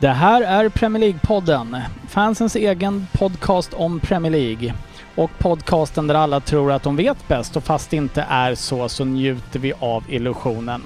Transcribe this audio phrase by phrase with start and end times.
[0.00, 1.80] Det här är Premier League-podden.
[2.08, 4.74] Fansens egen podcast om Premier League.
[5.14, 8.88] Och podcasten där alla tror att de vet bäst och fast det inte är så
[8.88, 10.82] så njuter vi av illusionen.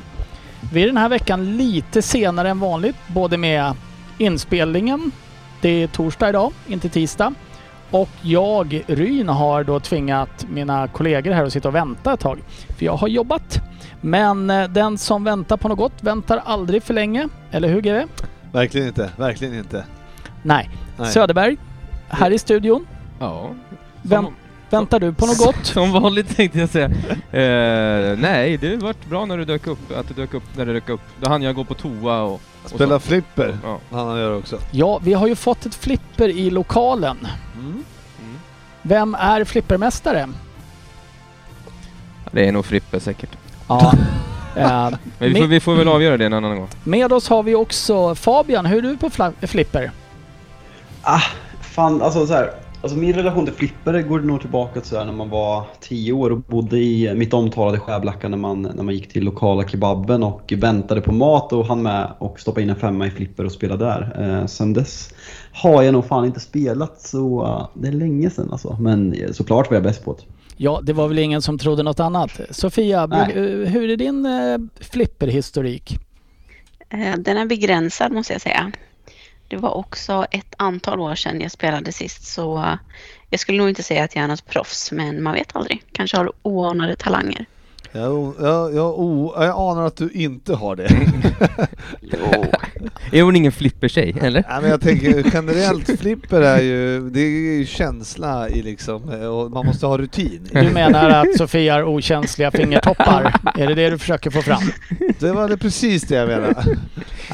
[0.73, 3.73] Vi är den här veckan lite senare än vanligt, både med
[4.19, 5.13] inspelningen.
[5.61, 7.35] Det är torsdag idag, inte tisdag.
[7.91, 12.39] Och jag, Ryn, har då tvingat mina kollegor här att sitta och vänta ett tag.
[12.79, 13.59] För jag har jobbat.
[14.01, 17.29] Men eh, den som väntar på något gott väntar aldrig för länge.
[17.51, 18.07] Eller hur GW?
[18.53, 19.85] Verkligen inte, verkligen inte.
[20.43, 20.71] Nej.
[20.99, 21.13] Nej.
[21.13, 21.57] Söderberg,
[22.09, 22.87] här i studion.
[23.19, 23.51] Ja.
[24.03, 24.35] Vänt, Som,
[24.71, 25.57] väntar du på något gott?
[25.67, 26.87] som vanligt tänkte jag säga.
[27.33, 30.73] Eh, nej, det vart bra när du dök upp, att du dök upp när du
[30.73, 31.01] dök upp.
[31.21, 32.33] Då hann jag gå på toa och...
[32.65, 33.07] och Spela så.
[33.07, 33.79] flipper, Ja.
[33.91, 34.59] han gör också.
[34.71, 37.19] Ja, vi har ju fått ett flipper i lokalen.
[37.55, 37.67] Mm.
[37.71, 37.85] Mm.
[38.83, 40.29] Vem är flippermästare?
[42.33, 43.31] Det är nog Frippe säkert.
[43.69, 43.93] Ja.
[44.57, 46.69] eh, Men vi får, vi får väl avgöra det en annan gång.
[46.85, 48.67] med oss har vi också Fabian.
[48.67, 49.11] Hur är du på
[49.47, 49.91] flipper?
[51.03, 51.23] Ah,
[51.61, 52.51] fan alltså så här.
[52.83, 56.13] Alltså min relation till flipper går nog tillbaka till så här när man var 10
[56.13, 60.23] år och bodde i mitt omtalade Skärblacka när man, när man gick till lokala kebaben
[60.23, 63.53] och väntade på mat och hann med och stoppa in en femma i flipper och
[63.53, 64.17] spela där.
[64.21, 65.15] Eh, sen dess
[65.53, 68.77] har jag nog fan inte spelat så eh, det är länge sedan alltså.
[68.81, 70.23] Men eh, såklart var jag bäst på det.
[70.63, 72.41] Ja, det var väl ingen som trodde något annat.
[72.51, 73.33] Sofia, Nej.
[73.67, 75.99] hur är din eh, flipperhistorik?
[76.89, 78.73] Eh, Den är begränsad måste jag säga.
[79.49, 82.75] Det var också ett antal år sedan jag spelade sist så eh,
[83.31, 85.83] jag skulle nog inte säga att jag är något proffs men man vet aldrig.
[85.93, 87.47] Kanske har oanade talanger.
[87.93, 90.85] Jag, jag, jag, oh, jag anar att du inte har det.
[93.13, 94.45] Är hon ingen flippertjej, eller?
[94.49, 99.51] Nej, men jag tänker generellt flipper är ju, det är ju känsla i liksom, och
[99.51, 100.49] man måste ha rutin.
[100.53, 103.35] Du menar att Sofia har okänsliga fingertoppar?
[103.59, 104.63] är det det du försöker få fram?
[105.19, 106.55] Det var det precis det jag menade.
[106.65, 106.77] Det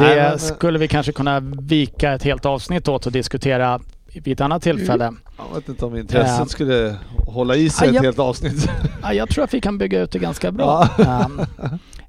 [0.01, 3.81] Nej, men- skulle vi kanske kunna vika ett helt avsnitt åt och diskutera
[4.23, 5.13] vid ett annat tillfälle.
[5.49, 6.47] Jag vet inte om intresset Ja.
[6.47, 6.97] skulle
[7.27, 8.71] hålla i sig Ja, ett jag- helt avsnitt.
[9.03, 10.89] Ja, jag tror att vi kan bygga ut det ganska bra.
[10.99, 11.41] Um,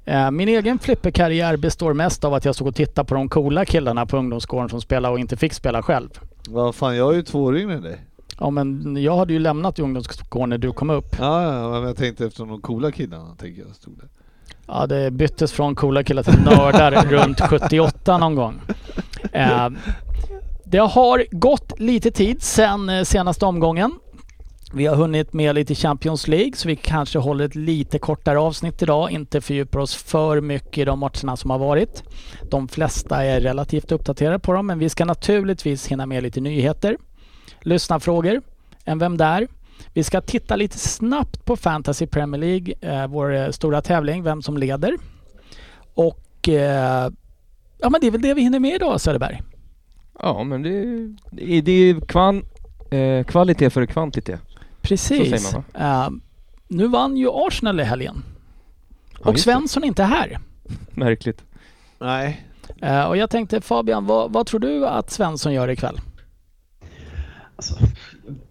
[0.05, 3.65] eh, min egen flipperkarriär består mest av att jag stod och tittade på de coola
[3.65, 6.09] killarna på ungdomsgården som spelade och inte fick spela själv.
[6.49, 7.97] Vad fan, jag är ju två år yngre än dig.
[8.39, 11.15] Ja, men jag hade ju lämnat ungdomsgården när du kom upp.
[11.19, 14.07] Ja, ja, men jag tänkte efter de coola killarna, tänker jag, stod där.
[14.67, 18.61] Ja, det byttes från coola killar till nördar runt 78 någon gång.
[19.31, 19.67] Eh,
[20.69, 23.99] det har gått lite tid sedan eh, senaste omgången.
[24.73, 28.81] Vi har hunnit med lite Champions League så vi kanske håller ett lite kortare avsnitt
[28.81, 29.11] idag.
[29.11, 32.03] Inte fördjupar oss för mycket i de matcherna som har varit.
[32.49, 36.97] De flesta är relativt uppdaterade på dem men vi ska naturligtvis hinna med lite nyheter.
[37.61, 38.41] Lyssnarfrågor.
[38.83, 39.47] En Vem där?
[39.93, 44.41] Vi ska titta lite snabbt på Fantasy Premier League, eh, vår eh, stora tävling, vem
[44.41, 44.97] som leder.
[45.93, 47.11] Och eh,
[47.77, 49.41] ja men det är väl det vi hinner med idag Söderberg.
[50.19, 50.85] Ja, men det,
[51.31, 52.45] det är, det är kvan,
[52.91, 54.41] eh, kvalitet före kvantitet.
[54.81, 55.41] Precis.
[55.41, 56.09] Så säger Eh,
[56.67, 58.23] nu vann ju Arsenal i helgen.
[59.23, 59.39] Ja, och.
[59.39, 60.39] Svensson är inte här.
[60.91, 61.43] Märkligt.
[61.99, 62.45] Nej.
[62.81, 65.99] Eh, och jag tänkte Fabian, vad, vad tror du att Svensson gör ikväll?
[67.55, 67.75] Alltså,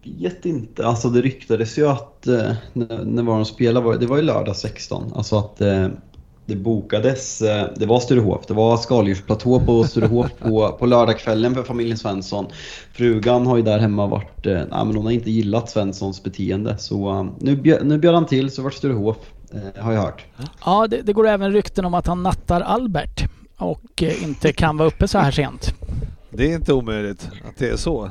[0.03, 0.87] jag vet inte.
[0.87, 4.23] Alltså det ryktades ju att eh, när, när var de spelade, var, det var ju
[4.23, 5.13] lördag 16.
[5.15, 5.87] Alltså att eh,
[6.47, 11.63] det bokades, eh, det var Sturehof, det var skaldjursplatå på Sturehof på, på lördagskvällen för
[11.63, 12.45] familjen Svensson.
[12.93, 16.77] Frugan har ju där hemma varit, eh, nej, men hon har inte gillat Svenssons beteende
[16.77, 19.17] så eh, nu, bjöd, nu bjöd han till så vart Sturehof,
[19.53, 20.25] eh, har jag hört.
[20.65, 23.23] Ja, det, det går även rykten om att han nattar Albert
[23.57, 25.73] och inte kan vara uppe så här sent.
[26.29, 28.09] Det är inte omöjligt att det är så.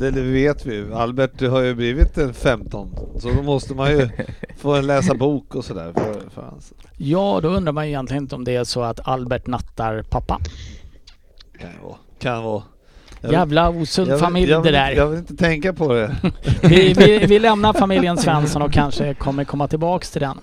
[0.00, 0.94] Det vet vi ju.
[0.94, 4.08] Albert har ju blivit en 15, så då måste man ju
[4.56, 6.72] få en läsa bok och sådär för, för hans.
[6.96, 10.38] Ja, då undrar man ju egentligen inte om det är så att Albert nattar pappa.
[11.60, 11.96] Kan vara.
[12.18, 12.62] Kan vara.
[13.20, 14.90] Jag vill- Jävla osund jag vill- familj jag det där.
[14.92, 16.16] Jag vill inte tänka på det.
[16.62, 20.38] Vi, vi, vi lämnar familjen Svensson och kanske kommer komma tillbaks till den.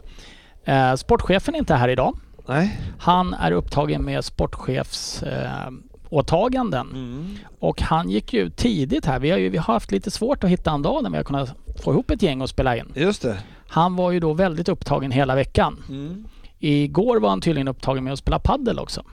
[0.65, 2.17] Eh, sportchefen är inte här idag.
[2.47, 2.79] Nej.
[2.99, 5.71] Han är upptagen med sportchefs eh,
[6.09, 6.87] sportchefsåtaganden.
[6.91, 7.37] Mm.
[7.59, 9.19] Och han gick ju ut tidigt här.
[9.19, 11.23] Vi har ju vi har haft lite svårt att hitta en dag när vi har
[11.23, 11.49] kunnat
[11.83, 12.91] få ihop ett gäng och spela in.
[12.95, 13.37] Just det.
[13.67, 15.83] Han var ju då väldigt upptagen hela veckan.
[15.89, 16.25] Mm.
[16.59, 19.03] Igår var han tydligen upptagen med att spela paddel också.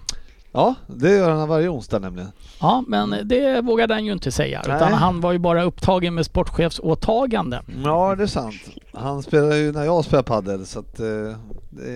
[0.53, 2.31] Ja, det gör han varje onsdag nämligen.
[2.61, 4.63] Ja, men det vågade han ju inte säga.
[4.67, 4.77] Nej.
[4.77, 7.63] Utan han var ju bara upptagen med sportchefsåtagande.
[7.85, 8.55] Ja, det är sant.
[8.95, 11.01] Han spelar ju när jag spelar padel så att...
[11.01, 11.07] eh,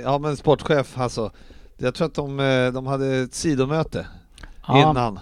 [0.05, 1.31] Ja men sportchef alltså.
[1.79, 4.07] Jag tror att de, eh, de hade ett sidomöte
[4.67, 5.19] Ja, innan.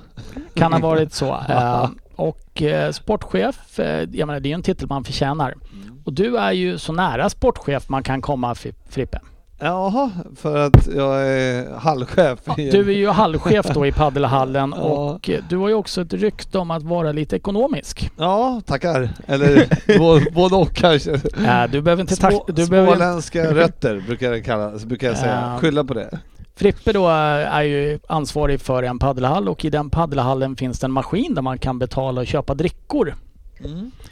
[0.55, 1.37] kan ha varit så.
[1.49, 5.55] Eh, och eh, sportchef, eh, jag menar det är ju en titel man förtjänar.
[5.73, 5.99] Mm.
[6.05, 8.55] Och du är ju så nära sportchef man kan komma
[8.89, 9.21] Frippe.
[9.61, 12.39] Jaha, för att jag är halvchef.
[12.59, 14.83] i- Du är ju halvchef då i paddelhallen Ja.
[14.83, 18.11] och eh, du har ju också ett rykte om att vara lite ekonomisk.
[18.17, 19.09] Ja, tackar.
[19.27, 19.67] Eller
[19.99, 21.13] både, både och kanske.
[21.15, 22.33] Eh, Du behöver inte tack...
[22.33, 25.51] Små, Du behöver, småländska rötter brukar jag, kalla, brukar jag säga.
[25.53, 25.59] Ja.
[25.59, 26.19] Skylla på det.
[26.59, 30.93] Frippe då är ju ansvarig för en paddelhall och i den paddelhallen finns det en
[30.93, 33.15] maskin där man kan betala och köpa drickor.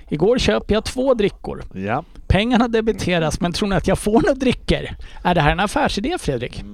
[0.09, 1.65] Igår köper jag två drickor.
[1.75, 2.05] Ja.
[2.27, 4.89] Pengarna debiteras men tror ni att jag får några drickor?
[5.23, 6.65] Är det här en affärsidé Fredrik?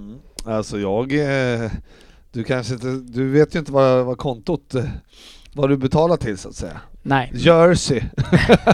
[0.47, 1.13] Alltså jag...
[1.65, 1.71] eh,
[2.33, 2.87] Du kanske inte...
[2.87, 4.75] Du vet ju inte vad, vad kontot...
[4.75, 4.85] eh,
[5.55, 6.81] Vad du betalar till så att säga.
[7.03, 7.31] Nej.
[7.35, 8.01] Jersey.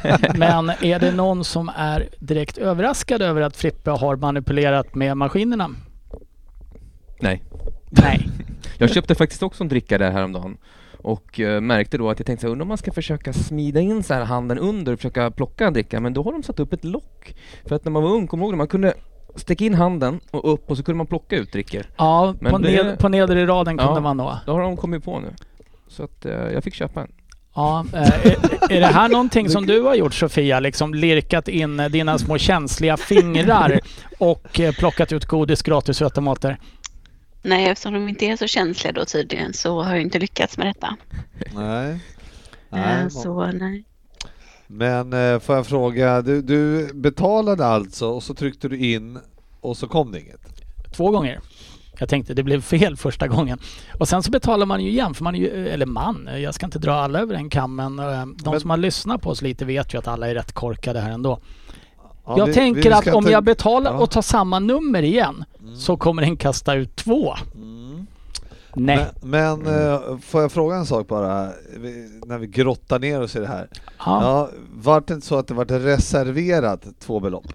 [0.34, 5.70] Men är det någon som är direkt överraskad över att Frippe har manipulerat med maskinerna?
[7.20, 7.42] Nej.
[7.90, 8.28] Nej.
[8.78, 10.56] Jag köpte faktiskt också en dricka där häromdagen
[10.98, 13.80] och eh, märkte då att jag tänkte så här, undrar om man ska försöka smida
[13.80, 16.60] in så här handen under och försöka plocka en dricka, men då har de satt
[16.60, 17.34] upp ett lock.
[17.66, 18.54] För att när man var ung, kommer ihåg?
[18.56, 18.94] Man kunde
[19.36, 21.82] sticka in handen och upp och så kunde man plocka ut drickor.
[21.96, 24.00] Ja, Men på, det- ned, på nedre raden kunde Ja.
[24.00, 24.38] man nå.
[24.46, 25.28] Det har de kommit på nu.
[25.88, 27.12] Så att eh, jag fick köpa en.
[27.54, 30.60] Ja, eh, är, är det här någonting som du har gjort Sofia?
[30.60, 33.80] Liksom lirkat in dina små känsliga fingrar
[34.18, 36.58] och plockat ut godis gratis ur automater?
[37.42, 40.66] Nej, eftersom de inte är så känsliga då tydligen så har jag inte lyckats med
[40.66, 40.96] detta.
[41.54, 41.90] Nej.
[41.90, 41.98] Eh,
[42.70, 43.84] Nej, så nej.
[44.66, 49.18] Men eh, får jag fråga, du, du betalade alltså och så tryckte du in
[49.60, 50.40] och så kom det inget?
[50.96, 51.40] Två gånger.
[51.98, 53.58] Jag tänkte det blev fel första gången.
[53.98, 56.66] Och sen så betalar man ju igen, för man är ju, eller man, jag ska
[56.66, 59.42] inte dra alla över en kam, men eh, de Men- som har lyssnat på oss
[59.42, 61.40] lite vet ju att alla är rätt korkade här ändå.
[62.28, 63.98] Ja, jag vi- tänker vi att om jag betalar Ja.
[63.98, 65.44] och tar samma nummer igen
[65.78, 67.34] så kommer den kasta ut två.
[67.54, 68.06] Mm.
[68.74, 69.06] Nej.
[69.22, 71.48] Men, men eh, får jag fråga en sak bara,
[72.26, 73.68] när vi grottar ner oss i det här.
[73.98, 77.46] Ja, vart det inte så att det vart reserverat två belopp?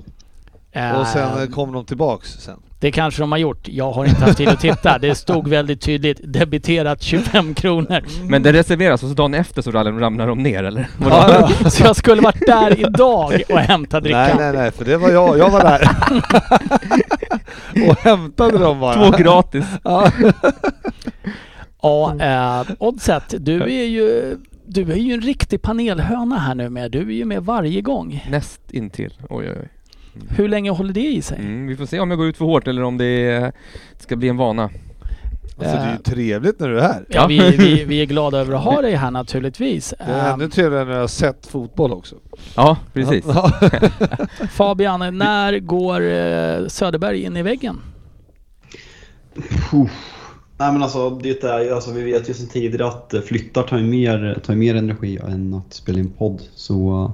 [0.74, 2.60] Och sen Eh, eh, kom de tillbaks sen?
[2.80, 3.68] Det kanske de har gjort.
[3.68, 4.98] Jag har inte haft tid att titta.
[4.98, 8.04] Det stod väldigt tydligt debiterat 25 kronor.
[8.30, 10.88] Men det reserveras och så dagen efter så ramlar de ner eller?
[11.10, 14.38] Ja, så jag skulle varit där idag och hämtat Nej, drickan.
[14.38, 15.38] nej, nej, för det var jag.
[15.38, 15.90] Jag var där.
[17.90, 19.12] och hämtade dem bara.
[19.12, 19.66] Två gratis.
[19.84, 20.12] Ja.
[21.82, 26.92] Ja, eh, Oddset, du är ju du är ju en riktig panelhöna här nu med.
[26.92, 28.26] Du är ju med varje gång.
[28.30, 29.14] Näst intill.
[29.30, 29.70] Oj, oj, oj.
[30.30, 31.38] Hur länge håller det i sig?
[31.40, 33.52] Mm, vi får se om jag går ut för hårt eller om det
[33.98, 34.70] ska bli en vana.
[35.58, 37.06] Alltså det är ju trevligt när du är här.
[37.10, 39.94] Ja, vi, vi, vi är glada över att ha dig här naturligtvis.
[39.98, 42.16] Det är Eh, ännu trevligare när jag har sett fotboll också.
[42.56, 43.26] Ja, precis.
[43.28, 43.52] Ja.
[44.52, 47.80] Fabian, när går eh, Söderberg in i väggen?
[49.72, 49.90] Puh.
[50.58, 53.78] Nej men alltså, det är, alltså vi vet ju sedan tidigare att eh, flyttar tar
[53.78, 56.42] ju mer, tar mer energi än att spela in podd.
[56.56, 57.12] Så eh,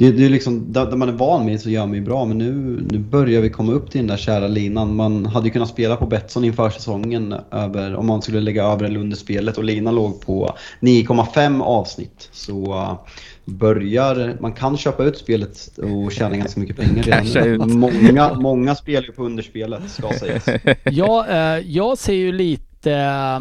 [0.00, 2.38] det, det är liksom, där, man är van med så gör man ju bra men
[2.38, 2.52] nu,
[2.90, 4.96] nu börjar vi komma upp till den där kära linan.
[4.96, 8.84] Man hade ju kunnat spela på Betsson inför säsongen över, om man skulle lägga över
[8.84, 12.28] eller under spelet och linan låg på 9,5 avsnitt.
[12.32, 12.98] Så eh,
[13.44, 17.76] börjar, man kan köpa ut spelet och tjäna ganska mycket pengar redan nu.
[17.76, 20.46] Många, många spelar ju på underspelet ska sägas.
[20.84, 23.40] Jag, eh, jag ser ju lite eh,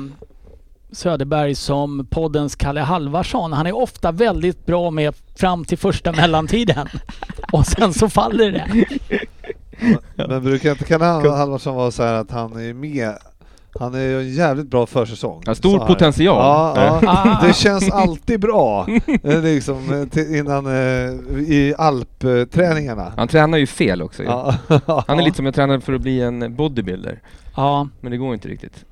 [0.92, 3.54] Söderberg som poddens Kalle Halvarsson.
[3.54, 6.88] Han är ofta väldigt bra med fram till första mellantiden.
[7.52, 8.86] Och sen så faller det.
[10.16, 13.18] Men brukar inte Kalle Halvarsson vara så här att han är med
[13.80, 15.44] han är ju en jävligt bra försäsong.
[15.46, 16.38] Ja, stor potential.
[16.38, 17.02] Ja, ja.
[17.08, 17.42] Ah.
[17.48, 18.88] Det känns alltid bra
[19.24, 23.14] eh, liksom, eh, innan eh, i alpträningarna.
[23.18, 24.24] Han tränar ju fel också.
[24.24, 24.56] Ja.
[25.08, 27.22] Han är lite som jag tränar för att bli en bodybuilder.
[27.56, 28.86] Ja, Men det går inte riktigt.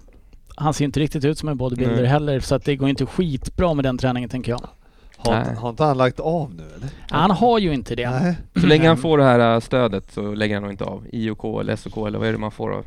[0.57, 2.05] Han ser inte riktigt ut som en bodybuilder Nej.
[2.05, 4.69] heller så att det går inte skitbra med den träningen tänker jag.
[5.17, 5.55] Har, Nej.
[5.55, 6.89] har inte han lagt av nu eller?
[7.09, 8.09] Han har ju inte det.
[8.09, 8.35] Nej.
[8.55, 11.03] Så länge han får det här äh, stödet så lägger han nog inte av.
[11.11, 12.85] IOK eller SOK eller vad är det man får av?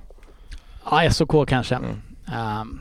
[0.90, 1.74] Ja, SOK kanske.
[1.74, 1.96] Mm.
[2.34, 2.80] Ehm,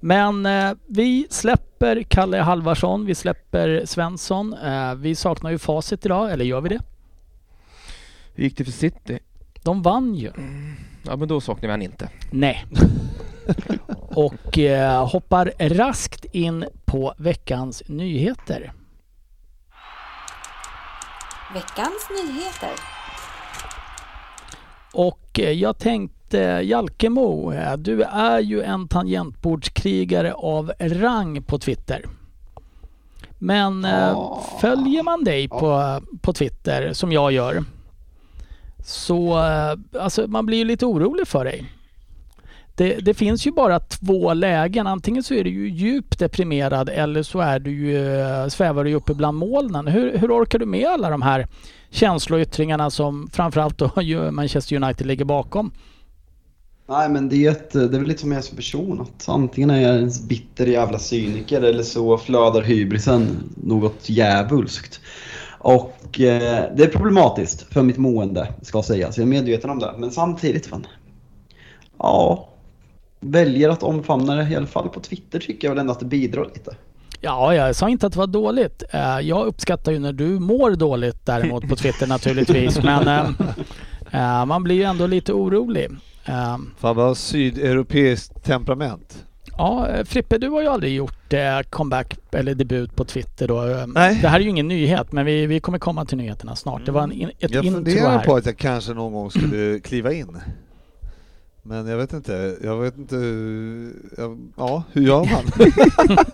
[0.00, 4.54] men eh, vi släpper Kalle Halvarsson, vi släpper Svensson.
[4.54, 6.80] Eh, vi saknar ju facit idag, eller gör vi det?
[8.34, 9.18] Hur gick det för City?
[9.62, 10.32] De vann ju.
[11.02, 12.08] Ja, men då saknar vi han inte.
[12.30, 12.64] Nej.
[14.14, 18.72] Och eh, hoppar raskt in på veckans nyheter.
[21.54, 22.70] Veckans nyheter.
[24.92, 32.04] Och eh, jag tänkte Jalkemo, eh, du är ju en tangentbordskrigare av rang på Twitter.
[33.38, 34.44] Men eh, Ja.
[34.60, 37.64] följer man dig på, på Twitter som jag gör
[38.84, 41.64] så eh, alltså man blir ju lite orolig för dig.
[42.74, 44.86] Det, det finns ju bara två lägen.
[44.86, 48.90] Antingen så är du ju djupt deprimerad eller så är du ju, eh, svävar du
[48.90, 49.86] ju uppe bland molnen.
[49.86, 51.46] Hur, hur orkar du med alla de här
[51.90, 53.90] känsloyttringarna som framförallt då
[54.30, 55.72] Manchester United ligger bakom?
[56.88, 59.00] Nej men det är, ett, det är väl lite som jag är som person.
[59.00, 65.00] Att antingen är jag en bitter jävla cyniker eller så flödar hybrisen något djävulskt.
[65.62, 69.16] Och eh, det är problematiskt för mitt mående ska sägas.
[69.18, 69.94] Jag är medveten om det.
[69.98, 70.86] Men samtidigt fan.
[71.98, 72.48] Ja.
[73.20, 76.06] Väljer att omfamna det i alla fall på Twitter tycker jag väl ändå att det
[76.06, 76.76] bidrar lite.
[77.20, 78.82] Ja, jag sa inte att det var dåligt.
[78.90, 82.82] Eh, Jag uppskattar ju när du mår dåligt däremot på Twitter naturligtvis.
[82.82, 83.30] Men eh,
[84.10, 85.90] eh, man blir ju ändå lite orolig.
[86.78, 89.24] Fan vad sydeuropeiskt temperament.
[89.58, 93.66] Ja, eh, Frippe, du har ju aldrig gjort eh, comeback eller debut på Twitter då.
[93.68, 94.18] Eh, Nej.
[94.22, 96.86] Det här är ju ingen nyhet, men vi, vi kommer komma till nyheterna snart.
[96.86, 98.24] Det var en, in- ett Jag intro funderar här.
[98.24, 100.36] på att jag kanske någon gång skulle kliva in.
[101.62, 103.16] Men jag vet inte, jag vet inte,
[104.16, 105.68] jag, ja hur gör man?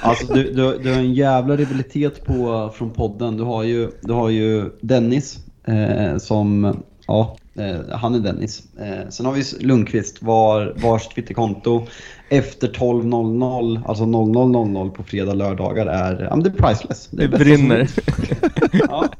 [0.00, 3.36] Alltså du, du, du har en jävla rivalitet på, från podden.
[3.36, 8.62] Du har ju, du har ju Dennis eh, som, ja, eh, han är Dennis.
[8.78, 11.86] Eh, sen har vi Lundqvist var, vars Twitterkonto
[12.28, 17.08] efter 12.00, alltså 00.00 på fredag lördagar är, ja men det är priceless.
[17.10, 17.88] Det är bästa brinner.
[18.88, 19.08] Ja.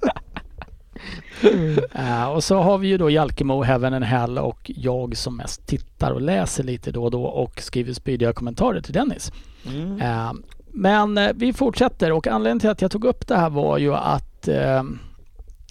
[1.95, 5.67] Eh, och så har vi ju då Jalkemo, Heaven and Hell och jag som mest
[5.67, 9.33] tittar och läser lite då och då och skriver spydiga kommentarer till Dennis.
[10.01, 10.33] Eh,
[10.73, 14.49] men vi fortsätter och anledningen till att jag tog upp det här var ju att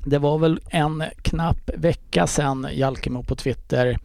[0.06, 3.98] det var väl en knapp vecka sedan Jalkemo på Twitter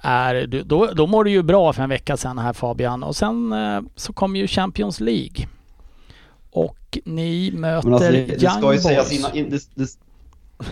[0.00, 3.52] är, då, då mår du ju bra för en vecka sedan här Fabian och sen
[3.52, 5.48] eh, så kom ju Champions League.
[6.50, 9.18] Och ni möter Men alltså, det, det ska ju sägas Boys.
[9.18, 9.98] innan, in- det, det,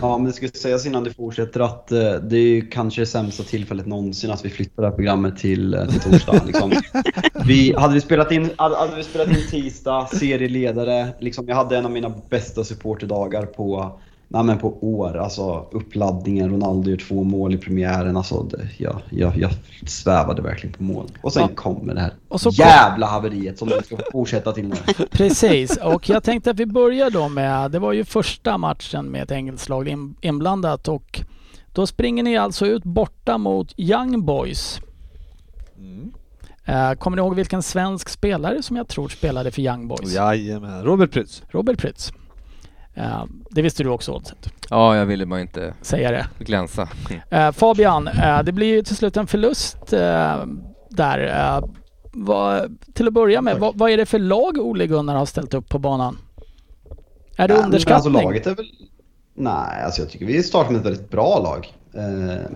[0.01, 3.05] Ja, men det ska sägas innan du fortsätter att eh, det är ju kanske det
[3.05, 6.41] sämsta tillfället någonsin att vi flyttar det här programmet till, eh, till torsdag.
[6.45, 6.73] Liksom.
[7.45, 11.77] Vi, hade, vi spelat in, hade, hade vi spelat in tisdag, serieledare, liksom, jag hade
[11.77, 15.17] en av mina bästa supporterdagar på, nej, men på år.
[15.17, 18.17] Alltså uppladdningen, Ronaldo gör två mål i premiären.
[18.17, 19.51] Alltså, det, jag, jag, jag
[19.85, 21.05] svävade verkligen på mål.
[21.21, 21.55] Och sen Ja.
[21.55, 24.75] kommer det här Och så kom- jävla haveriet som vi ska fortsätta till nu.
[25.11, 29.23] Precis, och jag tänkte att vi börjar då med, det var ju första matchen med
[29.23, 31.21] ett engelskt lag in, inblandat och
[31.73, 34.79] då springer ni alltså ut borta mot Young Boys.
[35.77, 36.11] Mm.
[36.65, 40.13] Eh, kommer ni ihåg vilken svensk spelare som jag tror spelade för Young Boys?
[40.13, 41.43] Jajamän, Robert Prytz.
[41.49, 42.11] Robert Prytz.
[42.97, 46.27] Eh, det visste du också Oddset, Ja, jag ville bara inte säga det.
[46.39, 46.89] glänsa.
[47.29, 50.45] Eh, Fabian, eh, det blir ju till slut en förlust eh,
[50.89, 51.27] där.
[51.57, 51.69] Eh,
[52.13, 55.53] vad, till att börja med, vad, vad är det för lag Ole Gunnar har ställt
[55.53, 56.17] upp på banan?
[57.37, 58.15] Är det Ja, men underskattning?
[58.15, 58.71] Alltså, laget är väl...
[59.33, 61.73] Nej, alltså jag tycker vi startar med ett väldigt bra lag.
[61.93, 62.51] Eh,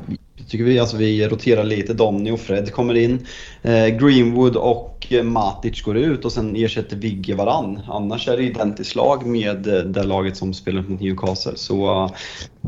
[0.47, 1.93] tycker vi, alltså, vi roterar lite.
[1.93, 3.27] Donny och Fred kommer in.
[3.61, 7.81] Eh, Greenwood och Matic går ut och sen ersätter Vigge varann.
[7.87, 11.55] Annars är det identiskt lag med eh, det laget som spelar mot Newcastle.
[11.55, 12.11] Så uh,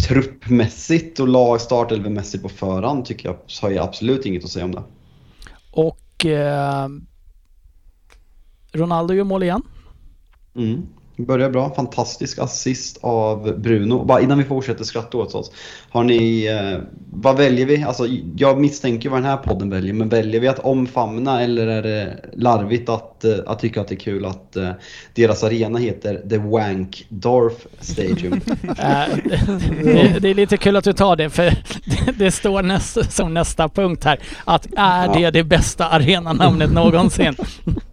[0.07, 4.71] truppmässigt och lag startelvemässigt på förhand tycker jag har jag absolut inget att säga om
[4.71, 4.83] det.
[5.71, 6.87] Och eh,
[8.71, 9.61] Ronaldo gör mål igen.
[10.55, 10.87] Mm.
[11.25, 11.73] Börjar bra.
[11.75, 14.05] Fantastisk assist av Bruno.
[14.05, 15.51] Bara innan vi fortsätter skratta åt oss.
[15.89, 17.83] Har ni, eh, vad väljer vi?
[17.83, 21.81] Alltså, jag misstänker vad den här podden väljer, men väljer vi att omfamna eller är
[21.81, 24.69] det larvigt att, eh, att tycka att det är kul att eh,
[25.13, 28.41] deras arena heter The Wankdorf Stadium?
[29.83, 33.33] Det, det är lite kul att du tar det för det, det står näst, som
[33.33, 37.35] nästa punkt här att är det det bästa arenanamnet någonsin?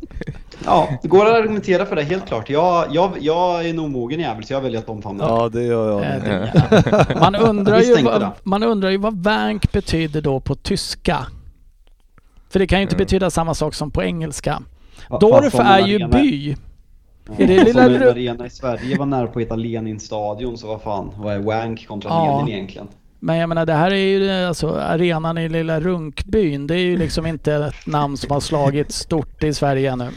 [0.64, 2.50] ja, det går att argumentera för det helt klart.
[2.50, 5.24] Jag, jag, jag är en omogen jävel så jag väljer att omfamna.
[5.24, 6.00] Ja, det gör jag.
[6.00, 6.22] Med.
[6.22, 8.30] det- Man undrar, ju vad, det.
[8.42, 11.26] man undrar ju vad vank betyder då på tyska.
[12.50, 13.04] För det kan ju inte Mm.
[13.04, 14.62] betyda samma sak som på engelska.
[15.20, 16.56] Dorf är ju by.
[17.26, 20.58] Ja, Är det som lilla en arena i Sverige var nära på att heta Lenin-stadion
[20.58, 22.38] så vad fan, vad är Wank kontra Ja.
[22.38, 22.88] Lenin egentligen?
[23.22, 26.66] Men jag menar det här är ju det- alltså arenan i lilla Runkbyn.
[26.66, 30.08] Det är ju liksom inte ett namn som har slagit stort i Sverige ännu.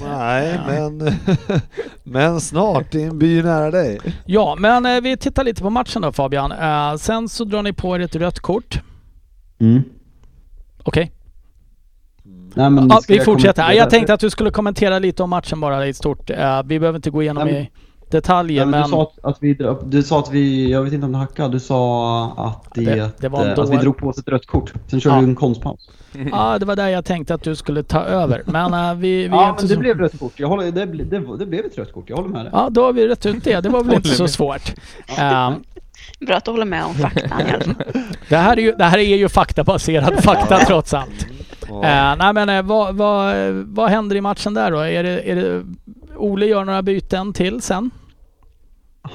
[0.00, 1.12] Nej, men,
[2.04, 3.98] men snart i en by nära dig.
[4.26, 6.52] Ja, men eh, vi tittar lite på matchen då Fabian.
[6.52, 8.80] Eh, sen så drar ni på er ett rött kort.
[9.60, 9.82] Mm.
[10.82, 11.12] Okej?
[12.54, 13.52] Nej, men Ja, ska vi jag fortsätter.
[13.62, 13.74] kommentera?
[13.78, 16.30] Jag tänkte att du skulle kommentera lite om matchen bara i stort.
[16.30, 17.70] Eh, vi behöver inte gå igenom Nej, men- i
[18.10, 18.82] detaljer, Ja, men men...
[18.82, 21.48] du, sa att, att vi, du sa att vi, jag vet inte om du hackade,
[21.52, 24.72] du sa att, det, Det- det var att vi drog på oss ett rött kort.
[24.86, 25.20] Sen körde Ja.
[25.22, 25.90] du en konstpaus.
[26.32, 28.42] Ja, det var där jag tänkte att du skulle ta över.
[28.46, 29.80] Men eh, vi, vi Ja, men det så...
[29.80, 30.32] blev rött kort.
[30.36, 32.50] Jag håller, det, ble- det, det blev ett rött kort, jag håller med dig.
[32.54, 33.60] Ja, då har vi rätt ut det.
[33.60, 34.72] Det var väl inte så svårt.
[35.18, 35.50] Eh,
[36.26, 37.74] Bra att du håller med om faktan i alla fall.
[38.28, 41.26] det, här är ju, det här är ju faktabaserad fakta trots allt.
[41.68, 44.78] Eh, nej men eh, vad, vad, vad händer i matchen där då?
[44.78, 45.62] Är det, är det,
[46.16, 47.90] Ole gör några byten till sen?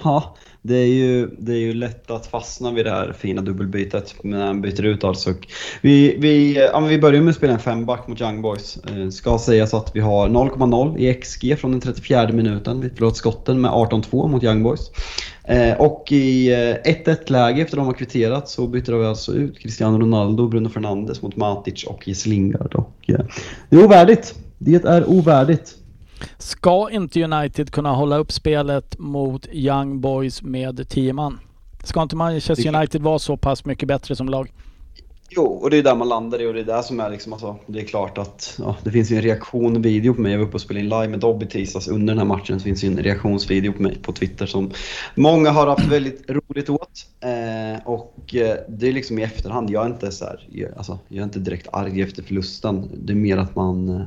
[0.03, 0.35] Ja,
[0.67, 4.45] det är, ju, det är ju lätt att fastna vid det här fina dubbelbytet när
[4.45, 5.33] han byter ut alltså.
[5.81, 8.77] Vi, vi, ja, men vi börjar med att spela en femback mot Young Boys.
[8.77, 12.81] Eh, ska sägas att vi har 0,0 i XG från den 34 minuten.
[12.81, 14.91] Vi förlorat skotten med 18-2 mot Young Boys.
[15.43, 19.59] Eh, och i eh, 1-1 läge efter de har kvitterat så byter vi alltså ut
[19.59, 22.75] Cristiano Ronaldo och Bruno Fernandes mot Matic och Jesse Lingard.
[22.75, 23.25] Och, eh,
[23.69, 24.35] det är ovärdigt.
[24.57, 25.75] Det är ovärdigt.
[26.37, 31.39] Ska inte United kunna hålla upp spelet mot Young Boys med 10 man?
[31.83, 34.51] Ska inte Manchester United vara så pass mycket bättre som lag?
[35.29, 37.33] Jo, och det är där man landar i och det är där som är liksom,
[37.33, 40.31] alltså, det är klart att ja, det finns ju en reaktion-video på mig.
[40.31, 42.59] Jag var uppe och spelade in live med Dobby tisdags under den här matchen.
[42.59, 44.71] Så finns ju en reaktionsvideo på mig på Twitter som
[45.15, 47.07] många har haft väldigt roligt åt.
[47.19, 50.99] Eh, och eh, det är liksom i efterhand, jag är inte så här, jag, alltså,
[51.07, 52.89] jag är inte direkt arg efter förlusten.
[52.93, 54.05] Det är mer att man eh,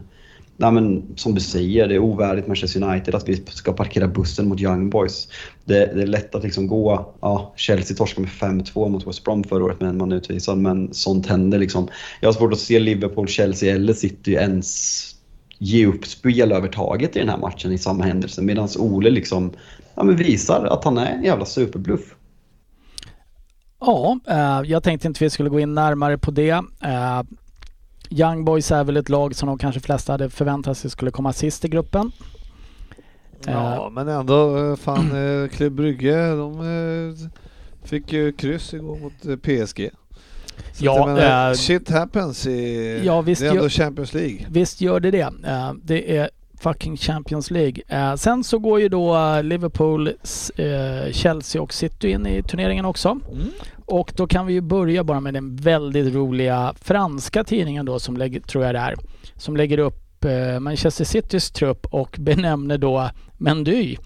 [0.60, 4.48] Nej men som du säger, det är ovärdigt Manchester United att vi ska parkera bussen
[4.48, 5.28] mot Young Boys.
[5.64, 9.44] Det, det är lätt att liksom gå, ja Chelsea torskade med 5-2 mot West Brom
[9.44, 11.88] förra året med en man utvisad men sånt händer liksom.
[12.20, 14.98] Jag har svårt att se Liverpool, Chelsea eller City ens
[15.58, 19.52] ge upp spelövertaget i den här matchen i samma händelse medan Ole liksom
[19.94, 22.14] ja, men visar att han är en jävla superbluff.
[23.80, 26.50] Ja, eh, jag tänkte inte vi skulle gå in närmare på det.
[26.84, 27.22] Eh,
[28.10, 31.10] Eh, Young Boys är väl ett lag som de kanske flesta hade förväntat sig skulle
[31.10, 32.12] komma sist i gruppen.
[33.46, 37.28] Ja, men ändå eh, fan eh, Klubb Brygge, de eh,
[37.88, 39.90] fick ju kryss igår mot eh, PSG.
[40.72, 43.00] Så Ja, menar, eh, shit happens i...
[43.04, 44.46] ja, visst det är ändå gör- Champions League.
[44.50, 45.20] Visst gör det det.
[45.46, 46.30] Eh, det är
[46.60, 47.82] fucking Champions League.
[47.88, 50.08] Eh, sen så går ju då eh, Liverpool,
[50.56, 53.08] eh, Chelsea och City in i turneringen också.
[53.08, 53.48] Mm.
[53.86, 58.16] Och då kan vi ju börja bara med den väldigt roliga franska tidningen då som
[58.16, 58.96] lägger, tror jag det är,
[59.36, 63.96] som lägger upp eh, Manchester Citys trupp och benämner då Mendy.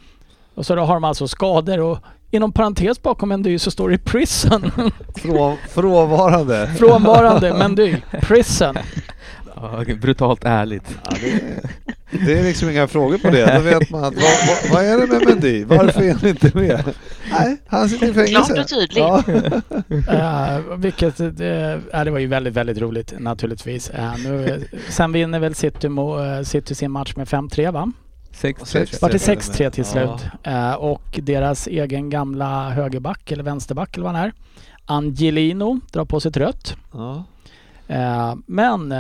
[0.55, 1.99] Och så då har de alltså skador och
[2.31, 4.71] inom parentes bakom Mendy så står det prison.
[5.17, 6.71] Frå, frånvarande.
[6.79, 7.97] Frånvarande Mendy.
[8.21, 8.77] Prison.
[9.57, 10.99] Ja, brutalt ärligt.
[11.05, 11.71] Ja, det, är-
[12.27, 13.55] det är liksom inga frågor på det.
[13.57, 15.65] Då vet man att vad, vad, vad är det med Mendy?
[15.65, 16.85] Varför är han inte med?
[17.31, 18.53] Nej, han sitter i fängelse.
[18.55, 18.97] Klart och tydligt.
[20.09, 20.59] Ja.
[20.59, 21.29] Uh, vilket, uh,
[22.05, 23.91] det var ju väldigt, väldigt roligt naturligtvis.
[23.91, 27.93] Uh, nu, sen vinner väl City, mo, uh, City sin match med 5-3 va?
[28.33, 29.03] Sex, Sex.
[29.03, 29.35] Var det Tre.
[29.35, 30.19] 6-3 till Ja.
[30.19, 30.31] slut.
[30.47, 34.33] Uh, och deras egen gamla högerback eller vänsterback eller vad han är.
[34.87, 36.77] Angelino drar på sig ett rött.
[36.93, 37.25] Ja.
[37.91, 38.95] Uh, men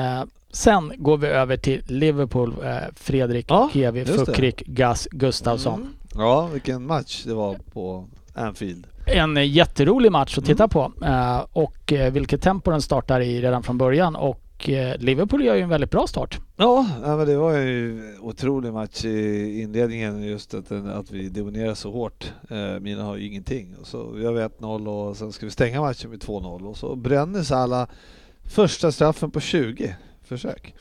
[0.53, 4.05] sen går vi över till Liverpool, uh, Fredrik Ja, det.
[4.07, 5.81] Fukrik Gus Gustafsson.
[5.81, 5.93] Mm.
[6.15, 8.87] ja, vilken match det var på Anfield.
[9.07, 10.69] En eh, jätterolig match att titta Mm.
[10.71, 15.45] på eh, och eh, vilket tempo den startar i redan från början och eh, Liverpool
[15.45, 16.38] gör ju en väldigt bra start.
[16.57, 21.11] Ja, ja men det var ju en otrolig match i inledningen just att, den- att
[21.11, 22.33] vi dominerar så hårt.
[22.51, 23.77] Eh, Mina har ju ingenting.
[23.81, 26.97] Och så gör vi 1-0 och sen ska vi stänga matchen med 2-0 och så
[26.97, 27.87] bränner sig alla
[28.45, 30.74] första straffen på 20 försök.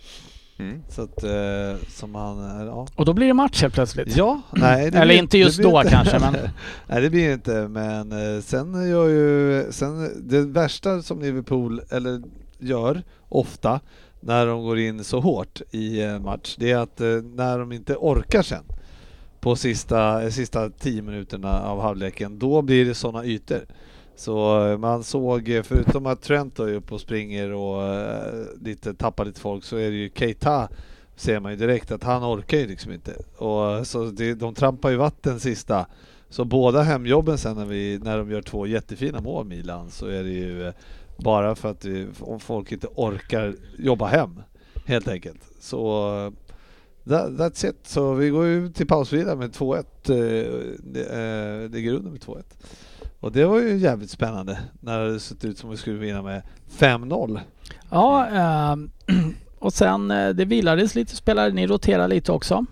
[0.59, 0.81] Mm.
[0.89, 2.87] Så att eh, som han, eh, ja.
[2.95, 4.15] Och då blir det match helt plötsligt.
[4.17, 4.91] Ja, nej.
[4.91, 5.91] det Eller blir- inte just det blir då inte.
[5.91, 6.35] kanske, men-
[6.87, 7.67] nej, det blir inte.
[7.67, 12.21] Men eh, sen gör ju, sen det värsta som Liverpool eller
[12.59, 13.79] gör ofta
[14.19, 17.71] när de går in så hårt i en match, det är att eh, när de
[17.71, 18.63] inte orkar sen
[19.39, 23.59] på sista, eh, sista tio minuterna av halvleken, då blir det sådana ytor.
[24.15, 28.93] Så eh, man såg, eh, förutom att Trent är uppe och springer och eh, lite,
[28.93, 30.69] tappar lite folk, så är det ju Keita
[31.15, 33.15] ser man ju direkt att han orkar ju liksom inte.
[33.37, 35.85] Och eh, så det, de trampar ju vatten sista.
[36.29, 40.23] Så båda hemjobben sen när, vi, när de gör två jättefina mål Milan så är
[40.23, 40.71] det ju
[41.17, 44.41] bara för att vi, om folk inte orkar jobba hem
[44.85, 45.41] helt enkelt.
[45.59, 46.33] Så
[47.09, 47.77] that, that's it.
[47.83, 49.83] Så vi går ju till pausvila med 2-1.
[50.77, 52.43] det, eh, Ligger under med 2-1.
[53.21, 56.41] Och det var ju jävligt spännande när det sett ut som vi skulle vinna med
[56.77, 57.39] 5-0.
[57.89, 58.75] Ja, eh,
[59.59, 62.65] och sen eh, det vilades lite spelare, ni roterar lite också.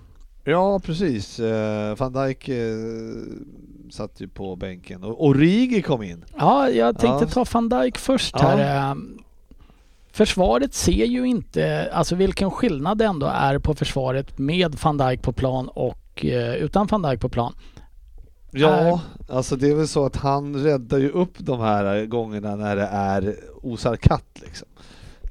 [0.44, 1.40] Ja, precis.
[1.40, 2.76] Eh, Van Dijk eh,
[3.92, 6.26] satt ju på bänken och Origi kom in.
[6.38, 7.30] Ja, jag tänkte Ja.
[7.46, 8.48] ta van Dijk först Ja.
[8.48, 8.90] här.
[8.92, 8.96] Eh,
[10.12, 15.22] Försvaret ser ju inte, alltså vilken skillnad det ändå är på försvaret med van Dijk
[15.22, 16.26] på plan och
[16.60, 17.54] utan van Dijk på plan.
[18.52, 22.76] Ja, alltså det är väl så att han räddar ju upp de här gångerna när
[22.76, 24.68] det är osar katt liksom.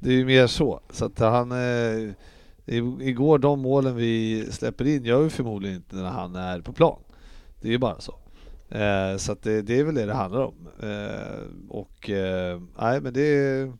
[0.01, 0.79] Det är ju mer så.
[0.89, 1.51] Så att han...
[1.51, 2.11] Eh,
[2.99, 6.99] igår, de målen vi släpper in gör vi förmodligen inte när han är på plan.
[7.61, 8.15] Det är ju bara så.
[8.69, 10.67] Eh, så att det, det är väl det det handlar om.
[10.83, 13.73] Eh, och eh, nej men det är,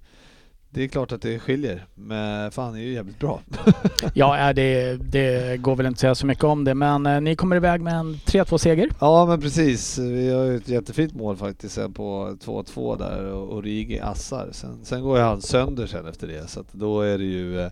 [0.72, 1.86] det är klart att det skiljer.
[1.96, 3.42] Men fan är ju jävligt bra.
[4.14, 7.22] Ja, eh, det, det går väl inte att säga så mycket om det, men eh,
[7.22, 8.90] ni kommer iväg med en 3-2-seger.
[9.00, 13.56] Ja men precis, vi har ju ett jättefint mål faktiskt sen på 2-2 där och
[13.56, 14.50] Origi assar.
[14.52, 17.70] Sen, sen går ju han sönder sen efter det så att då är det ju,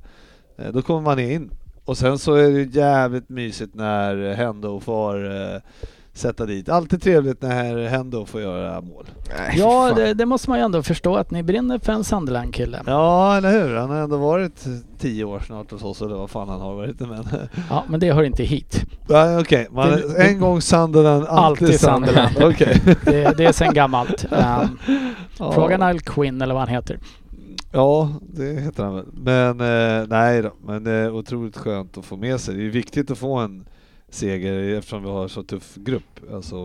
[0.71, 1.51] då kommer man in.
[1.85, 5.15] Och sen så är det ju jävligt mysigt när Hendo får
[6.17, 6.69] sätta dit.
[6.69, 9.05] Alltid trevligt när Hendo får göra mål.
[9.37, 12.81] Nej, Ja, det, det måste man ju ändå förstå att ni brinner för en Sunderland-kille.
[12.85, 14.65] Ja eller hur, han har ändå varit
[14.99, 17.23] tio år snart hos oss eller vad fan han har varit men...
[17.69, 18.85] Ja, men det hör inte hit.
[19.09, 22.35] Nej okej, man- Det- det- en gång Sunderland, alltid, Alltid Sunderland.
[22.43, 22.81] Okej.
[23.05, 24.25] Det, det är sen gammalt.
[24.31, 24.79] Um,
[25.39, 25.51] Ja.
[25.51, 26.99] Fråga Nile Quinn eller vad han heter.
[27.71, 29.05] Ja, det heter han väl.
[29.13, 29.49] Men
[30.01, 32.55] eh, nej då, men det är otroligt skönt att få med sig.
[32.55, 33.65] Det är viktigt att få en
[34.09, 36.19] seger eftersom vi har så tuff grupp.
[36.33, 36.55] Alltså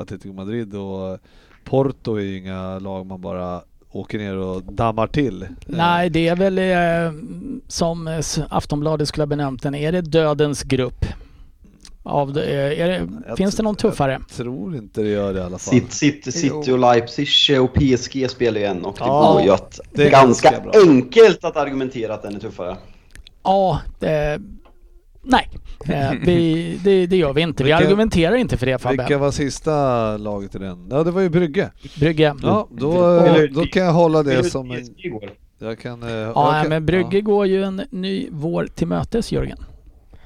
[0.00, 1.18] Atletico Madrid och
[1.64, 5.42] Porto är ju inga lag man bara åker ner och dammar till.
[5.42, 7.22] Eh, Nej, det är väl eh,
[7.68, 9.74] som eh, Aftonbladet skulle ha benämnt den.
[9.74, 11.04] Är det dödens grupp?
[12.04, 14.12] Av det, eh, är det, Jag finns det någon tuffare?
[14.12, 15.74] Jag tror inte det gör det i alla fall.
[15.74, 19.50] City, City, City och Leipzig och PSG spelar ju en och det Ja, går ju
[19.50, 20.82] att det är ganska, ganska bra.
[20.86, 22.76] enkelt att argumentera att den är tuffare.
[23.42, 24.40] Ja, det,
[25.22, 25.48] nej.
[25.88, 27.64] Eh, vi, det, det gör vi inte.
[27.64, 29.16] Vi Vilka- argumenterar inte för det Vilka Fabbe.
[29.16, 30.88] var sista laget i den?
[30.90, 31.70] Ja, det var ju Brygge.
[32.00, 32.34] Brygge.
[32.42, 34.86] Ja, då, Eller- då kan jag hålla det Eller som en...
[35.58, 36.02] Jag kan...
[36.02, 39.58] eh, Ja, jag kan- men Brygge går ju en ny vår till mötes Jörgen.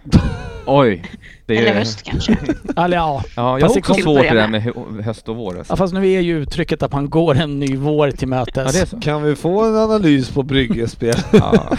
[0.68, 1.02] Oj.
[1.46, 2.36] Det Eller är, höst kanske.
[2.76, 4.50] Eller ja, ja, jag har också svårt det där med.
[4.50, 5.58] med hö- höst och vår.
[5.58, 5.72] Alltså.
[5.72, 8.90] ja, fast nu är ju uttrycket att man går en ny vår till Ja, mötes.
[8.90, 9.00] så.
[9.00, 11.14] Kan vi få en analys på Brygge-spel?
[11.32, 11.76] Ja.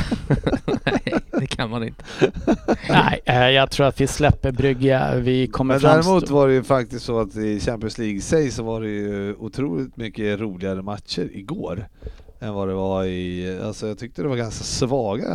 [0.86, 2.04] Nej, det kan man inte.
[2.90, 5.20] Nej, eh, jag tror att vi släpper Brygge.
[5.20, 8.64] Vi kommer Men däremot var det ju faktiskt så att i Champions League sig så
[8.64, 11.88] var det ju otroligt mycket roligare matcher igår
[12.40, 15.28] än vad det var i, alltså jag tyckte det var ganska svaga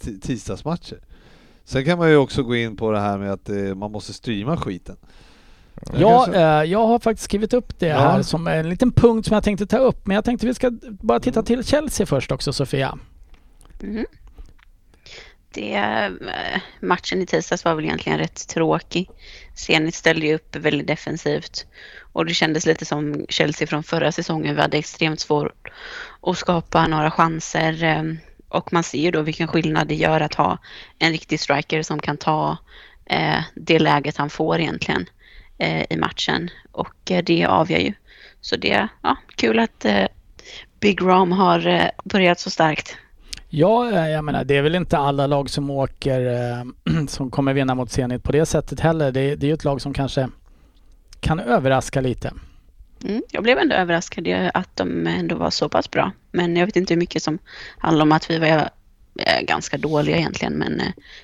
[0.00, 0.98] ti- tisdagsmatcher.
[1.64, 4.12] Sen kan man ju också gå in på det här med att eh, man måste
[4.12, 4.96] streama skiten.
[5.92, 7.96] Jag Ja, eh, jag har faktiskt skrivit upp det Ja.
[7.98, 10.06] här som en liten punkt som jag tänkte ta upp.
[10.06, 12.98] Men jag tänkte vi ska bara titta till Chelsea först också Sofia.
[13.80, 14.04] Mhm.
[15.56, 19.08] Det, eh, matchen i tisdags var väl egentligen rätt tråkig.
[19.54, 21.66] Zenit ställde ju upp väldigt defensivt.
[22.12, 24.54] Och det kändes lite som Chelsea från förra säsongen.
[24.54, 25.68] Vi hade extremt svårt
[26.22, 27.84] att skapa några chanser.
[27.84, 28.02] Eh,
[28.48, 30.58] och man ser ju då vilken skillnad det gör att ha
[30.98, 32.56] en riktig striker som kan ta
[33.06, 35.06] eh, det läget han får egentligen
[35.90, 36.50] i matchen.
[36.72, 37.92] Och det avgör ju.
[38.40, 39.86] Så det är ja, kul att
[40.80, 42.96] Big Rom har börjat så starkt.
[43.58, 47.54] Ja, eh, jag menar det är väl inte alla lag som åker eh, som kommer
[47.54, 49.12] vinna mot Zenit på det sättet heller.
[49.12, 50.28] Det, det är ju ett lag som kanske
[51.20, 52.32] kan överraska lite.
[53.04, 56.12] Mm, jag blev ändå överraskad att de ändå var så pass bra.
[56.32, 57.38] Men jag vet inte hur mycket som
[57.78, 60.52] handlar om att vi var eh, ganska dåliga egentligen.
[60.52, 60.82] Men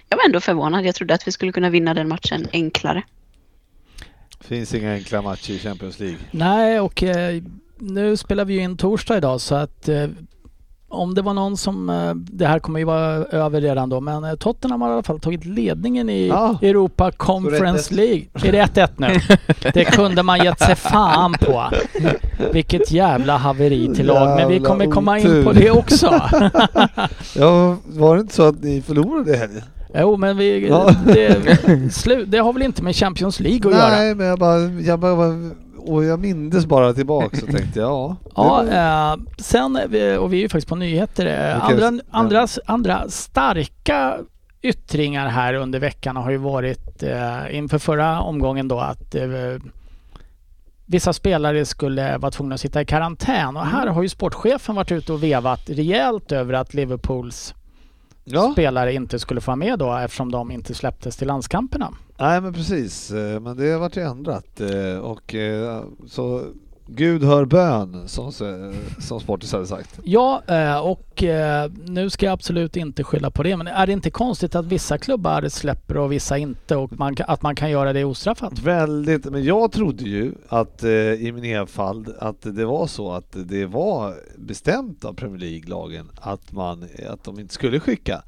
[0.08, 0.84] jag var ändå förvånad.
[0.84, 3.02] Jag trodde att vi skulle kunna vinna den matchen enklare.
[4.40, 6.18] Finns inga enkla matcher i Champions League.
[6.30, 7.42] Nej, och eh,
[7.78, 10.08] nu spelar vi ju in torsdag idag så att eh,
[10.92, 14.24] om det var någon som, eh, det här kommer ju vara över redan då, men
[14.24, 16.59] eh, Tottenham har i alla fall tagit ledningen i Ja.
[16.62, 17.96] Europa Conference Så 1-1.
[17.96, 18.24] League.
[18.44, 19.37] Är det 1-1 nu?
[19.74, 21.64] Det kunde man gett sig fan på.
[22.52, 26.07] Vilket jävla haveri till lag, men vi kommer komma in på det också.
[27.37, 29.62] Ja, var det inte så att ni förlorade i helgen?
[29.94, 30.90] Jo, men vi, Ja.
[31.05, 33.88] det, det har väl inte med Champions League att göra?
[33.90, 35.14] Nej, men jag bara, jag bara,
[35.86, 38.16] och jag mindes bara tillbaka så tänkte jag, ja.
[38.34, 39.76] Ja, var- eh, sen,
[40.20, 44.18] och vi är ju faktiskt på nyheter, eh, andra, andra, andra starka
[44.62, 49.24] yttringar här under veckan har ju varit eh, inför förra omgången då att eh,
[50.86, 54.92] vissa spelare skulle vara tvungna att sitta i karantän och här har ju sportchefen varit
[54.92, 57.54] ute och vevat rejält över att Liverpools
[58.24, 58.52] ja.
[58.52, 61.94] spelare inte skulle få vara med då eftersom de inte släpptes till landskamperna.
[62.18, 66.44] Nej men precis, Eh, men det har varit ändrat eh, och eh, så
[66.86, 68.32] Gud hör bön, som,
[68.98, 70.00] som Sportis hade sagt.
[70.04, 73.92] Ja, eh, och eh, nu ska jag absolut inte skylla på det, men är det
[73.92, 77.92] inte konstigt att vissa klubbar släpper och vissa inte och man, att man kan göra
[77.92, 78.58] det ostraffat?
[78.58, 83.36] Väldigt, men jag trodde ju att eh, i min enfald att det var så att
[83.48, 88.22] det var bestämt av Premier League-lagen att, man, att de inte skulle skicka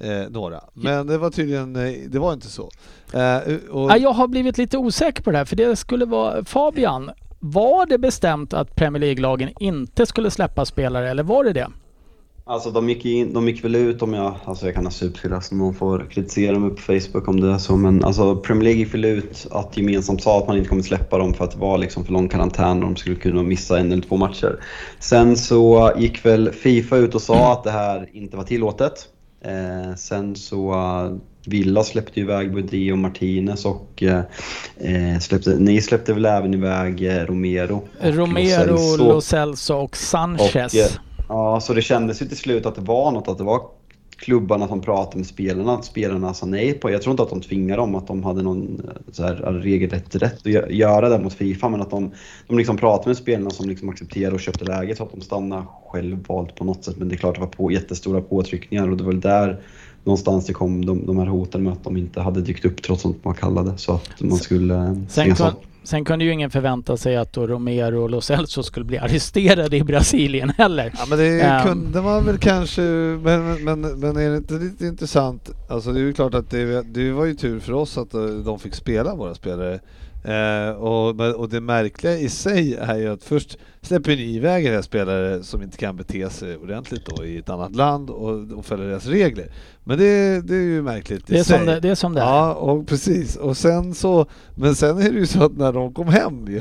[0.00, 0.60] eh, några.
[0.74, 2.70] Men det var tydligen, eh, det var inte så.
[3.12, 6.44] Eh, och, Ja, jag har blivit lite osäker på det här, för det skulle vara
[6.44, 7.10] Fabian.
[7.40, 11.68] Var det bestämt att Premier League-lagen inte skulle släppa spelare, eller var det det?
[12.44, 15.30] Alltså de gick, in, de gick väl ut om jag, alltså jag kan ha supfel
[15.30, 18.64] så alltså, någon får kritisera mig på Facebook om det är så, men alltså Premier
[18.64, 21.50] League gick väl ut att gemensamt sa att man inte kommer släppa dem för att
[21.50, 24.60] det var liksom för lång karantän och de skulle kunna missa en eller två matcher.
[24.98, 29.08] Sen så gick väl Fifa ut och sa att det här inte var tillåtet.
[29.44, 30.74] Eh, sen så
[31.48, 34.22] Villa släppte iväg Budri och Martinez och eh,
[34.76, 37.82] eh, släppte, ni släppte väl även iväg eh, Romero?
[38.00, 39.04] och Romero, Lo Celso.
[39.04, 40.74] Lo Celso och Sanchez.
[40.74, 40.86] Och, eh,
[41.28, 43.60] ja, så det kändes ju till slut att det var något, att det var
[44.18, 46.90] klubbarna som pratade med spelarna, att spelarna sa nej på.
[46.90, 50.16] Jag tror inte att de tvingade dem, att de hade någon eh, så här, regelrätt
[50.16, 52.12] rätt att gö- göra det mot Fifa, men att de,
[52.46, 55.66] de liksom pratade med spelarna som liksom accepterade och köpte läget så att de stannade
[55.86, 56.96] självvalt på något sätt.
[56.96, 59.60] Men det är klart det var på, jättestora påtryckningar och det var väl där
[60.08, 63.06] någonstans det kom de, de här hoten med att de inte hade dykt upp trots
[63.06, 65.46] att man kallade så att man skulle Sen, kun,
[65.82, 69.76] sen kunde ju ingen förvänta sig att då Romero och Lo Celso skulle bli arresterade
[69.76, 70.92] i Brasilien heller.
[70.98, 71.66] Ja men det Ehm.
[71.66, 75.50] kunde man väl kanske, men, men, men är det inte lite intressant?
[75.68, 78.24] Alltså det är ju klart att det, det var ju tur för oss att eh,
[78.24, 79.80] de fick spela våra spelare.
[80.28, 84.82] Eh, och, och det märkliga i sig är ju att först släpper ni iväg era
[84.82, 88.88] spelare som inte kan bete sig ordentligt då i ett annat land och, och följer
[88.88, 89.52] deras regler.
[89.84, 91.56] Men det, det är ju märkligt i Det är, sig.
[91.58, 92.24] som det, det är som det är.
[92.24, 93.36] Ja, och precis.
[93.36, 96.60] Och sen så, men sen är det ju så att när de kom hem ju,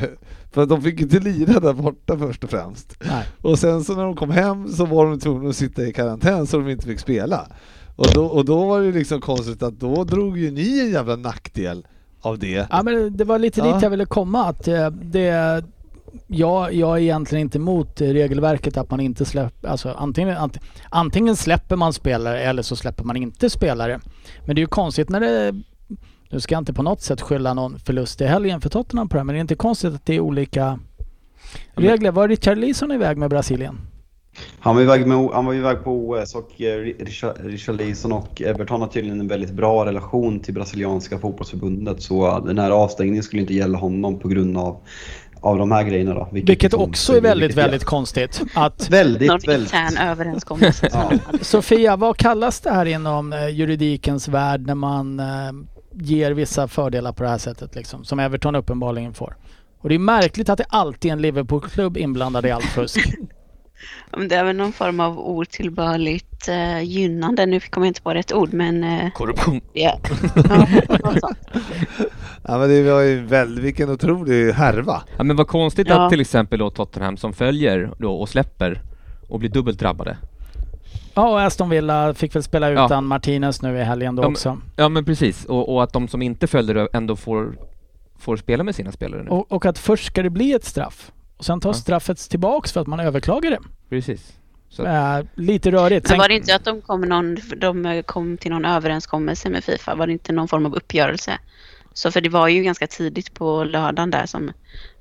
[0.51, 2.95] för att de fick inte lira där borta först och främst.
[3.06, 3.25] Nej.
[3.41, 6.47] Och sen så när de kom hem så var de tvungna att sitta i karantän
[6.47, 7.47] så de inte fick spela.
[7.95, 11.15] Och då, och då var det liksom konstigt att då drog ju ni en jävla
[11.15, 11.86] nackdel
[12.28, 12.68] av det.
[12.70, 13.74] Ja men det var lite Ja.
[13.74, 15.63] dit jag ville komma att eh, det
[16.28, 20.58] jag, jag är egentligen inte emot regelverket att man inte släpper, alltså antingen, ant,
[20.90, 24.00] antingen släpper man spelare eller så släpper man inte spelare.
[24.46, 25.54] Men det är ju konstigt när det,
[26.30, 29.13] nu ska jag inte på något sätt skylla någon förlust i helgen för Tottenham på
[29.16, 30.80] det här, men det är inte konstigt att det är olika
[31.76, 32.12] regler.
[32.12, 33.80] Var Richard Leeson iväg med Brasilien?
[34.60, 36.80] Han var, iväg med, han var iväg på OS och eh,
[37.43, 42.71] Richarlison och Everton har tydligen en väldigt bra relation till brasilianska fotbollsförbundet så den här
[42.71, 44.78] avstängningen skulle inte gälla honom på grund av,
[45.41, 46.30] av de här grejerna då.
[46.32, 48.41] Vilket liksom- också är väldigt, vilket väldigt konstigt.
[48.54, 49.73] Att, Väldigt, Någon väldigt.
[49.73, 50.89] intern överenskommelse.
[50.93, 51.12] Ja.
[51.41, 55.26] Sofia, vad kallas det här inom eh, juridikens värld när man eh,
[55.93, 59.36] ger vissa fördelar på det här sättet liksom, som Everton uppenbarligen får?
[59.82, 63.00] Och det är märkligt att det alltid är en Liverpool-klubb inblandad i allt fusk.
[64.12, 67.46] Ja, men Det är väl någon form av otillbörligt eh, gynnande.
[67.46, 68.84] Nu kommer jag inte på rätt ord men...
[68.84, 69.62] Eh, Korruption.
[69.74, 70.00] ja.
[70.89, 71.30] Ja.
[72.50, 75.04] Ja men det var ju väldigt, vilken otrolig härva.
[75.17, 76.04] Ja, men vad konstigt Ja.
[76.06, 78.82] att till exempel då Tottenham som följer då och släpper
[79.30, 80.17] och blir dubbelt drabbade.
[81.13, 82.86] Ja, och Aston Villa fick väl spela Ja.
[82.86, 84.58] utan Martinez nu i helgen då Ja, men- också.
[84.76, 87.58] Ja men precis, och, och att de som inte följer ändå får,
[88.20, 89.30] får spela med sina spelare nu.
[89.30, 91.12] Och, och att först ska det bli ett straff.
[91.38, 91.82] Och sen tas Ja.
[91.82, 93.60] straffet tillbaks för att man överklagar det.
[93.89, 94.34] Precis.
[94.69, 96.10] Så, Äh, lite rörigt.
[96.10, 99.95] Men var det inte att de kom, någon, de kom till någon överenskommelse med Fifa?
[99.95, 101.39] Var det inte någon form av uppgörelse?
[101.93, 104.52] Så för det var ju ganska tidigt på lördagen där som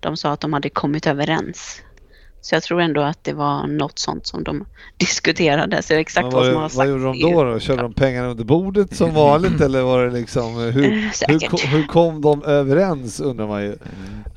[0.01, 1.83] de sa att de hade kommit överens.
[2.46, 4.64] Så jag tror ändå att det var något sånt som de
[4.96, 5.82] diskuterade.
[5.82, 7.44] Så exakt Men vad vad, som har vad gjorde de då?
[7.44, 7.59] då?
[7.61, 11.50] Körde de pengarna under bordet som vanligt eller var det liksom, hur, Eh, hur, Säkert.
[11.50, 13.76] ko- hur kom de överens undrar man ju.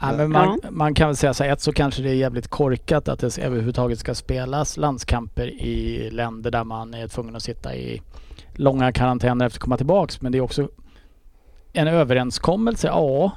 [0.02, 2.48] ja, men man, man kan väl säga så här, ett så kanske det är jävligt
[2.48, 7.76] korkat att det överhuvudtaget ska spelas landskamper i länder där man är tvungen att sitta
[7.76, 8.02] i
[8.54, 10.22] långa karantäner efter att komma tillbaks.
[10.22, 10.70] Men det är också
[11.74, 13.32] en överenskommelse, ja.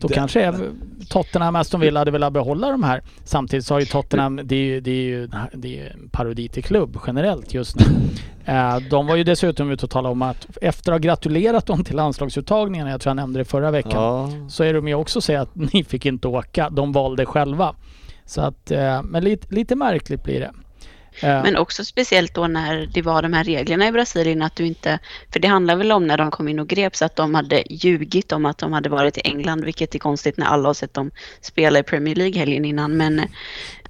[0.00, 0.70] Då Det- kanske är
[1.08, 3.02] Tottenham, Aston Villa hade velat behålla de här.
[3.24, 6.48] Samtidigt så har ju Tottenham, det är ju, det är ju, det är en parodi
[6.48, 7.84] till klubb generellt just nu.
[8.44, 11.84] Eh, De var ju dessutom ute och talade om att efter att ha gratulerat dem
[11.84, 14.30] till landslagsuttagningen, jag tror jag nämnde det förra veckan, Ja.
[14.48, 16.70] så är de ju också säga att ni fick inte åka.
[16.70, 17.74] De valde själva.
[18.26, 20.50] Så att, eh, men lite, lite märkligt blir det.
[21.20, 21.42] Ja.
[21.42, 24.98] Men också speciellt då när det var de här reglerna i Brasilien att du inte,
[25.32, 28.32] för det handlar väl om när de kom in och greps att de hade ljugit
[28.32, 31.10] om att de hade varit i England, vilket är konstigt när alla har sett dem
[31.40, 33.18] spela i Premier League helgen innan, men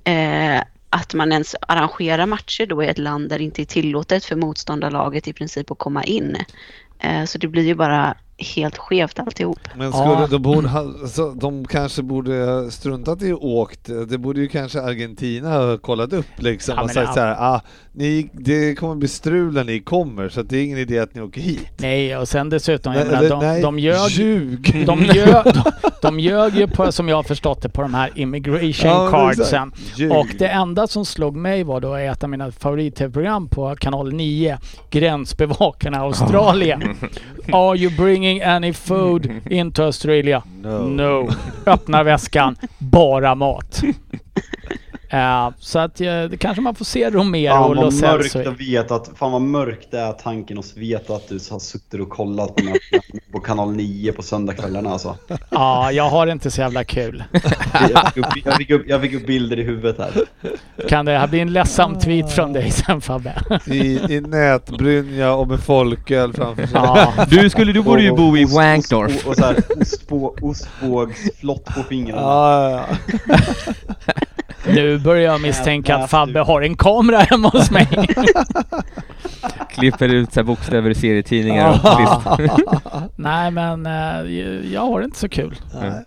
[0.05, 4.25] eh, att man ens arrangerar matcher då i ett land där det inte är tillåtet
[4.25, 6.37] för motståndarlaget i princip att komma in.
[6.99, 9.59] Eh, så det blir ju bara helt skevt alltihop.
[9.77, 10.27] Men skulle, Ja.
[10.31, 13.91] de, borde, ha, alltså, de kanske borde struntat i åkt.
[14.09, 17.15] Det borde ju kanske Argentina ha kollat upp liksom Ja, och sagt ja.
[17.15, 17.61] så här, ah,
[17.93, 21.15] ni, det kommer bli strul när ni kommer så att det är ingen idé att
[21.15, 21.69] ni åker hit.
[21.77, 24.85] Nej, och sen dessutom, Nej, menar, de, nej, de ljög ljug!
[24.87, 25.63] de ljög, de,
[26.03, 29.73] de ljög ju på, som jag har förstått det, på de här immigration Ja, cardsen.
[30.11, 34.59] Och det enda som slog mig var då ett av mina favorit-tv-program på kanal 9,
[34.91, 36.83] Gränsbevakarna Australien.
[37.53, 40.43] Are you bringing any food into Australia?
[40.63, 40.87] No.
[40.87, 41.29] No.
[41.67, 43.83] Öppnar väskan, bara mat.
[45.13, 48.33] Eh, så att eh, det kanske man får se Romero Fan och vad Lo mörkt
[48.33, 48.51] Celso.
[48.51, 52.01] att veta att, fan vad mörkt det är tanken att veta att du har suttit
[52.01, 52.63] och kollat på,
[53.33, 55.17] på kanal 9 på söndagskvällarna alltså.
[55.51, 57.25] Ja, jag har inte så jävla kul.
[57.93, 60.13] Jag fick, upp, jag, fick upp, jag fick upp bilder i huvudet här.
[60.89, 63.35] Kan det här bli en ledsam tweet från dig sen Fabbe?
[63.67, 66.75] I, I nätbrynja och med folköl framför sig.
[66.75, 67.13] Ja.
[67.29, 69.25] Du, skulle, du borde ju Och- bo i och- Wankdorf.
[69.25, 72.23] Och, och så här ostbå, ostbågsflott på fingrarna.
[72.23, 72.71] Ja,
[73.27, 73.37] ja.
[74.67, 77.89] Nu börjar jag misstänka att Fabbe har en kamera hemma hos mig.
[79.71, 82.41] Klipper ut så här bokstäver i serietidningar och.
[83.17, 85.61] Nej men eh, jag har inte så kul.
[85.81, 86.05] Nej.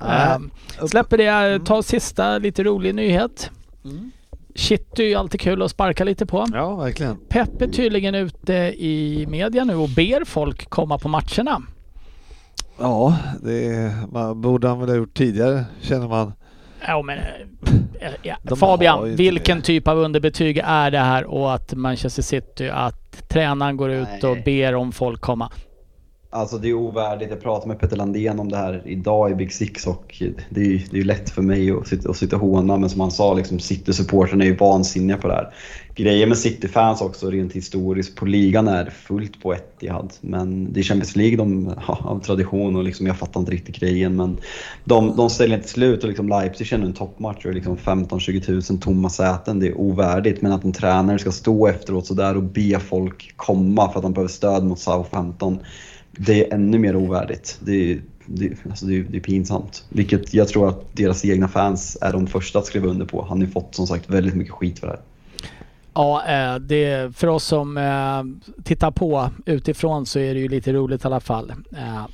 [0.00, 3.50] Eh, släpper det, ta sista lite rolig nyhet.
[3.84, 4.10] Mm.
[4.54, 6.46] Shit är ju alltid kul att sparka lite på.
[6.52, 7.16] Ja, verkligen.
[7.28, 11.62] Pep är tydligen ute i media nu och ber folk komma på matcherna.
[12.78, 16.32] Ja, det är, man borde han väl ha gjort tidigare, känner man.
[16.86, 17.18] Ja men...
[18.00, 18.56] eh, ja.
[18.56, 19.64] Fabian, vilken det.
[19.64, 24.36] typ av underbetyg är det här och att Manchester City, att tränaren går ut och
[24.36, 24.42] Nej.
[24.44, 25.50] ber om folk komma?
[26.36, 27.30] Alltså det är ovärdigt.
[27.30, 30.64] Jag pratade med Peter Landén om det här idag i Big Six och det är
[30.64, 33.00] ju det är ju lätt för mig att sitta, att sitta och håna men som
[33.00, 35.54] han sa, liksom, City-supportrarna är ju vansinniga på det här.
[35.94, 40.12] Grejen med City-fans också rent historiskt på ligan är fullt på Etihad.
[40.20, 43.76] Men det är Champions League de har av tradition och liksom, jag fattar inte riktigt
[43.76, 44.16] grejen.
[44.16, 44.38] Men
[44.84, 48.80] de, de ställer inte slut och liksom Leipzig känner en toppmatch och liksom 15-20 000
[48.80, 49.60] tomma säten.
[49.60, 50.42] Det är ovärdigt.
[50.42, 54.12] Men att en tränare ska stå efteråt sådär och be folk komma för att de
[54.12, 55.58] behöver stöd mot Southampton.
[56.18, 57.58] Det är ännu mer ovärdigt.
[57.60, 59.84] Det är, det, alltså det, är, det är pinsamt.
[59.88, 63.22] Vilket jag tror att deras egna fans är de första att skriva under på.
[63.22, 65.00] Han har ju fått som sagt väldigt mycket skit för det här.
[65.94, 68.22] Ja, eh, det, för oss som eh,
[68.64, 71.52] tittar på utifrån så är det ju lite roligt i alla fall.
[71.76, 72.06] Eh,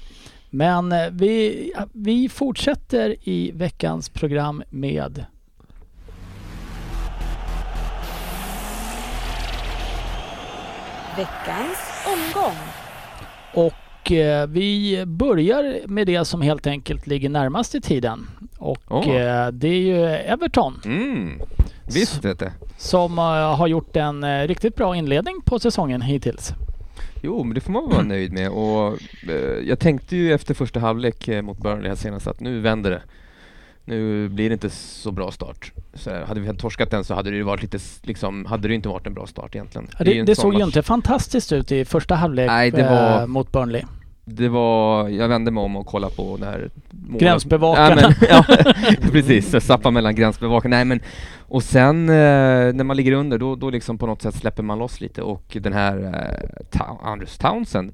[0.51, 5.25] Men vi, vi fortsätter i veckans program med
[11.17, 12.57] Veckans omgång.
[13.55, 18.27] och eh, vi börjar med det som helt enkelt ligger närmast i tiden.
[18.59, 19.17] Och Åh.
[19.17, 21.41] eh, det är ju Everton Mm.
[21.95, 22.53] Visst vet det.
[22.79, 23.25] som eh,
[23.57, 26.53] har gjort en eh, riktigt bra inledning på säsongen hittills.
[27.23, 28.51] Jo, men det får man vara nöjd med.
[28.51, 28.93] Och,
[29.29, 29.35] eh,
[29.69, 33.03] jag tänkte ju efter första halvlek mot Burnley här senast att nu vänder det.
[33.85, 35.73] Nu blir det inte så bra start.
[35.95, 39.07] Så hade vi torskat den så hade det varit lite, liksom, hade det inte varit
[39.07, 39.89] en bra start egentligen.
[39.99, 43.27] Ja, Det, det såg ju inte fantastiskt ut i första halvlek Nej, det var- eh,
[43.27, 43.83] mot Burnley.
[44.25, 48.01] Det var, jag vände mig om och kollade på när målet- Gränsbevakarna.
[48.03, 48.45] Men, ja,
[49.13, 50.77] precis, jag mellan gränsbevakarna.
[50.77, 51.01] Nej men,
[51.39, 52.15] och sen eh,
[52.75, 55.57] när man ligger under då, då liksom på något sätt släpper man loss lite och
[55.61, 57.93] den här eh, Ta- Anders Townsend,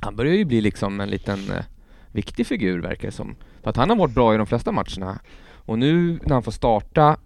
[0.00, 1.64] han börjar ju bli liksom en liten eh,
[2.12, 3.34] viktig figur verkar det som.
[3.64, 5.18] För att han har varit bra i de flesta matcherna.
[5.66, 7.16] Och nu när han får starta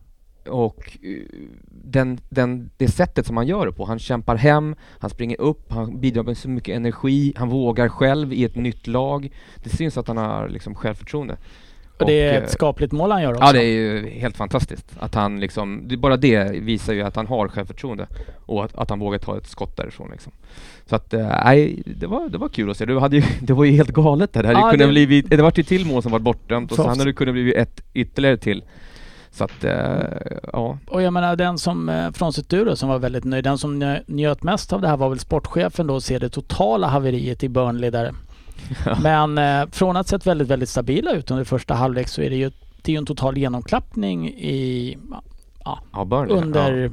[0.49, 1.23] och eh,
[1.85, 5.73] den, den, det sättet som han gör det på, han kämpar hem, han springer upp,
[5.73, 9.35] han bidrar med så mycket energi, han vågar själv i ett nytt lag.
[9.63, 11.37] Det syns att han har liksom självförtroende.
[12.01, 13.45] Och det är eh, ett skapligt mål han gör också.
[13.45, 17.27] Ja, det är ju helt fantastiskt att han liksom, bara det visar ju att han
[17.27, 18.07] har självförtroende
[18.47, 20.33] och att, att han vågar ta ett skott därifrån liksom.
[20.87, 22.85] Så att, eh, nej, det var, det var kul att se.
[22.85, 24.43] Det, hade ju, det var ju helt galet där.
[24.43, 26.77] Det hade Ja, kunnat det- blivit, det var ju till mål som var bortdömt och
[26.77, 28.63] För sen hade det kunnat blivit ett ytterligare till.
[29.31, 29.73] Så att, eh,
[30.53, 30.79] ja.
[30.87, 33.97] Och jag menar den som, eh, frånsett du då, som var väldigt nöjd, den som
[34.07, 37.49] njöt mest av det här var väl sportchefen då, och se det totala haveriet i
[37.49, 38.13] Burnley där.
[39.03, 42.37] Men eh, från att sett väldigt, väldigt stabila ut under första halvlek så är det
[42.37, 42.51] ju,
[42.83, 44.99] det är ju en total genomklappning i,
[45.93, 46.91] Ja, under Ja.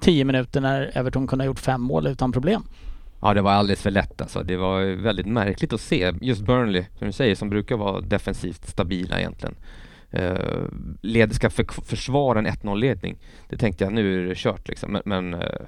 [0.00, 2.62] 10 minuter när Everton kunde ha gjort fem mål utan problem.
[3.20, 4.42] Ja, det var alldeles för lätt alltså.
[4.42, 6.12] Det var väldigt märkligt att se.
[6.20, 9.54] Just Burnley, som du säger, som brukar vara defensivt stabila egentligen.
[10.14, 10.64] Uh,
[11.02, 13.16] led, ska för, försvara en 1-0-ledning.
[13.48, 14.92] Det tänkte jag, nu är det kört liksom.
[14.92, 15.60] Men, men eh,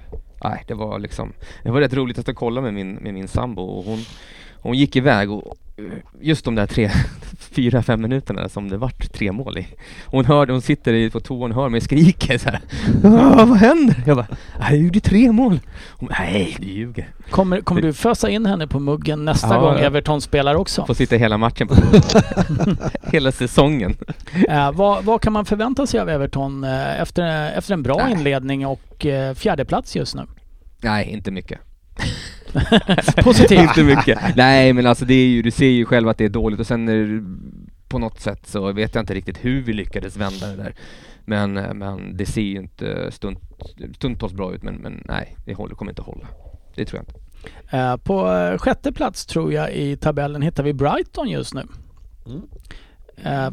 [0.43, 1.33] nej, det var liksom...
[1.63, 3.99] Det var rätt roligt att kolla med min, med min sambo och hon,
[4.61, 5.55] Hon gick iväg och
[6.21, 6.89] just de där tre,
[7.39, 9.67] fyra, fem minuterna som det vart tre mål i.
[10.05, 12.59] Hon hörde, hon sitter i- på toan och hör mig skrika så här.
[13.03, 14.03] "Ah, vad händer?
[14.07, 14.27] Jag bara,
[14.59, 15.59] "Ah, jag gjorde tre mål.
[15.97, 17.07] Hon nej, du ljuger.
[17.29, 19.79] Kommer, kommer du fösa in henne på muggen nästa Ja, gång.
[19.79, 20.85] Everton spelar också?
[20.85, 21.75] Får sitta hela matchen på
[23.11, 23.95] Hela säsongen.
[24.49, 28.11] Eh, vad, vad kan man förvänta sig av Everton eh, efter, efter en bra Nej.
[28.11, 30.21] inledning och eh, fjärde plats just nu?
[30.81, 31.59] Nej, inte mycket.
[33.23, 33.59] Positivt.
[33.59, 34.35] inte mycket.
[34.35, 36.67] Nej, men alltså det är ju, du ser ju själv att det är dåligt och
[36.67, 37.23] sen är
[37.87, 40.75] på något sätt så vet jag inte riktigt hur vi lyckades vända det där.
[41.25, 43.37] Men, eh, men det ser ju inte stund,
[43.95, 46.27] stundtals bra ut, men, men nej, det håller, kommer inte hålla.
[46.75, 47.77] Det tror jag inte.
[47.77, 51.63] Eh, på eh, sjätte plats tror jag i tabellen hittar vi Brighton just nu.
[52.25, 52.41] Mm.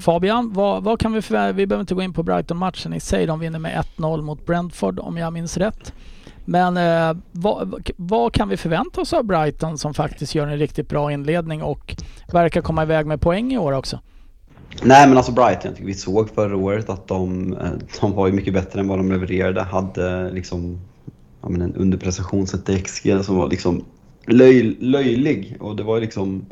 [0.01, 3.26] Fabian, vad, vad kan vi förvänta Vi behöver inte gå in på Brighton-matchen i sig.
[3.26, 5.92] De vinner med 1-0 mot Brentford om jag minns rätt.
[6.49, 10.88] Men eh, vad, vad kan vi förvänta oss av Brighton som faktiskt gör en riktigt
[10.88, 11.97] bra inledning och
[12.32, 14.01] verkar komma iväg med poäng i år också?
[14.82, 17.70] Nej men alltså Brighton, jag tycker vi såg förra året att de, eh,
[18.01, 19.62] de var ju mycket bättre än vad de levererade.
[19.62, 20.80] Hade liksom
[21.42, 23.84] ja, men en underprestation sett till XG som var liksom
[24.26, 25.57] löj, löjlig.
[25.61, 26.47] Och det var ju liksom...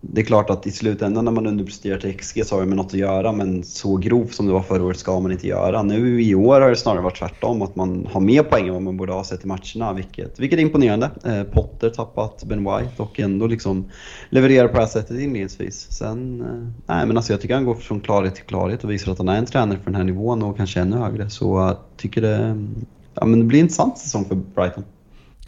[0.00, 2.76] Det är klart att i slutändan när man underpresterar till XG så har det med
[2.76, 5.82] något att göra men så grovt som det var förra året ska man inte göra.
[5.82, 8.82] Nu i år har det snarare varit tvärtom, att man har mer poäng än vad
[8.82, 11.10] man borde ha sett i matcherna, vilket, vilket är imponerande.
[11.24, 13.90] Eh, Potter tappat Ben White och ändå liksom
[14.30, 15.92] levererar på det här sättet inledningsvis.
[15.92, 19.12] Sen, eh, nej men alltså jag tycker han går från klarhet till klarhet och visar
[19.12, 21.30] att han är en tränare för den här nivån och kanske ännu högre.
[21.30, 22.66] Så jag tycker det,
[23.14, 24.84] ja, men det blir en intressant säsong för Brighton.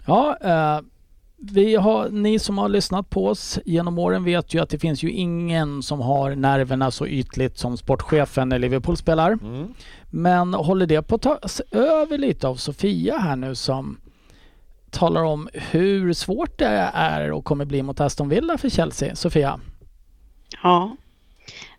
[0.07, 0.81] Ja, eh,
[1.43, 5.03] vi har, ni som har lyssnat på oss genom åren vet ju att det finns
[5.03, 9.33] ju ingen som har nerverna så ytligt som sportchefen när Liverpool spelar.
[9.33, 9.75] Mm.
[10.11, 14.01] Men håller det på att tas över lite av Sofia här nu som
[14.91, 19.17] talar om hur svårt det är och kommer bli mot Aston Villa för Chelsea.
[19.17, 19.61] Sofia?
[20.63, 20.97] Ja,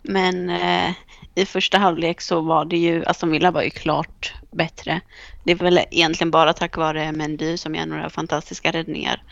[0.01, 0.91] men eh,
[1.35, 5.01] i första halvlek så var det ju, Aston Villa var ju klart bättre.
[5.43, 9.23] Det är väl egentligen bara tack vare Mendy som gör några fantastiska räddningar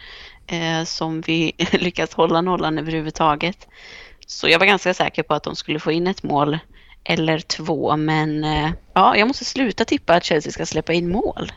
[0.47, 3.68] eh, som vi lyckas hålla nollan överhuvudtaget.
[4.28, 6.60] Så jag var ganska säker på att de skulle få in ett mål
[7.03, 11.51] eller två, men eh, ja, jag måste sluta tippa att Chelsea ska släppa in mål.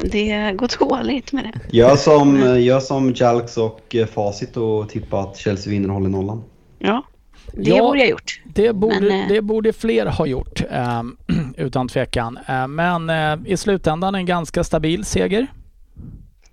[0.00, 1.76] Det går dåligt med det.
[1.76, 6.44] Gör som, gör som Jalks och Facit och tippa att Chelsea vinner och håller nollan.
[6.78, 7.02] Ja,
[7.52, 7.78] det Ja.
[7.82, 8.40] borde jag gjort.
[8.44, 11.16] Det borde, Men, eh, det borde fler ha gjort ehm,
[11.56, 12.38] utan tvekan.
[12.46, 15.46] Eh, men eh, i slutändan en ganska stabil seger.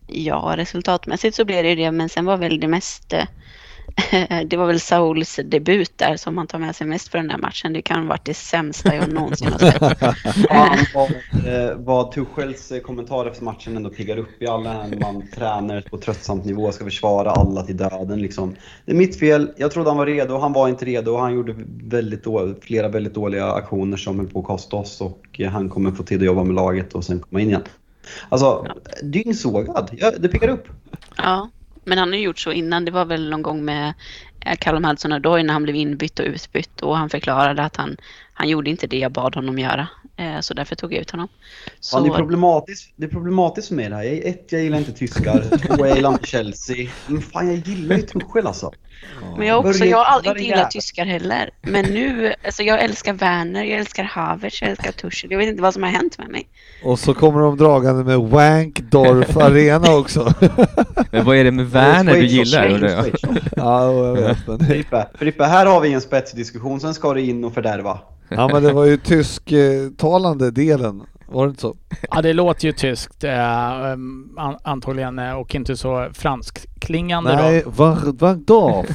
[0.07, 3.13] Ja, resultatmässigt så blev det det, men sen var väl det mest...
[4.45, 7.37] Det var väl Sauls debut där som man tar med sig mest för den här
[7.37, 7.73] matchen.
[7.73, 9.79] Det kan ha varit det sämsta jag någonsin har sett.
[10.49, 11.11] Fan vad,
[11.47, 15.97] eh, vad Tuchels kommentar efter matchen ändå piggar upp i alla när man tränar på
[15.97, 18.55] tröttsamt nivå, ska försvara alla till döden liksom.
[18.85, 21.17] Det är mitt fel, jag trodde han var redo, han var inte redo.
[21.17, 25.41] Han gjorde väldigt då, flera väldigt dåliga aktioner som höll på att kosta oss och
[25.51, 27.63] han kommer få tid att jobba med laget och sen komma in igen.
[28.29, 28.65] Alltså,
[29.03, 29.89] dyngsågad.
[29.93, 30.67] Ja, det piggar upp.
[31.17, 31.49] Ja,
[31.83, 32.85] men han har ju gjort så innan.
[32.85, 33.93] Det var väl någon gång med
[34.45, 37.97] eh, Callum Hudson-Odoi när han blev inbytt och utbytt och han förklarade att han,
[38.33, 39.87] han gjorde inte det jag bad honom göra.
[40.17, 41.27] Eh, Så därför tog jag ut honom.
[41.79, 44.03] Så, Fan, det, är problematiskt, det är problematiskt för mig det här.
[44.03, 45.57] Jag, ett, jag gillar inte tyskar.
[45.77, 46.89] Två, jag gillar inte Chelsea.
[47.07, 48.71] Men fan, jag gillar ju Tuchel alltså.
[49.37, 51.49] Men jag, också, jag har aldrig gillat tyskar heller.
[51.61, 55.31] Men nu, alltså jag älskar Werner, jag älskar Havertz, jag älskar Tuchel.
[55.31, 56.47] Jag vet inte vad som har hänt med mig.
[56.83, 60.33] Och så kommer de dragande med Wankdorf Arena också.
[61.11, 63.11] Men vad är det med Werner du gillar?
[63.55, 64.47] ja, jag vet.
[64.47, 67.99] Men, Frippe, Frippe, här har vi en spetsdiskussion, sen ska du in och fördärva.
[68.29, 71.03] ja, men det var ju tysktalande delen.
[71.31, 71.75] Var det inte så?
[72.11, 73.91] Ja, det låter ju tyskt eh,
[74.37, 78.45] an, antagligen eh, och inte så franskklingande Nej, Wa- Wankdorf.
[78.45, 78.85] då.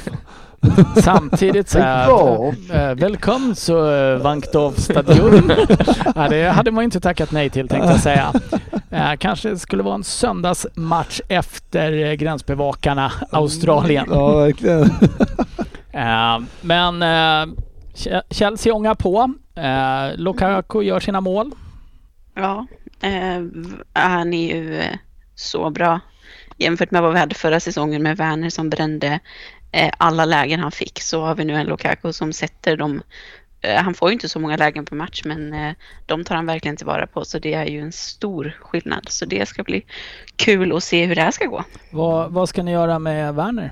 [1.01, 2.71] Samtidigt så här, Wankdorf.
[2.71, 5.51] eh, välkommen till uh, Wankdorf stadion.
[6.15, 8.33] ja, det hade man inte tackat nej till tänkte jag säga.
[8.89, 14.05] Eh, kanske skulle vara en söndagsmatch efter eh, gränsbevakarna Australien.
[14.11, 14.89] Ja, verkligen.
[15.91, 17.53] Eh, men eh,
[17.95, 19.33] Ch- Chelsea ångar på.
[19.55, 21.51] Eh, Lukaku gör sina mål.
[22.37, 22.67] Ja,
[23.01, 23.43] eh,
[23.93, 24.95] han är ju eh,
[25.35, 25.99] så bra.
[26.57, 29.19] Jämfört med vad vi hade förra säsongen med Werner som brände
[29.71, 33.01] eh, alla lägen han fick så har vi nu en Lukaku som sätter dem.
[33.61, 35.73] Eh, han får ju inte så många lägen på match men eh,
[36.05, 39.09] de tar han verkligen tillvara på så det är ju en stor skillnad.
[39.09, 39.85] Så det ska bli
[40.35, 41.63] kul att se hur det här ska gå.
[41.91, 43.71] Vad, vad ska ni göra med Werner?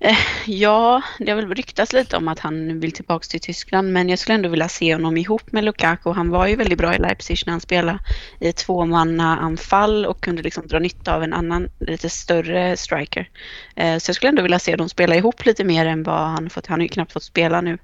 [0.00, 4.08] Eh, ja, det har väl ryktats lite om att han vill tillbaka till Tyskland, men
[4.08, 6.10] jag skulle ändå vilja se honom ihop med Lukaku.
[6.12, 7.98] Han var ju väldigt bra i Leipzig när han spelade
[8.40, 13.28] i ett tvåmannaanfall och kunde liksom dra nytta av en annan lite större striker.
[13.76, 16.50] Eh, så jag skulle ändå vilja se dem spela ihop lite mer än vad han
[16.50, 16.66] fått.
[16.66, 17.78] Han har ju knappt fått spela nu.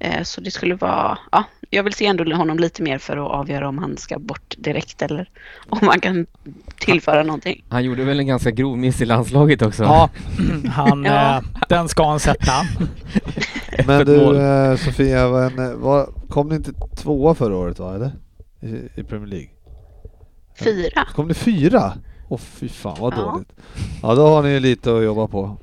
[0.00, 3.30] Eh, så det skulle vara, ja, jag vill se ändå honom lite mer för att
[3.30, 5.30] avgöra om han ska bort direkt eller
[5.68, 6.26] om han kan
[6.78, 7.64] tillföra någonting.
[7.68, 9.82] Han gjorde väl en ganska grov miss i landslaget också?
[9.82, 10.10] Ja,
[10.70, 11.36] han, Ja.
[11.36, 12.52] eh, den ska han sätta.
[13.86, 14.36] Men du mål.
[14.36, 15.28] eh, Sofia,
[15.76, 18.10] vad, kom ni inte tvåa förra året va, eller?
[18.60, 19.48] I, i Premier League?
[20.58, 21.04] Fyra.
[21.14, 21.92] Kom ni fyra?
[22.28, 23.16] Åh fy fan vad Ja.
[23.22, 23.48] dåligt.
[24.02, 25.56] Ja då har ni ju lite att jobba på.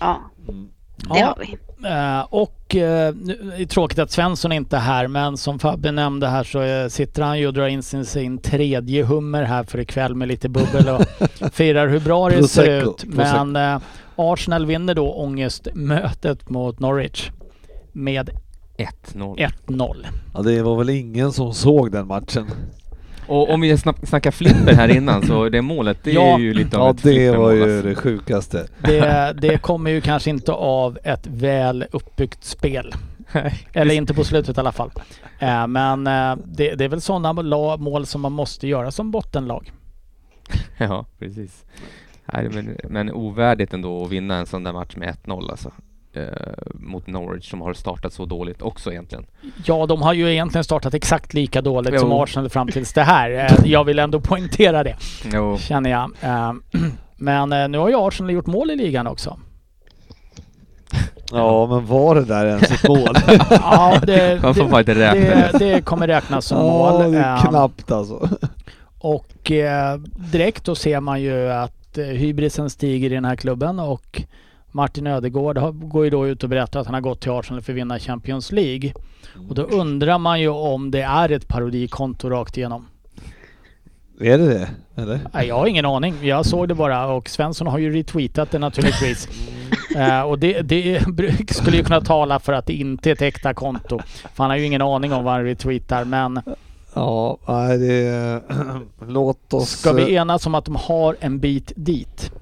[0.00, 0.68] Ja, Mm.
[0.96, 1.26] det Ja.
[1.26, 1.56] har vi.
[1.88, 2.26] Eh,
[2.72, 6.28] och eh, nu är det tråkigt att Svensson inte är här men som Fabbe nämnde
[6.28, 9.80] här så eh, sitter han ju och drar in sin, sin tredje hummer här för
[9.80, 11.02] ikväll med lite bubbel och
[11.52, 13.04] firar hur bra det ser ut.
[13.04, 13.80] Men eh,
[14.16, 17.30] Arsenal vinner då ångestmötet mot Norwich
[17.92, 18.30] med
[19.14, 19.50] 1-0.
[19.66, 20.06] 1-0.
[20.34, 22.46] Ja det var väl ingen som såg den matchen.
[23.32, 26.34] Och om vi snack, snackar flipper här innan så det målet, det Ja.
[26.34, 27.88] är ju lite av Ja ett det var ju alltså.
[27.88, 28.66] det sjukaste.
[28.78, 32.92] Det, det kommer ju kanske inte av ett väl uppbyggt spel.
[33.72, 34.90] Eller inte på slutet i alla fall.
[35.38, 37.32] Eh, men eh, det, det är väl sådana
[37.76, 39.72] mål som man måste göra som bottenlag.
[40.78, 41.64] Ja, precis.
[42.32, 45.70] Nej, men, men ovärdigt ändå att vinna en sån där match med 1-0 alltså.
[46.14, 46.22] Eh,
[46.74, 49.26] mot Norwich som har startat så dåligt också egentligen.
[49.64, 52.22] Ja, de har ju egentligen startat exakt lika dåligt som Jo.
[52.22, 53.30] Arsenal fram tills det här.
[53.30, 54.96] Eh, Jag vill ändå poängtera det,
[55.32, 55.58] Jo.
[55.58, 56.10] känner jag.
[56.20, 56.52] Eh,
[57.16, 59.36] Men nu har ju Arsenal gjort mål i ligan också.
[61.32, 63.14] Ja men var det där ens ett mål?
[63.50, 64.40] Ja, det,
[64.84, 65.50] det, det.
[65.58, 66.62] det kommer räknas som Ja
[66.98, 67.12] mål.
[67.12, 68.28] det är Eh, knappt alltså.
[68.98, 69.98] Och eh,
[70.32, 74.22] direkt då ser man ju att hybrisen stiger i den här klubben och
[74.72, 75.58] Martin Ödegård
[75.88, 77.98] går ju då ut och berättar att han har gått till Arsenal för att vinna
[77.98, 78.92] Champions League.
[79.48, 82.86] Och då undrar man ju om det är ett parodikonto rakt igenom.
[84.20, 84.70] Är det det?
[85.02, 85.20] Eller?
[85.32, 86.14] Nej, jag har ingen aning.
[86.22, 89.28] Jag såg det bara och Svensson har ju retweetat det naturligtvis.
[89.96, 91.00] Eh, och det, det
[91.48, 93.98] skulle ju kunna tala för att det inte är ett äkta konto.
[94.34, 96.04] För han har ju ingen aning om vad han retweetar.
[96.04, 96.40] Men
[96.94, 98.42] Ja, nej det.
[99.06, 99.68] Låt oss...
[99.68, 102.32] ska vi enas om att de har en bit dit?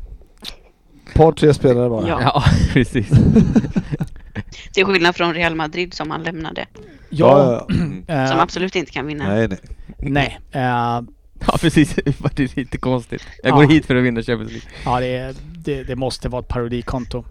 [1.15, 2.09] Par tre spelare bara.
[2.09, 2.21] Ja.
[2.23, 3.09] Ja, precis.
[4.73, 6.67] Till skillnad från Real Madrid som han lämnade.
[7.11, 7.67] ja,
[8.07, 8.27] ja.
[8.29, 9.29] Som absolut inte kan vinna.
[9.29, 9.59] Nej, nej.
[9.99, 10.39] nej.
[10.53, 11.01] Eh,
[11.47, 11.95] Ja, precis.
[12.35, 13.23] Det är lite konstigt.
[13.43, 13.57] Jag Ja.
[13.57, 14.69] går hit för att vinna Champions League.
[14.85, 17.25] Ja, det, det, det måste vara ett parodikonto.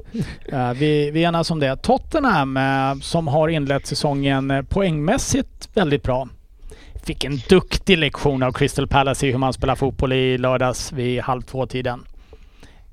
[0.51, 1.75] Eh, vi, vi enas om det.
[1.75, 6.27] Tottenham eh, som har inlett säsongen poängmässigt väldigt bra.
[7.03, 11.21] Fick en duktig lektion av Crystal Palace i hur man spelar fotboll i lördags vid
[11.21, 12.05] halv två-tiden.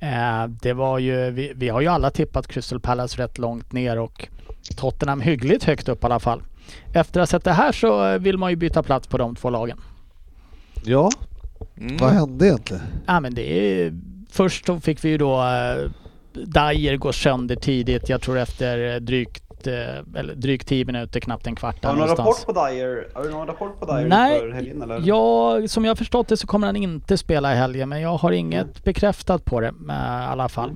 [0.00, 3.98] Eh, det var ju, vi, vi har ju alla tippat Crystal Palace rätt långt ner
[3.98, 4.28] och
[4.76, 6.42] Tottenham hyggligt högt upp i alla fall.
[6.92, 9.36] Efter att ha sett det här så eh, vill man ju byta plats på de
[9.36, 9.78] två lagen.
[10.84, 11.10] Ja,
[11.80, 11.96] Mm.
[11.96, 12.82] vad hände egentligen?
[13.06, 13.92] Ja men det är...
[14.30, 15.90] Först så fick vi ju då uh,
[16.32, 18.08] Dyer gå sönder tidigt.
[18.08, 21.98] Jag tror efter eh, drygt, eh, eller drygt 10 minuter, knappt en kvart Har du
[21.98, 22.44] någon någonstans.
[22.46, 23.08] rapport på Dyer?
[23.14, 25.00] Har du någon rapport på Dyer Nej, inför helgen eller?
[25.04, 28.16] Ja, som jag har förstått det så kommer han inte spela i helgen men jag
[28.16, 30.74] har inget bekräftat på det eh, i alla fall.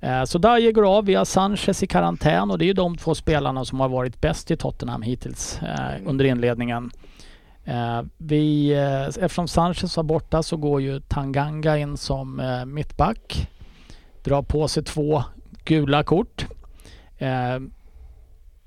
[0.00, 2.96] Eh, Så Dyer går av, vi har Sanchez i karantän och det är ju de
[2.96, 6.90] två spelarna som har varit bäst i Tottenham hittills eh, under inledningen.
[8.16, 8.72] Vi,
[9.20, 13.48] eftersom Sanchez var borta så går ju Tanganga in som mittback.
[14.22, 15.22] Drar på sig två
[15.64, 16.46] gula kort.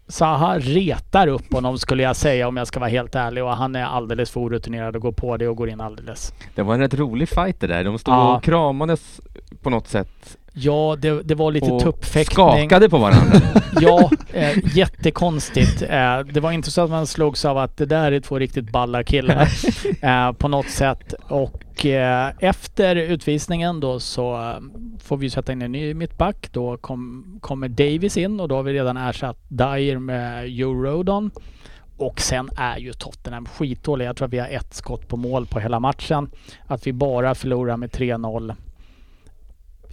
[0.07, 3.75] Zaha retar upp honom skulle jag säga om jag ska vara helt ärlig och han
[3.75, 6.33] är alldeles för orutinerad och går på det och går in alldeles.
[6.55, 7.83] Det var en rätt rolig fight det där.
[7.83, 8.35] De stod Ja.
[8.37, 9.21] och kramades
[9.61, 10.37] på något sätt.
[10.55, 12.35] Ja, det, det var lite och tuppfäktning.
[12.35, 13.39] skakade på varandra.
[13.81, 15.81] Ja, eh, jättekonstigt.
[15.81, 18.71] Eh, det var inte så att man slogs av att det där är två riktigt
[18.71, 19.47] balla killar
[20.01, 21.13] eh, på något sätt.
[21.27, 24.57] Och eh, efter utvisningen då så eh,
[24.99, 26.49] får vi sätta in en ny mittback.
[26.51, 31.31] Då kom, kommer Davis in och då har vi redan ersatt Dyer med Joe Rodon.
[31.97, 34.09] Och sen är ju Tottenham skitdåliga.
[34.09, 36.29] Jag tror att vi har ett skott på mål på hela matchen.
[36.67, 38.55] Att vi bara förlorar med 3-0.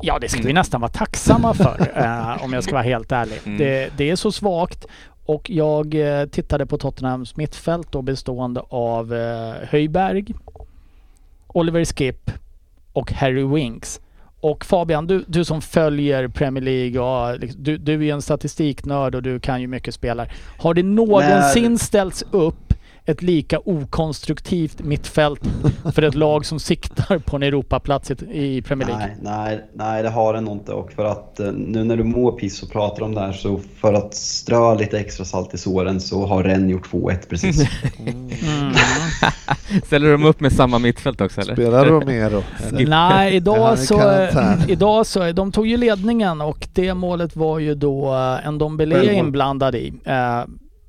[0.02, 3.40] Ja, det ska vi nästan vara tacksamma för eh, om jag ska vara helt ärlig.
[3.44, 3.58] Mm.
[3.58, 4.86] Det, det är så svagt
[5.26, 10.24] och jag eh, tittade på Tottenhams mittfält då bestående av eh, Höjberg,
[11.54, 12.30] Oliver Skip
[12.92, 14.00] och Harry Winks.
[14.42, 19.14] Och Fabian, du, du som följer Premier League och liksom, du, du är en statistiknörd
[19.14, 20.30] och du kan ju mycket spelare.
[20.58, 22.69] Har det någonsin När- ställts upp
[23.10, 25.40] ett lika okonstruktivt mittfält
[25.94, 29.06] för ett lag som siktar på en Europaplats i- Premier League.
[29.06, 30.72] Nej, nej, nej, det har den nog inte.
[30.72, 33.60] Och för att eh, nu när du mår piss och pratar om det här så
[33.80, 37.68] för att strö lite extra salt i såren så har Rennes gjort 2-1 precis.
[37.98, 38.72] Mm.
[39.84, 41.54] Ställer de upp med samma mittfält också eller?
[41.54, 42.42] Spelar Romero?
[42.68, 42.86] eller?
[42.86, 44.28] Nej, idag så,
[44.68, 45.32] idag så...
[45.32, 49.92] De tog ju ledningen och det målet var ju då eh, en Dombele inblandad i.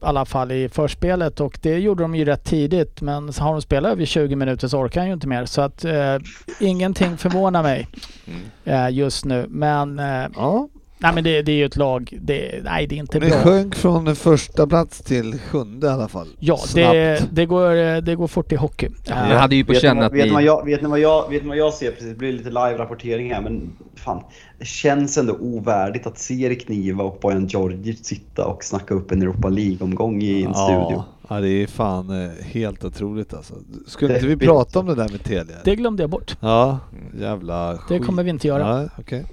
[0.02, 3.62] I alla fall i förspelet och det gjorde de ju rätt tidigt men har de
[3.62, 5.46] spelat över 20 minuter så orkar han ju inte mer.
[5.46, 6.16] Så att eh,
[6.60, 7.88] ingenting förvånar mig
[8.28, 8.42] Mm.
[8.86, 9.46] eh, just nu.
[9.50, 10.68] Men, eh, Ja,
[11.02, 12.18] nej, men det, det är ju ett lag.
[12.22, 13.38] Det, nej, det är inte ni bra.
[13.38, 16.28] sjönk från första plats till sjunde i alla fall.
[16.40, 18.90] Ja, det, det, går, det går fort i hockey.
[19.08, 20.46] Jag hade ju på känn vad, att vet, ni vad ni...
[20.46, 22.08] jag, vet, ni vad jag, vet ni vad jag ser precis?
[22.10, 24.24] Det blir lite live-rapportering här men fan.
[24.60, 29.12] Det känns ändå ovärdigt att se Erik Niva och Bojan Djordjic sitta och snacka upp
[29.12, 31.04] en Europa League-omgång i en studio.
[31.30, 33.54] Ja, det är fan eh, helt otroligt alltså.
[33.88, 35.56] Skulle inte vi prata om det där med Telia?
[35.64, 36.38] det glömde jag bort.
[36.40, 36.80] Ja,
[37.20, 38.06] jävla Det skit.
[38.06, 38.78] kommer vi inte göra.
[38.78, 39.26] Nej, okej.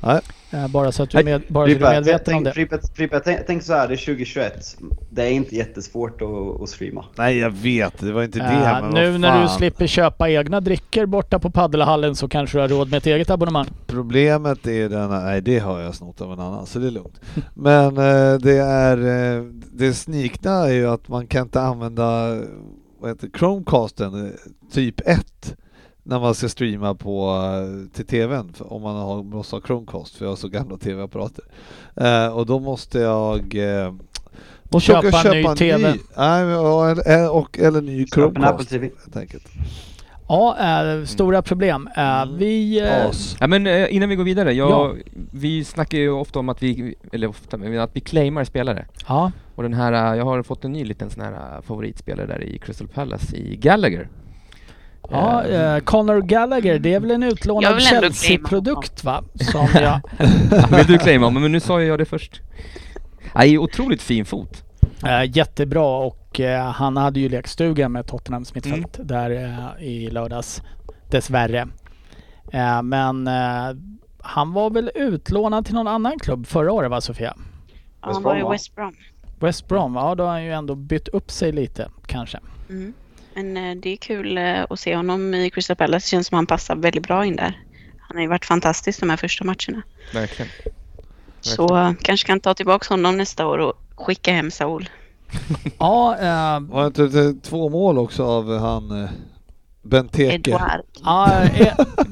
[0.00, 0.20] Nej,
[0.68, 2.52] Bara så att du är, med, bara så du är medveten om tänk, det.
[2.52, 4.76] Frippe, Frippe, tänk, tänk så här, det är 2021.
[5.10, 7.04] Det är inte jättesvårt att, att streama.
[7.16, 7.98] Nej, jag vet.
[8.00, 8.44] Det var inte det.
[8.44, 12.60] Eh, men nu när du slipper köpa egna drickor borta på paddelhallen så kanske du
[12.60, 13.66] har råd med ett eget abonnemang.
[13.86, 17.20] Problemet är den nej det har jag snott av en annan så det är lugnt.
[17.54, 18.96] Men eh, det är,
[19.36, 22.36] eh, det snikna är ju att man kan inte använda
[23.00, 24.32] vad heter, Chromecasten eh,
[24.72, 25.56] typ 1
[26.06, 30.24] när man ska streama på, eh, till TVn om man har, måste ha Chromecast för
[30.24, 31.44] jag har så gamla TV-apparater.
[31.96, 33.94] Eh, och då måste jag eh,
[34.72, 35.94] måste Köpa och en ny TV.
[36.16, 39.46] Nej, men, ja, eller, och, eller ny Chromecast helt enkelt.
[40.28, 41.88] Ja, eh, stora problem.
[41.96, 42.36] Eh, Mm.
[42.38, 42.80] Vi...
[42.80, 43.36] Eh, As.
[43.40, 44.94] Ja, men eh, innan vi går vidare, jag, Ja.
[45.32, 48.86] vi snackar ju ofta om att vi, eller ofta, men att vi claimar spelare.
[49.08, 52.26] ja, Och den här, eh, jag har fått en ny liten sån här eh, favoritspelare
[52.26, 54.08] där i Crystal Palace, i Gallagher.
[55.10, 59.24] Ja eh, Conor Gallagher, det är väl en Jag utlånad Chelsea-produkt va?
[59.34, 60.00] Som jag...
[60.50, 61.30] Ja, Vill du claima?
[61.30, 62.40] Men nu sa jag det först.
[63.34, 64.64] Nej, otroligt fin fot.
[65.06, 70.62] Eh, jättebra och eh, han hade ju lekstuga med Tottenhams mittfält där eh, i lördags.
[71.10, 71.68] Dessvärre.
[72.52, 73.76] Eh, men eh,
[74.20, 77.34] han var väl utlånad till någon annan klubb förra året va Sofia?
[78.02, 78.52] Ja, han var i?
[78.52, 78.94] West Brom.
[79.40, 82.38] West Brom, ja då har han ju ändå bytt upp sig lite kanske.
[82.68, 82.92] Mm.
[83.34, 86.06] Men eh, det är kul eh, att se honom i Crystal Palace.
[86.06, 87.62] Det känns som han passar väldigt bra in där.
[87.98, 89.82] Han har ju varit fantastisk de här första matcherna.
[90.12, 90.50] Verkligen.
[91.40, 94.88] Så eh, kanske kan ta tillbaka honom nästa år och skicka hem Saul.
[95.78, 99.08] Ja, eh, Var inte det två mål också av han
[99.82, 100.34] Benteke?
[100.34, 100.80] Eduard.
[101.04, 101.42] ja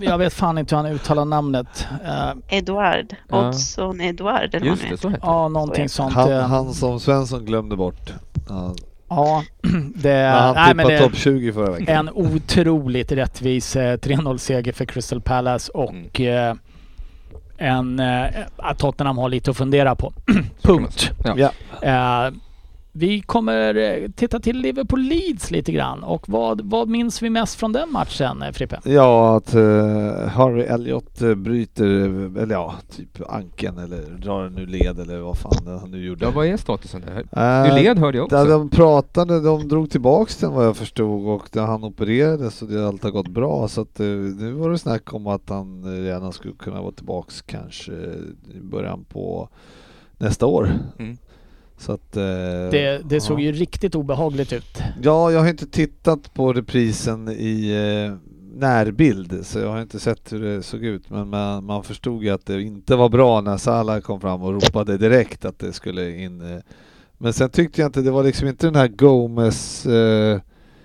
[0.01, 1.87] jag vet fan inte hur han uttalar namnet.
[2.05, 3.17] Eh, Eduard.
[3.29, 3.49] Ja.
[3.49, 6.13] Oddsson Eduard eller vad Just han det, så heter ja, någonting sånt.
[6.13, 8.13] Han, han som Svensson glömde bort.
[8.49, 8.75] Ja,
[9.17, 9.45] Ja,
[9.95, 10.27] det...
[10.27, 11.97] han nej, men det topp 20 förra veckan.
[11.97, 16.55] en otroligt rättvis eh, 3-0-seger för Crystal Palace och eh,
[17.59, 18.01] en...
[18.01, 18.25] Eh,
[18.57, 20.13] att Tottenham har lite att fundera på.
[20.63, 21.11] Punkt.
[21.25, 21.51] Ja.
[21.83, 22.33] Eh,
[22.95, 27.55] vi kommer eh, titta till Liverpool Leeds lite grann och vad, vad minns vi mest
[27.55, 28.81] från den matchen eh, Frippe?
[28.85, 31.85] Ja, att uh, Harry Elliot uh, bryter,
[32.39, 36.25] eller ja, typ anken eller drar en ur led eller vad fan han nu gjorde.
[36.25, 37.69] Ja, vad är statusen där?
[37.69, 38.59] Du led hörde jag Där också.
[38.59, 42.89] de pratade, de drog tillbaks den vad jag förstod och där han opererades så det
[42.89, 46.33] allt har gått bra så att eh, nu var det snack om att han redan
[46.33, 49.49] skulle kunna vara tillbaks kanske i början på
[50.19, 50.71] nästa år.
[50.99, 51.17] Mm.
[51.79, 52.17] Så att...
[52.17, 52.23] eh,
[52.71, 53.45] Det, det såg ja.
[53.45, 54.79] ju riktigt obehagligt ut.
[55.03, 58.17] Ja, jag har inte tittat på reprisen i eh,
[58.59, 62.31] närbild så jag har inte sett hur det såg ut men man, man förstod ju
[62.31, 66.17] att det inte var bra när Salah kom fram och ropade direkt att det skulle
[66.17, 66.41] in.
[66.41, 66.61] Eh.
[67.19, 70.41] Men sen tyckte jag inte, det var liksom inte den här Gomes, eh,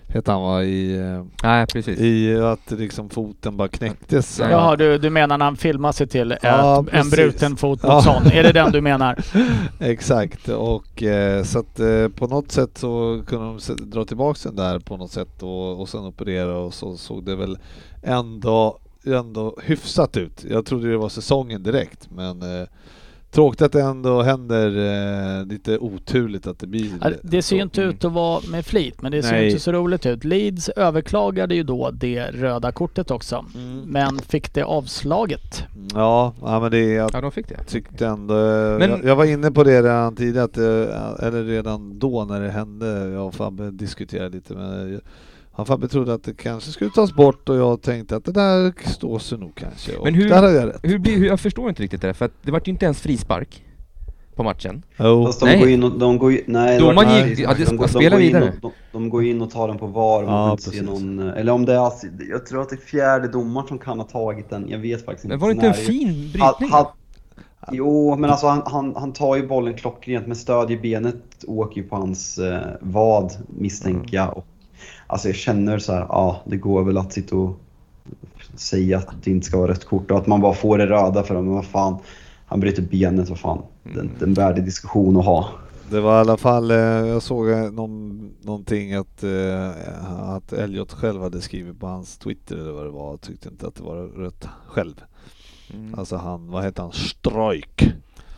[0.10, 2.00] heter han va, i, eh, Nej, precis.
[2.00, 4.40] i att liksom foten bara knäcktes.
[4.40, 7.92] Jaha, du, du menar när han filmar sig till ett, Ja, en bruten fot mot
[7.92, 8.02] Ja.
[8.02, 8.32] sån?
[8.32, 9.18] Är det den du menar?
[9.80, 14.56] Exakt, och eh, så att eh, på något sätt så kunde de dra tillbaks den
[14.56, 17.58] där på något sätt och, och sen operera och så såg det väl
[18.04, 20.46] ändå, ändå hyfsat ut.
[20.50, 22.68] Jag trodde det var säsongen direkt men eh,
[23.32, 24.68] tråkigt att det ändå händer
[25.40, 28.66] eh, lite oturligt att det blir Ja, Det ser ju inte ut att vara med
[28.66, 29.48] flit, men det ser Nej.
[29.48, 30.24] inte så roligt ut.
[30.24, 33.82] Leeds överklagade ju då det röda kortet också, Mm.
[33.82, 35.64] men fick det avslaget.
[35.94, 37.64] Ja, ja men det jag Ja, de fick det.
[37.68, 38.34] tyckte ändå,
[38.80, 42.42] Men- jag, jag var inne på det redan tidigare, att, eh, eller redan då när
[42.42, 45.00] det hände, jag och Fabbe diskuterade lite med
[45.58, 48.74] han Fabbe trodde att det kanske skulle tas bort och jag tänkte att det där
[48.90, 49.96] står sig nog kanske.
[49.98, 50.80] Och Men hur- där hade jag rätt.
[50.84, 52.86] Hur blir, hur, jag förstår inte riktigt det där, för att det vart ju inte
[52.86, 53.64] ens frispark.
[54.36, 54.84] på matchen.
[54.98, 55.26] Jo.
[55.26, 55.60] Fast de Nej.
[55.60, 56.00] går in och...
[56.00, 58.36] De går, ju- nej, Domaren det var- gick- ja, det- de, går- de, går in
[58.36, 60.86] och, de, de går in och tar den på VAR Ja, inte se precis.
[60.88, 61.20] någon...
[61.20, 61.92] Eller om det är...
[62.30, 64.70] Jag tror att det är fjärde domaren som kan ha tagit den.
[64.70, 65.34] Jag vet faktiskt inte.
[65.34, 66.70] Men var det inte en fin Ha- brytning?
[66.72, 66.94] ha-
[67.72, 71.16] Jo, men alltså han, han, han tar ju bollen klockrent, men stöd i benet
[71.48, 74.38] åker ju på hans eh, vad, misstänker jag.
[74.38, 74.46] Och,
[75.08, 77.60] alltså jag känner så här, ja, det går väl att sitta och
[78.56, 81.24] säga att det inte ska vara rött kort och att man bara får det röda
[81.24, 81.46] för dem.
[81.46, 81.98] Men vad fan,
[82.46, 83.62] han bryter benet, vad fan.
[83.84, 85.50] Det är inte en värdig diskussion att ha.
[85.90, 90.94] Det var i alla fall, eh, jag såg eh, någon, någonting att, eh, att Elliot
[90.94, 93.96] själv hade skrivit på hans Twitter eller vad det var, tyckte inte att det var
[93.96, 95.04] rött själv.
[95.74, 96.00] Mm.
[96.00, 97.94] Alltså han, vad heter han, Strojk?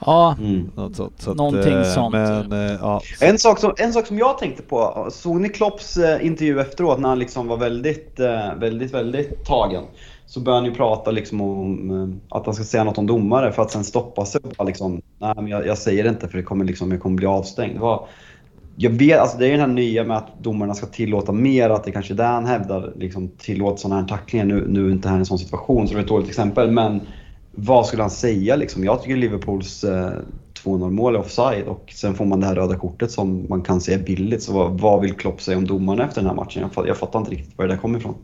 [0.05, 0.71] Ja, Mm.
[0.75, 1.21] Något sånt.
[1.21, 2.11] Så att, Någonting eh, sånt.
[2.11, 5.97] Men eh, ja, En sak, som, en sak som jag tänkte på, såg ni Klopps
[5.97, 8.19] eh, intervju efteråt när han liksom var väldigt,
[8.57, 9.83] väldigt, väldigt tagen?
[10.25, 13.61] Så började han ju prata liksom om att han ska säga något om domare för
[13.61, 16.37] att sen stoppa sig och bara liksom, nej men jag, jag säger det inte för
[16.37, 17.75] det kommer liksom, jag kommer bli avstängd.
[17.75, 18.07] Det var,
[18.75, 21.69] jag vet, alltså det är ju den här nya med att domarna ska tillåta mer,
[21.69, 24.45] att det kanske är där han hävdar liksom tillåt sådana här tacklingar.
[24.45, 26.71] Nu, nu är inte det här en sån situation så det är ett dåligt exempel
[26.71, 27.01] men
[27.51, 28.83] vad skulle han säga liksom?
[28.83, 30.11] Jag tycker Liverpools eh,
[30.63, 33.81] 2-0 mål är offside och sen får man det här röda kortet som man kan
[33.81, 34.43] se är billigt.
[34.43, 36.69] Så vad, vad vill Klopp säga om domarna efter den här matchen?
[36.75, 38.15] Jag, jag fattar inte riktigt var det där kommer ifrån.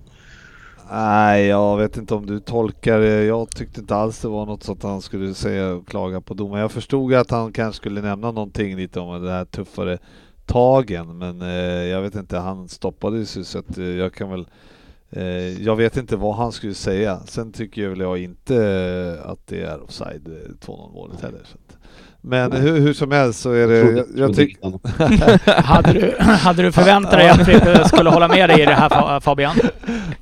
[0.91, 3.23] Nej, jag vet inte om du tolkar det.
[3.23, 6.61] Jag tyckte inte alls det var något sånt han skulle säga och klaga på domaren.
[6.61, 9.97] Jag förstod att han kanske skulle nämna någonting lite om det här tuffare
[10.45, 14.47] tagen, men eh, jag vet inte, han stoppade ju så att eh, jag kan väl
[15.61, 17.19] jag vet inte vad han skulle säga.
[17.25, 21.39] Sen tycker väl jag inte eh, att det är offside, eh, 2-0 målet heller.
[21.45, 21.77] Så att,
[22.21, 23.77] men hur, hur som helst så är det...
[23.77, 24.57] Jag, jag tyck,
[25.45, 28.89] hade du, hade du förväntat dig att Frippe skulle hålla med dig i det här
[28.89, 29.55] Fa- Fabian?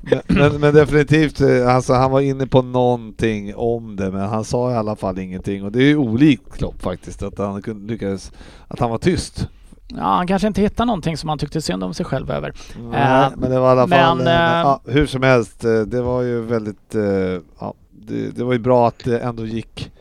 [0.00, 4.44] Men, men, men definitivt, eh, alltså han var inne på någonting om det, men han
[4.44, 5.64] sa i alla fall ingenting.
[5.64, 8.32] Och det är ju olikt Klopp faktiskt, att han kunde lyckades,
[8.68, 9.48] att han var tyst.
[9.96, 12.52] Ja, han kanske inte hittade någonting som han tyckte synd om sig själv över.
[12.90, 15.80] Nej, men det var i alla fall, men, eh, eh, ja, hur som helst, eh,
[15.80, 17.02] det var ju väldigt, eh,
[17.58, 19.92] ja, det, det var ju bra att det ändå gick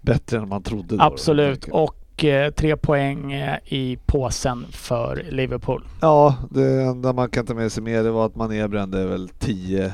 [0.00, 0.88] bättre än man trodde.
[0.88, 1.66] Då, då, Absolut.
[1.66, 1.82] jag.
[1.82, 5.84] Och eh, tre poäng eh, i påsen för Liverpool.
[6.00, 9.28] Ja, det enda man kan ta med sig mer det var att Mané brände väl
[9.28, 9.92] tio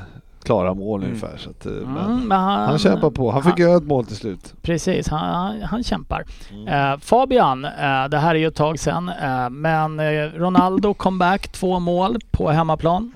[0.48, 1.10] klara mål Mm.
[1.10, 1.36] ungefär.
[1.36, 4.06] Så att, eh, Mm, men men han, han kämpar på, han fick göra ett mål
[4.06, 4.54] till slut.
[4.62, 6.24] Precis, han, han, han kämpar.
[6.52, 6.68] Mm.
[6.92, 11.48] Eh, Fabian, eh, det här är ju ett tag sedan, eh, men eh, Ronaldo comeback,
[11.48, 13.12] två mål på hemmaplan.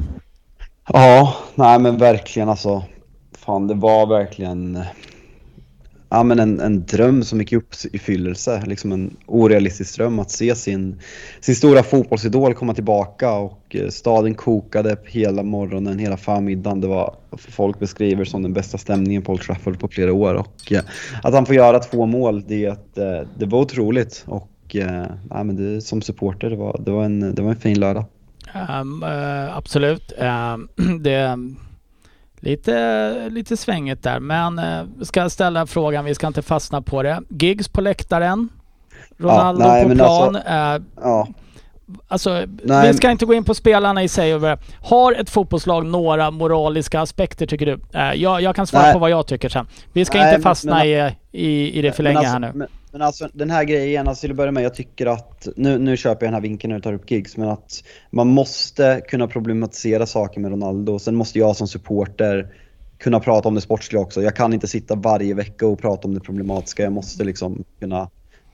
[0.89, 2.83] Ja, nej men verkligen alltså.
[3.39, 4.85] Fan, det var verkligen
[6.13, 8.63] ja, men en, en dröm som gick upp i fyllelse.
[8.67, 11.01] Liksom en orealistisk dröm att se sin,
[11.41, 16.81] sin stora fotbollsidol komma tillbaka och eh, staden kokade hela morgonen, hela förmiddagen.
[16.81, 20.73] Det var, folk beskriver som den bästa stämningen på Old Trafford på flera år och
[20.73, 20.83] eh,
[21.23, 24.25] att han får göra två mål, det, eh, det var otroligt.
[24.27, 24.49] Och
[25.31, 28.05] ja, men det, som supporter, det var, det, var en, det var en fin lördag.
[28.81, 30.13] Um, uh, absolut.
[30.19, 30.69] Um,
[31.03, 31.39] det
[32.43, 37.21] lite, lite svängigt där, men eh, ska ställa frågan, vi ska inte fastna på det.
[37.29, 38.49] Gigs på läktaren.
[39.19, 40.37] Ronaldo nej, på men plan.
[40.37, 41.29] alltså- eh, Ja,
[42.09, 44.33] Alltså, Nej, vi ska inte gå in på spelarna i sig.
[44.83, 47.81] Har ett fotbollslag några moraliska aspekter tycker du?
[47.99, 48.93] Eh, jag, jag kan svara Nej.
[48.93, 49.67] på vad jag tycker sen.
[49.93, 52.51] Vi ska inte fastna men- i, i, i det för länge alltså, här nu.
[52.55, 55.79] Men, men alltså den här grejen, alltså till att börja med, jag tycker att, nu,
[55.79, 59.03] nu köper jag den här vinkeln när du tar upp gigs, men att man måste
[59.09, 60.99] kunna problematisera saker med Ronaldo.
[60.99, 62.47] Sen måste jag som supporter
[62.99, 64.23] kunna prata om det sportsliga också.
[64.23, 66.83] Jag kan inte sitta varje vecka och prata om det problematiska.
[66.83, 68.09] Jag måste liksom kunna,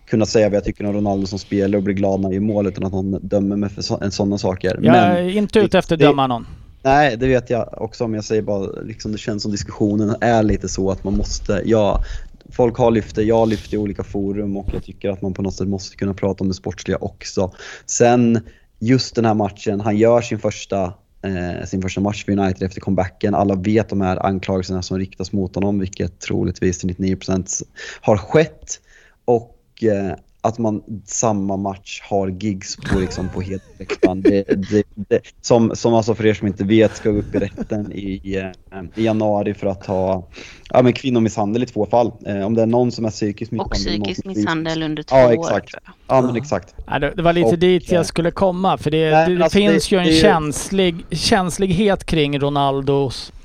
[0.06, 2.40] kunna säga vad jag tycker om Ronaldo som spelare och bli glad när han gör
[2.40, 4.68] mål utan att någon dömer mig för så, sådana saker.
[4.68, 6.46] Jag men, är inte ute efter att döma någon.
[6.82, 10.42] Nej, det vet jag också men jag säger bara liksom det känns som diskussionen är
[10.42, 12.02] lite så att man måste, ja,
[12.50, 15.22] folk har lyft det, jag har lyft det i olika forum och jag tycker att
[15.22, 17.52] man på något sätt måste kunna prata om det sportsliga också.
[17.86, 18.40] Sen
[18.80, 20.94] just den här matchen, han gör sin första,
[21.24, 23.34] eh, sin första match för United efter comebacken.
[23.34, 27.62] Alla vet de här anklagelserna som riktas mot honom, vilket troligtvis till 99%
[28.00, 28.80] har skett.
[29.24, 30.14] Och eh,
[30.48, 34.22] att man samma match har gigs på, liksom, på helhetsläktaren.
[34.22, 37.92] Det, det, det, som, som alltså för er som inte vet ska upp i rätten
[37.92, 40.28] i, eh, i januari för att ha
[40.70, 42.12] ja, men kvinnomisshandel i två fall.
[42.26, 43.70] Eh, om det är någon som är psykisk misshandel.
[44.00, 45.32] Och psykisk misshandel under två Ja, år.
[45.32, 45.70] exakt.
[45.72, 45.82] jag.
[46.16, 46.74] Ja, men exakt.
[46.88, 48.78] Nej, det, det var lite Och, dit eh, jag skulle komma.
[48.78, 53.32] För det, nej, det, men det alltså finns det- ju en känslig, känslighet kring Ronaldos
[53.32, 53.37] eh,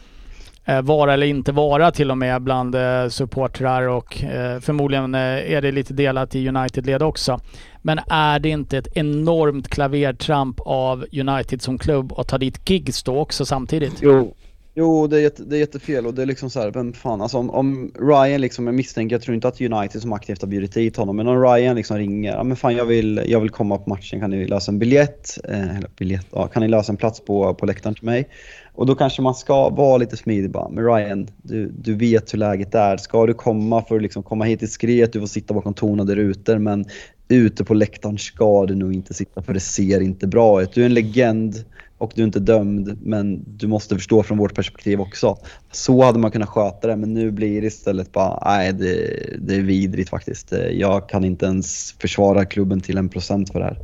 [0.66, 5.62] Eh, vara eller inte vara till och med bland eh, supportrar och eh, förmodligen är
[5.62, 7.40] det lite delat i United-led också.
[7.82, 13.04] Men är det inte ett enormt klavertramp av United som klubb att ta dit gigs
[13.04, 13.94] då också samtidigt?
[14.02, 14.36] Jo,
[14.76, 17.22] Jo, det är, jätte, det är jättefel och det är liksom så här, vem fan,
[17.22, 20.48] alltså om, om Ryan liksom, jag misstänker, jag tror inte att United som aktivt har
[20.48, 23.50] bjudit hit honom, men om Ryan liksom ringer, ja men fan jag vill, jag vill
[23.50, 25.40] komma på matchen, kan ni lösa en biljett?
[25.50, 28.30] Eh, eller biljett, ja, kan ni lösa en plats på, på läktaren till mig?
[28.76, 32.38] Och då kanske man ska vara lite smidig bara, men Ryan, du, du vet hur
[32.38, 35.74] läget är, ska du komma för att liksom komma hit diskret, du får sitta bakom
[35.74, 36.86] tonade rutor, men
[37.28, 40.74] ute på läktaren ska du nog inte sitta för det ser inte bra ut.
[40.74, 41.56] Du är en legend
[42.04, 45.38] och du är inte dömd, men du måste förstå från vårt perspektiv också.
[45.72, 49.56] Så hade man kunnat sköta det, men nu blir det istället bara, nej det, det
[49.56, 50.54] är vidrigt faktiskt.
[50.72, 53.78] Jag kan inte ens försvara klubben till en procent för det här.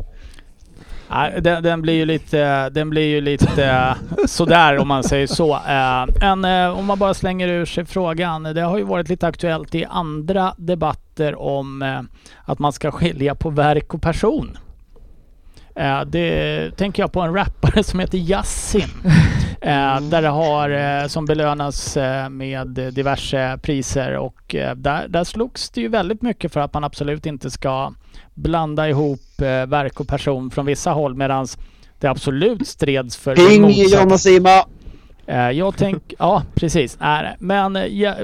[1.12, 3.96] Nej, den, den blir ju lite, den blir ju lite eh,
[4.26, 5.54] sådär om man säger så.
[5.54, 8.44] Eh, en, eh, om man bara slänger ur sig frågan.
[8.44, 12.08] Det har ju varit lite aktuellt i andra debatter om
[12.46, 14.58] att man ska skilja på verk och person.
[15.80, 18.90] Eh, Det tänker jag på en rappare som heter Yassin.
[19.62, 21.98] Eh, där det har, eh, som belönas
[22.30, 27.26] med diverse priser och där, där slogs det ju väldigt mycket för att man absolut
[27.26, 27.94] inte ska
[28.34, 29.22] blanda ihop
[29.68, 31.48] verk och person från vissa håll medan
[32.00, 33.64] det absolut streds för Ping
[34.12, 34.64] och Sima!
[35.54, 36.98] Jag tänker, ja precis.
[37.00, 38.16] Nej, men eh, ja,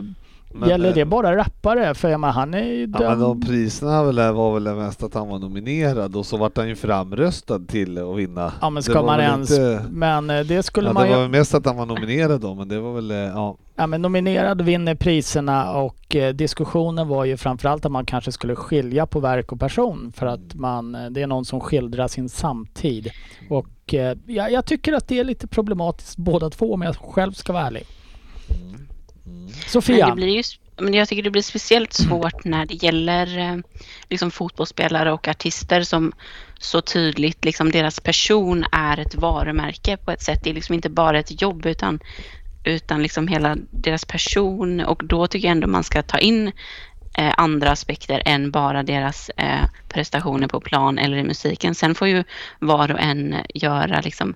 [0.59, 1.93] Men, gäller eh, det bara rappare?
[1.93, 5.03] För jag menar, han är ju Ja, men de priserna väl, var väl det mest
[5.03, 8.53] att han var nominerad och så vart han ju framröstad till att vinna.
[8.61, 9.51] Ja men Det ska var man ens...
[9.51, 11.15] inte- Men eh, det skulle Ja, man det ju...
[11.15, 13.57] var väl mest att han var nominerad då, men det var väl, eh, ja.
[13.75, 18.55] Ja men nominerad vinner priserna och eh, diskussionen var ju framförallt att man kanske skulle
[18.55, 22.29] skilja på verk och person för att man, eh, det är någon som skildrar sin
[22.29, 23.09] samtid.
[23.49, 27.31] Och eh, jag, jag tycker att det är lite problematiskt båda två om jag själv
[27.31, 27.83] ska vara ärlig.
[29.25, 30.09] Men Sofia?
[30.09, 30.43] det blir ju,
[30.77, 33.57] men jag tycker det blir speciellt svårt när det gäller eh,
[34.09, 36.13] liksom fotbollsspelare och artister som
[36.59, 40.39] så tydligt, liksom deras person är ett varumärke på ett sätt.
[40.43, 41.99] Det är liksom inte bara ett jobb utan,
[42.63, 46.51] utan liksom hela deras person och då tycker jag ändå man ska ta in
[47.17, 51.75] eh, andra aspekter än bara deras eh, prestationer på plan eller i musiken.
[51.75, 52.23] Sen får ju
[52.59, 54.35] var och en göra liksom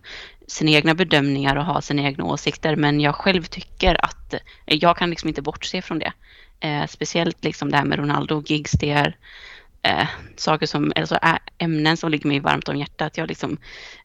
[0.50, 2.76] sina egna bedömningar och ha sina egna åsikter.
[2.76, 6.12] Men jag själv tycker att eh, jag kan liksom inte bortse från det.
[6.60, 9.18] Eh, speciellt liksom det här med Ronaldo och gigs, det är
[9.82, 11.20] eh, saker som, alltså
[11.58, 13.18] ämnen som ligger mig varmt om hjärtat.
[13.18, 13.58] Jag liksom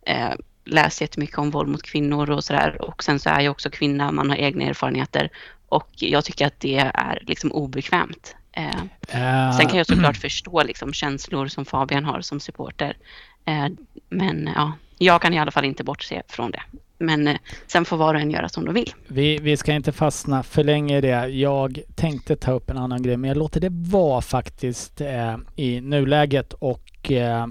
[0.06, 0.32] eh,
[0.64, 2.82] läst jättemycket om våld mot kvinnor och sådär.
[2.82, 5.30] Och sen så är jag också kvinna, man har egna erfarenheter.
[5.68, 8.36] Och jag tycker att det är liksom obekvämt.
[8.52, 12.96] Eh, Eh, Sen kan jag såklart förstå liksom känslor som Fabian har som supporter.
[13.44, 13.66] Eh,
[14.08, 16.62] men ja, jag kan i alla fall inte bortse från det.
[16.98, 17.36] Men eh,
[17.66, 18.94] sen får var och en göra som de vill.
[19.08, 21.26] Vi, vi ska inte fastna för länge i det.
[21.26, 25.80] Jag tänkte ta upp en annan grej men jag låter det vara faktiskt eh, i
[25.80, 27.46] nuläget och eh,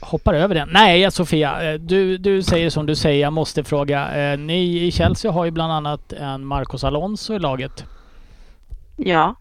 [0.00, 0.68] hoppar över den.
[0.72, 3.22] Nej Sofia, eh, du, du säger som du säger.
[3.22, 4.32] Jag måste fråga.
[4.32, 7.84] Eh, ni i Chelsea har ju bland annat en Marcos Alonso i laget.
[8.96, 9.34] Ja,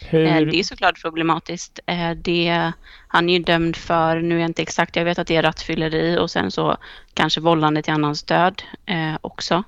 [0.00, 1.80] Hur, eh, det är såklart problematiskt.
[1.86, 2.72] Eh, det,
[3.08, 5.42] han är ju dömd för, nu är jag inte exakt, jag vet att det är
[5.42, 6.76] rattfylleri och sen så
[7.14, 9.62] kanske vållande till annans död eh, också.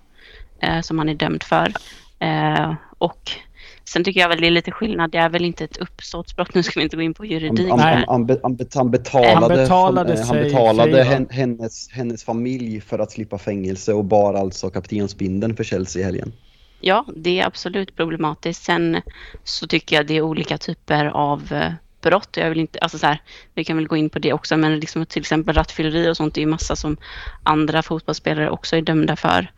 [0.82, 1.72] Som han är dömd för.
[2.98, 3.30] Och
[3.84, 6.62] sen tycker jag väl det är lite skillnad, det är väl inte ett uppsåtsbrott, nu
[6.62, 7.94] ska vi inte gå in på juridik Han, här.
[7.94, 12.80] han, han, han, bet- han betalade, Han betalade han sig betalade hen, hennes, hennes familj
[12.80, 16.32] för att slippa fängelse och bar alltså kaptensbindeln för Chelsea i helgen.
[16.80, 18.62] Ja, det är absolut problematiskt.
[18.62, 19.02] Sen
[19.44, 22.36] så tycker jag det är olika typer av eh, brott.
[22.36, 23.22] Jag vill inte, alltså så här,
[23.54, 26.36] vi kan väl gå in på det också, men liksom till exempel rattfylleri och sånt
[26.36, 26.96] är ju massa som
[27.42, 29.50] andra fotbollsspelare också är dömda för.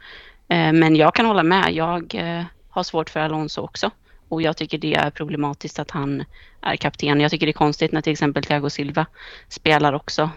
[0.48, 1.72] Eh, men jag kan hålla med.
[1.72, 3.90] Jag eh, har svårt för Alonso också.
[4.28, 6.24] Och jag tycker det är problematiskt att han
[6.62, 7.20] är kapten.
[7.20, 9.06] Jag tycker det är konstigt när till exempel Thiago Silva
[9.48, 10.30] spelar också.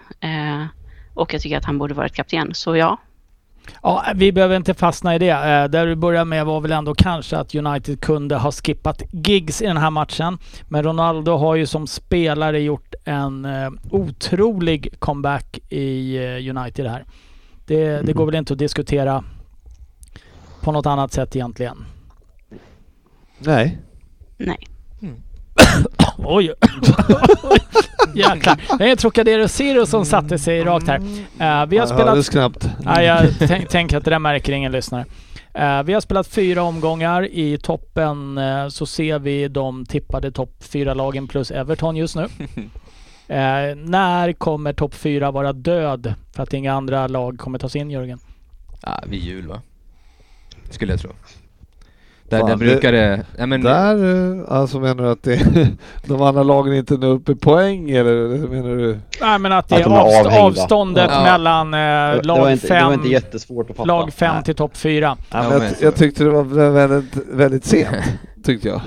[1.13, 2.53] Och jag tycker att han borde varit kapten.
[2.53, 2.97] Så ja,
[3.81, 5.29] Ja, vi behöver inte fastna i det.
[5.29, 9.61] Eh, Där du började med var väl ändå kanske att United kunde ha skippat gigs
[9.61, 10.37] i den här matchen.
[10.67, 17.05] Men Ronaldo har ju som spelare gjort en eh, otrolig comeback i eh, United här.
[17.65, 19.23] Det, det går väl inte att diskutera
[20.61, 21.85] på något annat sätt egentligen.
[23.39, 23.77] Nej.
[24.37, 24.67] nej.
[26.25, 26.53] Oj!
[28.15, 28.77] Jäklar.
[28.77, 30.95] Det är Trocadero Zero som satte sig rakt här.
[30.95, 31.01] Eh,
[31.39, 32.07] vi har Jag spelat...
[32.07, 32.69] hördes knappt.
[32.79, 35.05] Nej, jag tänk- tänker att det där märker ingen lyssnare.
[35.53, 37.25] Eh, vi har spelat fyra omgångar.
[37.31, 42.27] I toppen eh, så ser vi de tippade topp fyra lagen plus Everton just nu.
[43.27, 47.81] Eh, när kommer topp fyra vara död för att inga andra lag kommer ta sig
[47.81, 48.19] in Jörgen?
[48.81, 49.61] Ja, vid jul va?
[50.69, 51.09] Skulle jag tro.
[52.33, 53.25] Där, Fan, där det- brukar det...
[53.37, 55.39] Ja, men, Där, eh, alltså menar du att det,
[56.07, 58.97] de andra lagen inte når upp i poäng eller menar du?
[59.21, 60.41] Nej men att det Att de är avst- avhängda.
[60.61, 61.23] avståndet Ja.
[61.23, 63.87] mellan eh, Det, det, lag inte, det var 5 inte jättesvårt att fatta.
[63.87, 64.43] lag fem Nej.
[64.43, 65.17] till topp 4.
[65.31, 67.95] Ja, jag, jag tyckte det var väldigt, väldigt sent,
[68.43, 68.81] tyckte jag.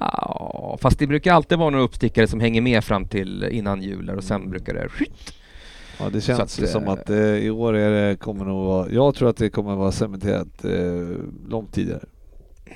[0.00, 4.10] Ja, fast det brukar alltid vara några uppstickare som hänger med fram till innan jul
[4.10, 4.88] och sen brukar det...
[6.00, 8.86] Ja, det känns att, som eh, att eh, i år är det, kommer nog vara,
[8.90, 10.70] jag tror att det kommer vara cementerat eh,
[11.48, 12.00] långt tidigare.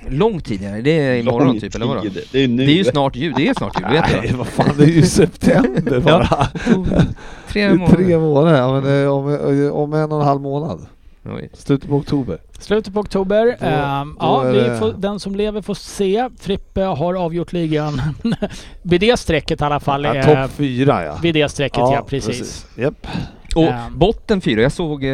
[0.09, 2.01] Långt tidigare, det är imorgon Lång typ eller vadå?
[2.01, 2.19] tid.
[2.31, 2.65] Det är nu.
[2.65, 4.83] Det är ju snart jul, det är snart jul, vet Nej, du vad fan, det
[4.83, 6.27] är ju september bara.
[6.65, 7.95] Det Tre är månader.
[7.95, 10.85] tre månader, ja, men, eh, om, om en och en halv månad.
[11.25, 11.49] Oj.
[11.53, 12.37] Slutet på oktober.
[12.59, 13.45] Slutet på oktober.
[13.59, 16.29] Då- Ehm, då ja, är vi det- får, den som lever får se.
[16.39, 18.01] Frippe har avgjort ligan
[18.81, 20.03] vid det strecket i alla fall.
[20.03, 21.17] Ja, eh, Topp fyra ja.
[21.21, 22.65] vid det strecket, ja, precis.
[22.75, 23.07] Japp.
[23.55, 23.99] Och Ehm.
[23.99, 25.03] botten fyra, jag såg...
[25.03, 25.09] Eh,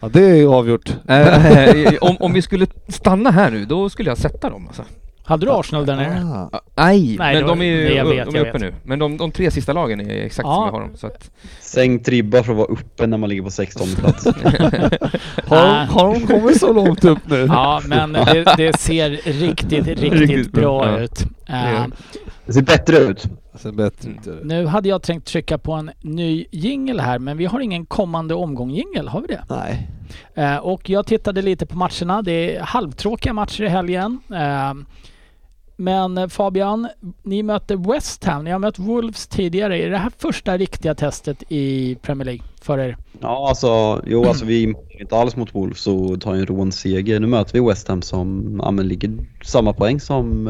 [0.00, 0.90] Ja, det är ju avgjort.
[1.08, 4.82] eh, om, om vi skulle stanna här nu, då skulle jag sätta dem alltså.
[5.24, 6.22] Hade du Arsenal där nere?
[6.24, 6.48] Ah.
[6.52, 8.74] Ah, Nej, Nej, men var- de är ju jag vet, de är uppe nu.
[8.82, 10.54] Men de, de tre sista lagen är exakt Ja.
[10.54, 10.90] som jag har dem.
[10.96, 14.24] Så att, Sänkt ribba för att vara uppe när man ligger på 16 plats.
[15.46, 17.44] Har, de- har de kommit så långt upp nu?
[17.48, 21.24] Ja, men det, det ser riktigt, riktigt Riktigt bra, ut.
[21.48, 21.92] Ehm,
[22.46, 23.26] Det ser bättre ut.
[23.60, 24.44] Sen bättre ut är det.
[24.44, 28.34] nu hade jag tänkt trycka på en ny jingle här, men vi har ingen kommande
[28.34, 29.44] omgång jingle, har vi det?
[29.48, 29.88] Nej.
[30.34, 32.22] Eh, och jag tittade lite på matcherna.
[32.22, 34.18] Det är halvtråkiga matcher i helgen.
[34.30, 34.74] Eh,
[35.76, 36.88] men eh, Fabian,
[37.22, 38.44] ni mötte West Ham.
[38.44, 39.78] Ni har mött Wolves tidigare.
[39.78, 42.96] Är det här första riktiga testet i Premier League för er?
[43.20, 47.20] Ja, alltså, jo, alltså vi är inte alls mot Wolves och tar en rånseger.
[47.20, 49.10] Nu möter vi West Ham som ja, men ligger
[49.44, 50.48] samma poäng som...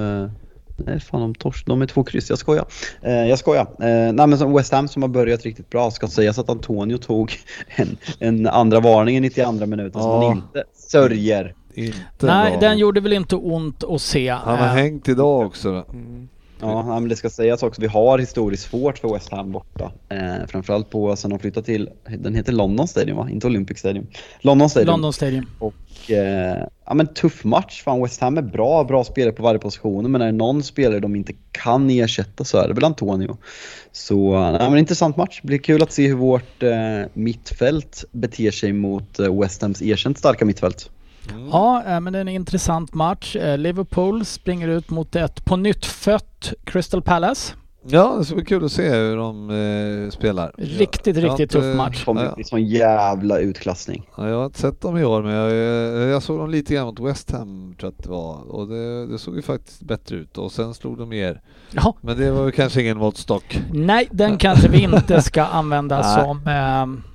[0.81, 2.65] Eh, nej, fan de tors, De är två kryss, jag skojar.
[3.03, 3.63] Eh, jag skojar.
[3.81, 5.91] Eh, nej, men som West Ham som har börjat riktigt bra.
[5.91, 7.33] Ska sägas att Antonio tog
[7.77, 10.29] en, en andra varning i 92 minuten som Ja.
[10.29, 11.55] han inte sörjer.
[11.75, 12.61] Inte Nej, bra.
[12.61, 14.29] den gjorde väl inte ont att se.
[14.29, 15.73] Han har Eh, hängt idag också.
[15.73, 15.87] då.
[16.61, 17.81] Ja, men det ska sägas också.
[17.81, 19.93] Vi har historiskt svårt för West Ham borta.
[20.09, 23.29] Eh, framförallt på sen de flyttade till, den heter London Stadium va?
[23.31, 24.07] Inte Olympic Stadium.
[24.41, 24.87] London Stadium.
[24.87, 25.47] London Stadium.
[25.59, 27.83] Och eh, ja men tuff match.
[27.83, 30.13] Fan West Ham är bra, bra spelare på varje position.
[30.13, 33.37] Men är det någon spelare de inte kan ersätta så är det väl Antonio.
[33.93, 35.41] Så nej, men intressant match.
[35.43, 36.71] Det blir kul att se hur vårt eh,
[37.13, 40.91] mittfält beter sig mot eh, West Hams erkänt starka mittfält.
[41.53, 43.37] Ja, eh, men det är en intressant match.
[43.37, 47.55] Eh, Liverpool springer ut mot ett på nytt fött Crystal Palace.
[47.87, 50.53] Ja, det ska bli kul att se hur de eh, spelar.
[50.59, 52.05] Riktigt, Jag riktigt tuff match.
[52.05, 54.09] Kommer Ja, bli sån jävla utklassning.
[54.17, 56.75] ja, jag har inte sett dem i år men jag, jag, jag såg dem lite
[56.75, 58.51] grann mot West Ham tror jag att det var.
[58.55, 61.41] Och det, det såg ju faktiskt bättre ut och sen slog de er.
[61.71, 63.61] Ja, Men det var ju kanske ingen måttstock.
[63.73, 67.10] nej, den kanske vi inte ska använda som eh,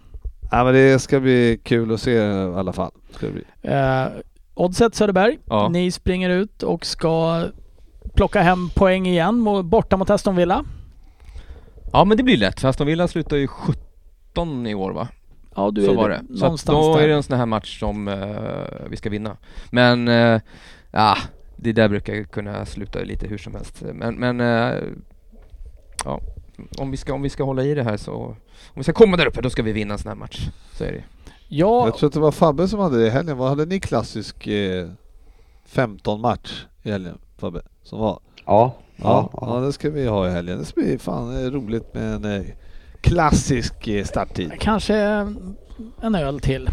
[0.55, 2.91] Ja men det ska bli kul att se i alla fall.
[3.11, 3.43] Ska det bli.
[3.61, 4.07] Eh,
[4.53, 5.69] Oddset Söderberg, Ja.
[5.69, 7.43] ni springer ut och ska
[8.13, 10.65] plocka hem poäng igen borta mot Aston Villa.
[11.93, 15.07] ja men det blir lätt, för Aston Villa slutar ju 17 i år va?
[15.55, 16.17] Ja, du så är var det.
[16.27, 17.03] Så att någonstans då där.
[17.03, 19.37] är det en sån här match som eh, vi ska vinna.
[19.69, 20.41] Men, uh,
[20.91, 21.17] ja,
[21.55, 23.83] det där brukar kunna sluta lite hur som helst.
[23.93, 24.83] Men, men eh,
[26.05, 26.19] ja,
[26.77, 28.35] om vi, ska, om vi ska hålla i det här så, om
[28.75, 30.49] vi ska komma där uppe, då ska vi vinna en sån här match.
[30.73, 31.03] Så är det
[31.47, 33.37] Ja, Jag tror att det var Fabbe som hade det i helgen.
[33.37, 34.87] Vad hade ni klassisk eh,
[35.65, 37.61] 15 match i helgen Fabbe?
[37.83, 38.19] Som var?
[38.45, 40.57] Ja, Ja, ja, ja, det ska vi ha i helgen.
[40.57, 42.45] Det ska bli fan eh, roligt med en eh,
[43.01, 44.51] klassisk eh, starttid.
[44.59, 44.95] kanske
[46.01, 46.69] en öl till.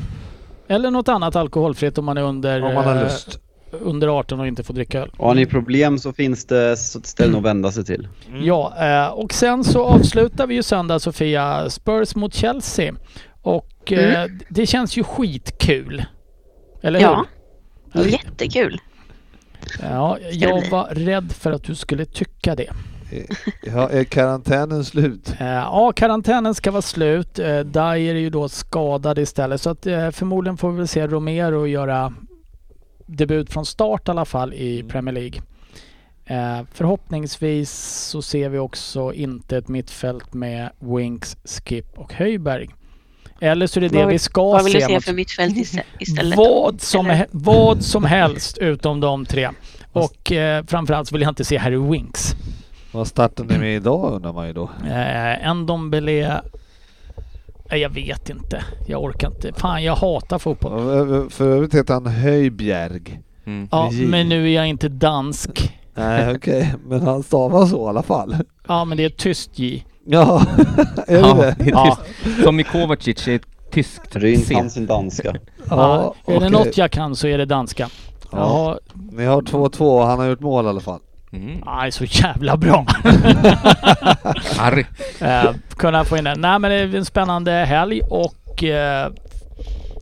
[0.68, 3.38] Eller något annat alkoholfritt om man är under, Om man har eh, lust.
[3.80, 5.10] Under 18 och inte får dricka öl.
[5.18, 8.08] Har ni problem så finns det så ett ställe att vända sig till.
[8.42, 12.94] Ja, eh, och sen så avslutar vi ju söndag Sofia, Spurs mot Chelsea.
[13.42, 16.04] Och eh, det känns ju skitkul.
[16.82, 17.06] Eller hur?
[17.06, 17.26] Ja,
[18.04, 18.80] jättekul.
[19.82, 22.70] Ja, jag var rädd för att du skulle tycka det.
[23.62, 25.34] Ja, är karantänen slut?
[25.40, 27.38] Eh, Ja, karantänen ska vara slut.
[27.38, 29.60] Eh, Dyer är ju då skadad istället.
[29.60, 32.12] Så att eh, förmodligen får vi se Romero göra
[33.06, 35.40] debut från start i alla fall i Premier League.
[36.24, 37.70] Eh, förhoppningsvis
[38.10, 42.68] så ser vi också inte ett mittfält med Winks, Skip och Höjberg.
[43.40, 44.86] Eller så är det det vi ska Vad vill du se.
[44.86, 45.56] se mot- för mittfält
[45.98, 46.36] istället?
[46.38, 49.48] vad, som, he- vad som helst utom de tre.
[49.92, 52.32] Och eh, framförallt så vill jag inte se Harry Winks.
[52.92, 54.70] Vad startar ni med idag undrar man ju då.
[54.86, 56.12] Eh, en Dombele...
[56.12, 56.40] Nej,
[57.76, 58.64] jag vet inte.
[58.86, 59.52] Jag orkar inte.
[59.52, 61.30] Fan, jag hatar fotboll.
[61.30, 63.20] För övrigt heter han Höjbjerg.
[63.46, 63.68] Mm.
[63.70, 65.78] Ja, men nu är jag inte dansk.
[65.94, 68.36] Nej okej, men han stavar så i alla fall.
[68.68, 69.84] Ja, men det är ett tyst J.
[70.06, 70.42] Ja,
[71.06, 71.56] är Ja, det det?
[71.58, 71.98] det är Ja.
[72.22, 72.42] tyst.
[72.44, 74.54] Som i Kovacic är ett tyskt C.
[74.54, 75.34] kan sin danska.
[75.70, 76.50] Ja, är det okej.
[76.50, 77.88] något jag kan så är det danska.
[78.30, 78.78] Ja.
[79.12, 81.00] Ni har 2-2 och han har gjort mål i alla fall.
[81.32, 81.62] Mm.
[81.66, 82.86] Nej, så jävla bra.
[84.58, 84.84] Harry.
[85.20, 86.40] eh, kunna få in den.
[86.40, 89.12] Nej men det är en spännande helg och eh,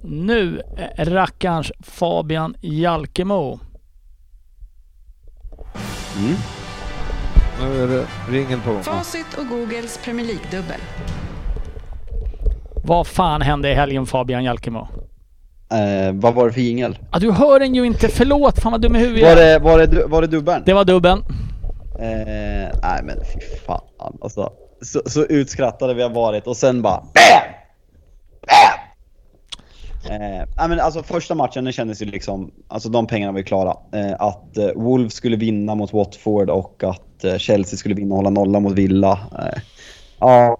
[0.02, 0.62] nu
[0.96, 3.60] eh, rackarns Fabian Jalkemo.
[6.18, 6.34] Mm.
[7.60, 8.82] Nu är det ringen på gång.
[8.82, 10.80] Facit och Googles Premier League-dubbel.
[12.84, 14.88] Vad fan hände i helgen Fabian Jalkemo?
[15.72, 16.98] Eh, vad var det för jingel?
[17.10, 18.58] Ah, du hör den ju inte, förlåt!
[18.58, 20.62] Fan vad dum i huvudet Var det, var det, var det dubbeln?
[20.66, 21.18] Det var dubben.
[21.98, 23.80] Eh, nej men fy fan
[24.20, 24.52] alltså.
[24.82, 27.52] Så, så utskrattade vi har varit och sen bara BAM!
[28.46, 28.80] BAM!
[30.14, 33.44] Eh, nej men alltså första matchen den kändes ju liksom, alltså de pengarna var ju
[33.44, 33.76] klara.
[33.92, 38.18] Eh, att eh, Wolves skulle vinna mot Watford och att eh, Chelsea skulle vinna och
[38.18, 39.18] hålla nolla mot Villa.
[40.20, 40.56] Ja,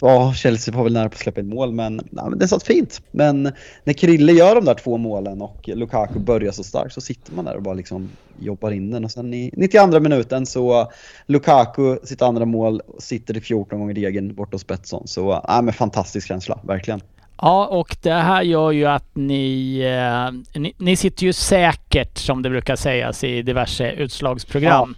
[0.00, 2.62] ja, Chelsea var väl nära på att släppa ett mål men, ja, men det satt
[2.62, 3.00] fint.
[3.10, 3.52] Men
[3.84, 7.44] när Krille gör de där två målen och Lukaku börjar så starkt så sitter man
[7.44, 8.08] där och bara liksom
[8.38, 9.04] jobbar in den.
[9.04, 10.92] Och sen i 92 minuten så
[11.26, 15.06] Lukaku, sitt andra mål, sitter i 14 gånger degen borta hos Betsson.
[15.06, 17.00] Så ja, men fantastisk känsla, verkligen.
[17.36, 20.74] Ja, och det här gör ju att ni, eh, ni...
[20.78, 24.94] Ni sitter ju säkert, som det brukar sägas i diverse utslagsprogram.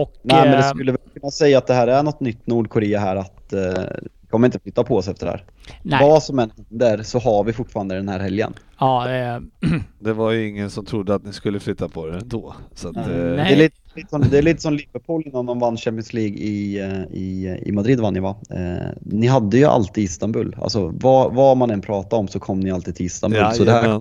[0.00, 0.12] Och...
[0.22, 3.00] Nej men det eh, skulle väl kunna säga att det här är något nytt Nordkorea
[3.00, 3.84] här att eh,
[4.30, 5.44] kommer inte flytta på sig efter det här.
[5.82, 6.08] nej.
[6.08, 8.54] Vad som än händer så har vi fortfarande den här helgen.
[8.78, 9.40] Ja, eh,
[9.98, 12.54] Det var ju ingen som trodde att ni skulle flytta på det ändå.
[12.74, 13.04] Så att, Nej.
[13.04, 16.12] eh, Det är, lite, lite som, det är lite som Liverpool innan de vann Champions
[16.12, 18.36] League i, eh, i, i Madrid vann ni va?
[18.50, 20.56] Eh, ni hade ju alltid Istanbul.
[20.62, 23.46] Alltså vad, vad man än pratar om så kom ni alltid till Istanbul.
[23.52, 24.00] så det här,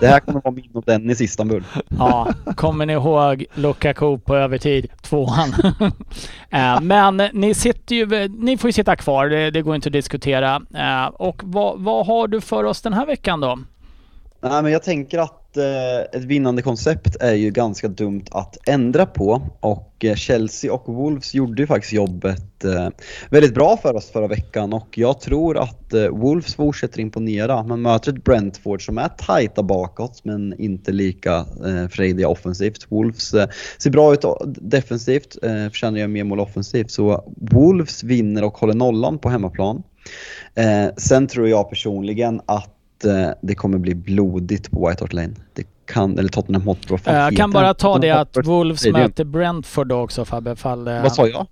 [0.00, 1.64] det här kommer vara min och Dennis Istanbul.
[1.98, 4.88] ja, kommer ni ihåg Lukaku på övertid?
[5.02, 5.48] Tvåan.
[6.50, 8.28] eh, men ni sitter ju...
[8.28, 10.62] Ni får ju sitta kvar, det, det går inte att diskutera.
[10.74, 13.58] Eh, och vad, vad har du för oss den här veckan då?
[14.42, 18.68] Nej, men jag tänker att eh, Eh, ett vinnande koncept är ju ganska dumt att
[18.68, 22.88] ändra på och eh, Chelsea och Wolves gjorde ju faktiskt jobbet eh,
[23.30, 27.62] väldigt bra för oss förra veckan och jag tror att Wolves fortsätter imponera.
[27.62, 31.46] Man möter ett Brentford som är tajta bakåt men inte lika
[31.90, 32.86] frejdiga offensivt.
[32.88, 33.34] Wolves
[33.78, 39.18] ser bra ut defensivt, förtjänar göra mer mål offensivt så Wolves vinner och håller nollan
[39.18, 39.82] på hemmaplan.
[40.96, 42.81] Sen tror jag personligen att
[43.40, 45.32] det kommer bli blodigt på White Hart Lane.
[45.54, 46.96] Det kan, eller Tottenham Hotspur.
[46.96, 49.00] fan Jag kan bara ta det att Wolves Stadium.
[49.00, 50.88] möter Brentford då också Fabbe, fall...
[50.88, 51.46] eh, Vad sa jag?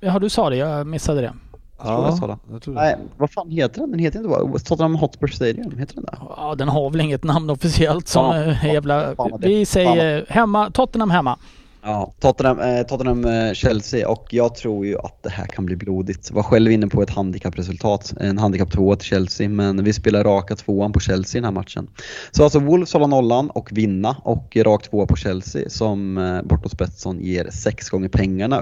[0.00, 0.56] Ja, du sa det.
[0.56, 1.32] Jag missade det.
[1.82, 2.80] tror jag jag tror det.
[2.80, 3.90] Nej, vad fan heter den?
[3.90, 6.18] Den heter inte bara Tottenham Hotspur Stadium, heter den där?
[6.36, 9.14] Ja, den har väl inget namn officiellt som Ja, eh, ja, jävla...
[9.38, 11.38] Vi säger hemma, Tottenham hemma.
[11.82, 15.76] Ja, Tottenham, eh, Tottenham eh, Chelsea och jag tror ju att det här kan bli
[15.76, 16.30] blodigt.
[16.30, 20.56] Var själv inne på ett handikappresultat, en handikapp 2 till Chelsea, men vi spelar raka
[20.56, 21.90] tvåan på Chelsea i den här matchen.
[22.30, 26.68] Så alltså Wolves hålla nollan och vinna och rakt tvåa på Chelsea som eh, borta
[26.78, 28.60] Betsson ger sex gånger pengarna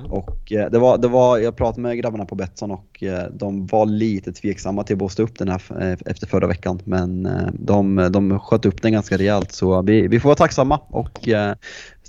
[0.00, 0.16] uppboostad.
[0.16, 3.66] Och eh, det var, det var, jag pratade med grabbarna på Betsson och eh, de
[3.66, 6.80] var lite tveksamma till att boosta upp den här eh, efter förra veckan.
[6.84, 11.28] Men de, de sköt upp den ganska rejält så vi, vi får vara tacksamma och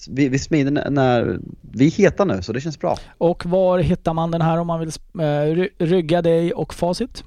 [0.10, 1.40] vi, vi smider när,
[1.72, 2.98] vi är heta nu så det känns bra.
[3.18, 4.92] Och var hittar man den här om man vill
[5.56, 7.24] ry- rygga dig och facit?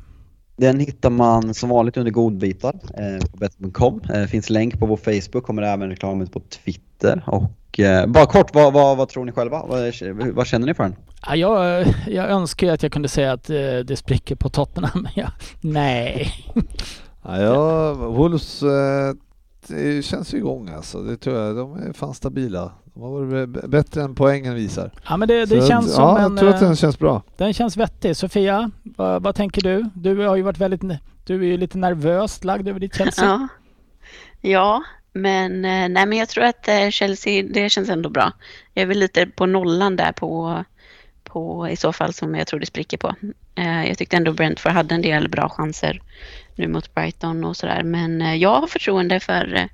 [0.57, 4.01] Den hittar man som vanligt under godbitar eh, på bet.com.
[4.15, 7.25] Eh, finns länk på vår Facebook, kommer även reklam ut på Twitter.
[7.27, 9.67] Och eh, bara kort, vad, vad, vad tror ni själva?
[9.67, 9.93] Vad,
[10.35, 10.97] vad känner ni för den?
[11.27, 14.91] Ja, jag, jag önskar ju att jag kunde säga att eh, det spricker på Tottenham,
[15.03, 15.31] men jag,
[15.61, 16.33] nej.
[17.23, 19.15] Ja, ja, Wolves eh,
[19.69, 21.03] det känns ju igång alltså.
[21.03, 21.57] Det tror jag.
[21.57, 22.73] De är fan stabila.
[22.97, 24.91] De har varit bättre än poängen visar.
[25.09, 26.23] Ja, men det, det Så känns att, som ja, en...
[26.23, 27.23] jag tror att eh, den känns bra.
[27.37, 28.17] Den känns vettig.
[28.17, 29.91] Sofia, vad, vad tänker du?
[29.95, 30.81] Du har ju varit väldigt...
[31.25, 33.49] Du är ju lite nervöst lagd över ditt Chelsea.
[34.41, 34.51] Ja.
[34.51, 34.83] ja,
[35.13, 38.33] men, eh, nej, men jag tror att eh, Chelsea, det känns ändå bra.
[38.75, 40.65] Jag är väl lite på nollan där på,
[41.25, 43.15] på i så fall som jag tror det spricker på.
[43.87, 46.03] Jag tyckte ändå Brentford hade en del bra chanser
[46.55, 47.83] nu mot Brighton och sådär.
[47.83, 49.69] Men jag har förtroende för,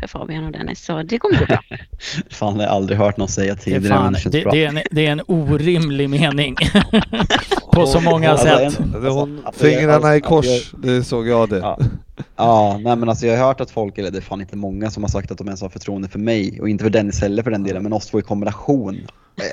[0.00, 1.62] för Fabian och Dennis så det kommer gå bra.
[2.30, 5.06] Fan, jag har aldrig hört någon säga tidigare fan, det det, det, är en, det
[5.06, 6.56] är en orimlig mening.
[7.72, 8.78] på så många Alltså, sätt.
[8.80, 11.58] en- Det hon, alltså, fingrarna i alltså, kors, det såg jag det.
[11.58, 11.78] Ja.
[12.36, 14.90] Ja, nej men alltså jag har hört att folk, eller det är fan inte många
[14.90, 17.42] som har sagt att de ens har förtroende för mig och inte för Dennis heller
[17.42, 19.06] för den delen, men oss två i kombination.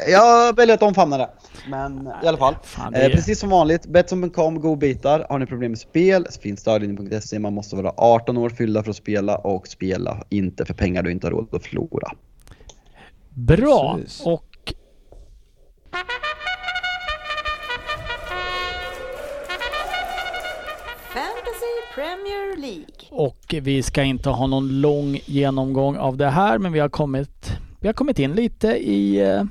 [0.08, 1.30] Jag väljer att omfamna det.
[1.70, 2.56] Men i alla fall.
[2.64, 5.26] Fan, det Eh, precis som vanligt, Betsson.com, godbitar.
[5.30, 7.40] Har ni problem med spel så finns stödlinjen.se.
[7.40, 11.12] Man måste vara 18 år fyllda för att spela och spela inte för pengar du
[11.12, 12.12] inte har råd att förlora.
[13.30, 13.98] Bra.
[13.98, 14.22] Precis.
[14.26, 14.55] Och
[22.26, 22.86] Premier League.
[23.12, 27.52] Och vi ska inte ha någon lång genomgång av det här men vi har kommit,
[27.80, 29.44] vi har kommit in lite i, eh,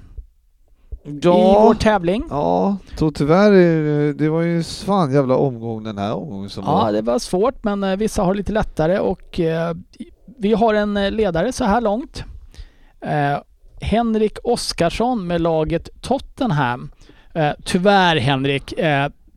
[1.05, 2.25] i vår tävling.
[2.31, 6.73] Ja, så tyvärr, eh, det var ju fan jävla omgång den här omgången som Ja,
[6.73, 6.93] var.
[6.93, 9.75] det var svårt men eh, vissa har lite lättare och eh,
[10.39, 12.25] vi har en ledare så här långt.
[13.01, 13.39] Eh,
[13.81, 16.91] Henrik Oskarsson med laget Tottenham.
[17.35, 18.73] Eh, tyvärr Henrik,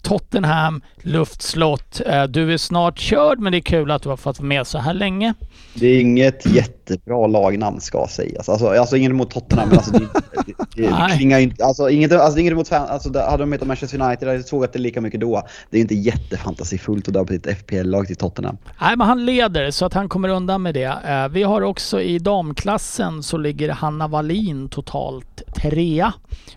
[0.08, 2.02] Tottenham, luftslott.
[2.06, 4.68] Eh, du är snart körd men det är kul att du har fått vara med
[4.68, 5.34] så här länge.
[5.74, 8.50] Det är inget jättebra lagnamn ska sägas.
[8.50, 10.08] Alltså, alltså inget emot Tottenham, men alltså det,
[10.46, 11.66] det, det, klingar ju inte...
[11.66, 14.74] Alltså, inget, alltså inget emot fan, alltså, Hade de hetat Manchester United hade jag sågat
[14.74, 15.48] det lika mycket då.
[15.70, 18.58] Det är inte jättefantasifullt att på ett FPL-lag till Tottenham.
[18.82, 20.94] Nej, men han leder så att han kommer undan med det.
[21.06, 26.14] Eh, vi har också i damklassen så ligger Hanna Wallin totalt trea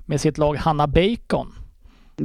[0.06, 1.52] med sitt lag Hanna Bacon.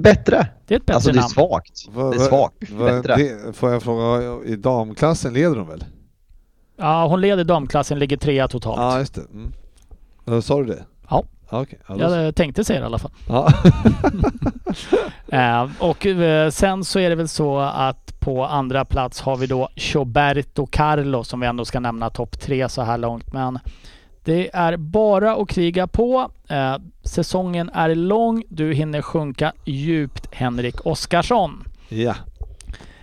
[0.02, 0.48] Bättre!
[0.68, 1.30] Det är ett bättre Alltså det är namn.
[1.30, 1.86] svagt.
[1.90, 2.70] Vad- Det är svagt.
[2.72, 3.16] vad- Bättre.
[3.16, 5.84] det, får jag fråga, i damklassen leder de väl?
[6.78, 8.78] Ja, hon leder damklassen, ligger trea totalt.
[8.80, 9.22] Ja, just det.
[10.28, 10.42] Mm.
[10.42, 10.84] Sa du det?
[11.10, 11.24] Ja.
[11.88, 13.12] Då- Jag tänkte säga det i alla fall.
[13.28, 13.50] ja.
[15.28, 19.48] Eh, och eh, sen så är det väl så att på andra plats har vi
[19.48, 23.34] då Choberto Carlo som vi ändå ska nämna topp tre så här långt.
[23.34, 23.60] Men
[24.26, 26.32] det är bara att kriga på.
[26.50, 28.44] Eh, säsongen är lång.
[28.50, 31.64] Du hinner sjunka djupt Henrik Oskarsson.
[31.90, 32.16] ja.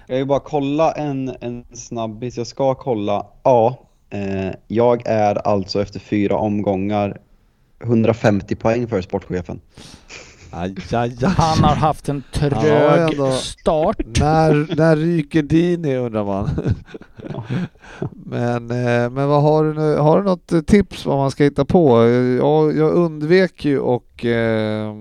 [0.06, 2.36] Jag vill bara kolla en, en snabbis.
[2.36, 3.26] Jag ska kolla.
[3.42, 3.78] Ja,
[4.10, 7.20] eh, jag är alltså efter fyra omgångar
[7.82, 9.60] 150 poäng för sportchefen.
[10.52, 11.24] Aj, aj, aj.
[11.36, 13.30] Han har haft en Ja, trög ändå.
[13.32, 13.96] start.
[14.20, 16.48] När, när ryker Dini undrar man.
[18.12, 19.96] men, eh, men vad har du nu?
[19.96, 22.06] Har du något eh, tips vad man ska hitta på?
[22.38, 24.94] Jag, jag undvek ju och eh,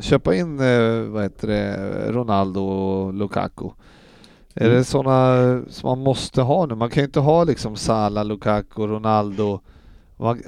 [0.00, 1.76] köpa in eh, vad heter det,
[2.12, 3.66] Ronaldo och Lukaku.
[4.54, 4.76] Är Mm.
[4.78, 6.74] det sådana som man måste ha nu?
[6.74, 9.60] Man kan ju inte ha liksom Salah, Lukaku, Ronaldo,
[10.20, 10.42] man,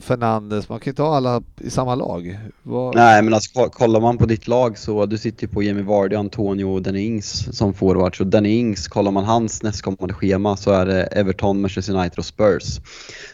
[0.00, 0.68] Fernandes.
[0.68, 2.38] Man kan ju inte ha alla i samma lag.
[2.62, 2.94] Var...
[2.94, 6.16] Nej men alltså kollar man på ditt lag så du sitter ju på Jamie Vardy,
[6.16, 10.70] Antonio och Danny Ings som forwards Så Danny Ings, kollar man hans nästkommande schema så
[10.70, 12.80] är det Everton, Manchester United och Spurs.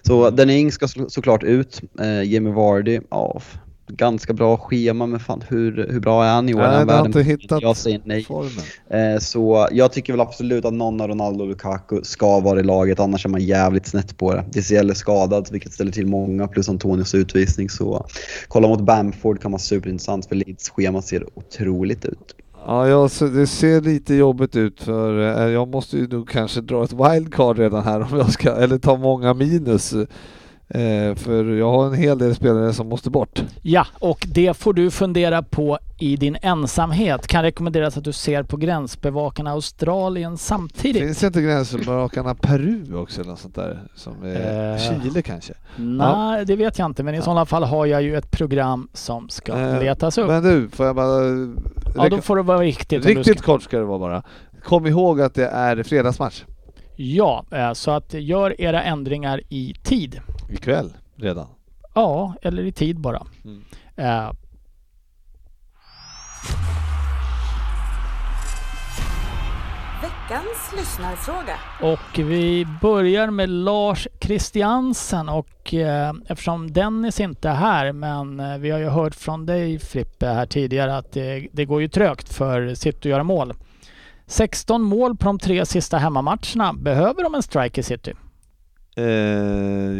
[0.02, 1.82] Så Danny Ings ska så, såklart ut.
[2.00, 3.40] Eh, Jamie Vardy, ja,
[3.88, 6.58] ganska bra schema men fan hur, hur bra är han i år?
[6.58, 8.24] Nej, han det har inte hittat Jag säger nej.
[8.24, 9.14] formen.
[9.14, 12.62] Eh, Så jag tycker väl absolut att någon av Ronaldo och Lukaku ska vara i
[12.62, 14.44] laget, annars är man jävligt snett på det.
[14.52, 17.70] DCL är skadad, vilket ställer till många, plus Antonios utvisning.
[17.70, 18.06] Så
[18.48, 22.34] kolla mot Bamford kan vara superintressant, för Leeds schema ser otroligt ut.
[22.66, 26.84] Ja, jag, det ser lite jobbigt ut för eh, jag måste ju nog kanske dra
[26.84, 29.94] ett wildcard redan här om jag ska, eller ta många minus.
[30.68, 33.42] Eh, för jag har en hel del spelare som måste bort.
[33.62, 37.26] Ja, och det får du fundera på i din ensamhet.
[37.26, 41.02] Kan rekommenderas att du ser på gränsbevakarna Australien samtidigt.
[41.02, 43.80] Finns det inte gränsbevakarna Peru också eller något sånt där?
[43.94, 45.52] Som Eh, Chile kanske?
[45.76, 49.28] Nej, det vet jag inte, men i sådana fall har jag ju ett program som
[49.28, 50.28] ska Eh, letas upp.
[50.28, 51.24] Men du, får jag bara...
[51.96, 53.06] ja, då får det vara riktigt.
[53.06, 54.22] Riktigt kort ska det vara bara.
[54.64, 56.44] Kom ihåg att det är fredagsmatch
[56.96, 60.20] Ja, eh, så att gör era ändringar i tid.
[60.50, 61.46] ikväll redan.
[61.94, 63.22] Ja, eller i tid bara.
[63.44, 63.64] Mm.
[63.96, 64.32] Eh,
[70.02, 71.58] Veckans lyssnarfråga.
[71.82, 78.58] Och vi börjar med Lars Christiansen och eh, eftersom Dennis inte är här men eh,
[78.58, 82.32] vi har ju hört från dig Frippe här tidigare att det, det går ju trögt
[82.32, 83.54] för City att göra mål.
[84.26, 86.72] 16 mål på de tre sista hemmamatcherna.
[86.72, 88.12] Behöver de en striker City?
[88.96, 89.04] Eh,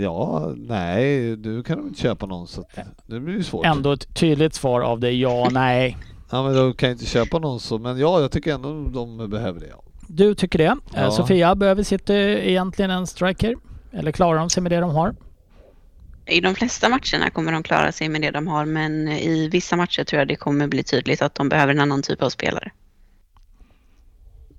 [0.03, 3.67] ja, nej, nu kan de inte köpa någon så att, nu blir det svårt.
[3.67, 5.97] Ändå ett tydligt svar av dig ja, nej.
[6.31, 9.31] Ja men de kan ju inte köpa någon så, men ja jag tycker ändå de
[9.31, 9.67] behöver det.
[9.67, 9.83] Ja.
[10.09, 10.65] Du tycker det.
[10.65, 11.11] Eh, Ja.
[11.11, 13.55] Sofia, behöver City egentligen en striker?
[13.93, 15.15] Eller klarar de sig med det de har?
[16.27, 19.77] I de flesta matcherna kommer de klara sig med det de har, men i vissa
[19.77, 22.71] matcher tror jag det kommer bli tydligt att de behöver en annan typ av spelare.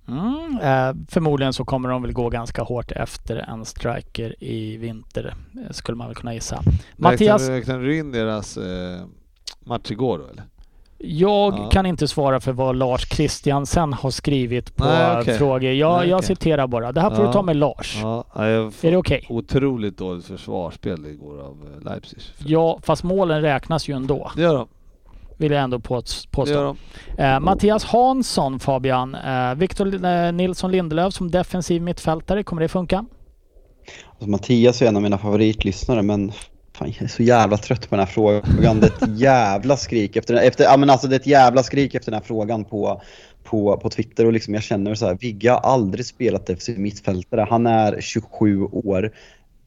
[0.07, 5.33] Mm, eh, förmodligen så kommer de väl gå ganska hårt efter en striker i vinter,
[5.65, 6.63] eh, skulle man väl kunna gissa.
[6.95, 9.01] Mattias, Räknar, räknar du in deras eh,
[9.65, 10.43] match igår då eller?
[10.99, 11.69] jag Ja.
[11.71, 15.37] kan inte svara för vad Lars Christiansen har skrivit på Nej, okej.
[15.37, 15.71] frågor.
[15.71, 16.27] Jag, Nej, jag okej.
[16.27, 16.91] citerar bara.
[16.91, 17.27] Det här får Ja.
[17.27, 17.97] du ta med Lars.
[18.01, 18.45] Ja, jag
[18.81, 19.25] Är det okej?
[19.29, 22.19] Otroligt dåligt försvarsspel igår av eh, Leipzig.
[22.45, 24.31] Ja, fast målen räknas ju ändå.
[24.35, 24.67] Det gör de.
[25.37, 26.75] Vill jag ändå påstå.
[27.17, 29.15] Eh, Mattias Hansson, Fabian.
[29.15, 32.43] Eh, Victor eh, Nilsson Lindelöf som defensiv mittfältare.
[32.43, 33.05] Kommer det funka?
[34.09, 36.31] Alltså, Mattias är en av mina favoritlyssnare men
[36.73, 38.79] fan, jag är så jävla trött på den här frågan.
[38.79, 41.95] Det är ett jävla skrik efter, efter ja, men alltså det är ett jävla skrik
[41.95, 43.01] efter den här frågan på,
[43.43, 47.47] på, på Twitter och liksom jag känner så här, Vigge har aldrig spelat defensiv mittfältare.
[47.49, 49.11] Han är 27 år.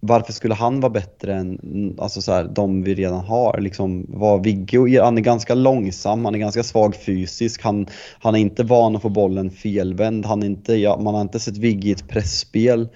[0.01, 3.61] Varför skulle han vara bättre än alltså så här, de vi redan har?
[3.61, 7.87] Liksom, vad Vigge, han är ganska långsam, han är ganska svag fysiskt, han,
[8.21, 11.41] han är inte van att få bollen felvänd, han är inte, ja, man har inte
[11.41, 12.89] sett Vigge i ett pressspel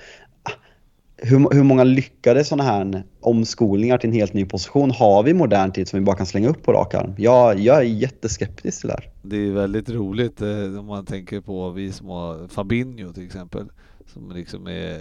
[1.16, 5.34] hur, hur många lyckade sådana här omskolningar till en helt ny position har vi i
[5.34, 7.14] modern tid som vi bara kan slänga upp på rak arm?
[7.18, 9.10] Jag, jag är jätteskeptisk till det här.
[9.22, 13.66] Det är väldigt roligt eh, om man tänker på vi som har Fabinho till exempel.
[14.06, 15.00] Som liksom är,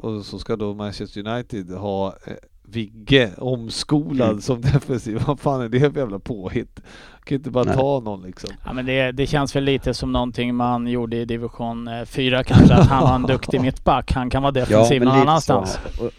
[0.00, 4.40] och så ska då Manchester United ha eh, Vigge omskolad Mm.
[4.40, 5.22] som defensiv.
[5.26, 6.80] Vad fan är det för jävla påhitt?
[7.24, 7.74] Kan inte bara Nej.
[7.76, 8.50] ta någon liksom.
[8.64, 12.74] Ja, men det, det känns väl lite som någonting man gjorde i division 4 kanske,
[12.74, 14.12] att han var en duktig mittback.
[14.12, 15.78] Han kan vara defensiv någon lite annanstans.
[15.98, 16.10] Så.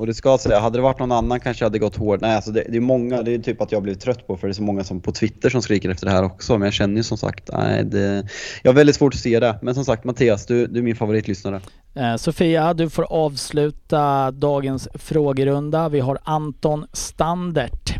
[0.00, 2.20] Och, det ska säga, hade det varit någon annan kanske jag hade gått hårt.
[2.20, 4.46] Nej, alltså det, det är många, det är typ att jag blivit trött på för
[4.46, 6.58] det är så många som på Twitter som skriker efter det här också.
[6.58, 8.26] Men jag känner ju som sagt, nej det,
[8.62, 9.58] jag har väldigt svårt att se det.
[9.62, 11.60] Men som sagt Mattias, du, du är min favoritlyssnare.
[11.94, 15.88] Eh, Sofia, du får avsluta dagens frågerunda.
[15.88, 17.94] Vi har Anton Standert.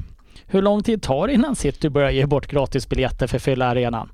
[0.47, 4.09] Hur lång tid tar det innan City börjar ge bort gratisbiljetter för fylla arenan?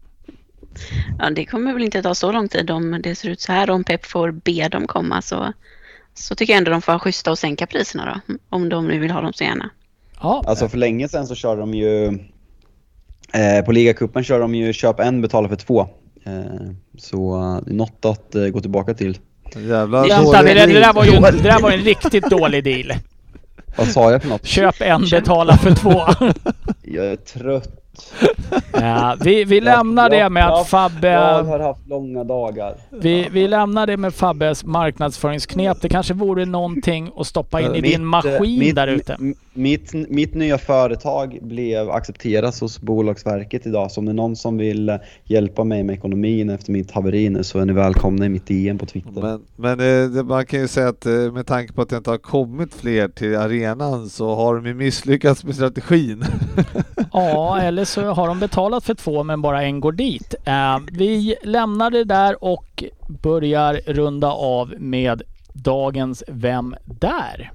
[1.19, 3.71] Ja, det kommer väl inte ta så lång tid om det ser ut så här.
[3.71, 5.53] Om Pep får be dem komma så,
[6.19, 8.35] så tycker jag ändå de får vara schyssta och sänka priserna då.
[8.49, 9.71] Om de nu vill ha dem så gärna.
[10.21, 12.07] Ja, Alltså för länge sedan så körde de ju,
[13.33, 15.81] eh, på ligacupen körde de ju köp en, betala för två.
[16.25, 16.33] Eh,
[16.99, 19.19] så det är något att eh, gå tillbaka till.
[19.57, 22.65] Jävla vänta, dålig- det, det, där var ju, det där var ju en riktigt dålig
[22.65, 22.93] deal.
[23.77, 24.47] Vad sa jag för något?
[24.47, 26.03] Köp en, betala för två.
[26.83, 27.83] Jag är trött.
[28.73, 31.09] Ja, vi, vi lämnar det med att Jag Fabbe...
[31.09, 32.74] har haft långa dagar.
[32.90, 35.81] Vi, vi lämnar det med Fabbes marknadsföringsknep.
[35.81, 39.16] Det kanske vore någonting att stoppa in i Mitt, din maskin mitt, där ute.
[39.57, 43.91] Mitt, mitt nya företag blev accepterat hos Bolagsverket idag.
[43.91, 47.45] Så om det är någon som vill hjälpa mig med ekonomin efter mitt haveri nu
[47.45, 49.23] så är ni välkomna i mitt DM på Twitter.
[49.23, 52.11] Men, men eh, man kan ju säga att eh, med tanke på att det inte
[52.11, 56.24] har kommit fler till arenan så har de ju misslyckats med strategin.
[57.12, 60.35] Ja, eller så har de betalat för två men bara en går dit.
[60.45, 62.85] Eh, vi lämnar det där och
[63.23, 65.23] börjar runda av med
[65.53, 67.53] dagens Vem där?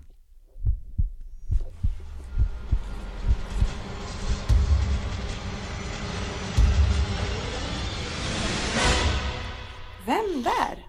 [10.12, 10.86] Vem där?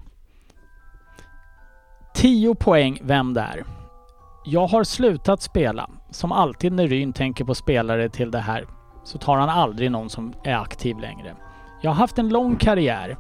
[2.15, 3.65] 10 poäng Vem där?
[4.45, 5.91] Jag har slutat spela.
[6.11, 8.67] Som alltid när Ryn tänker på spelare till det här
[9.05, 11.37] så tar han aldrig någon som är aktiv längre.
[11.83, 13.17] Jag har haft en lång karriär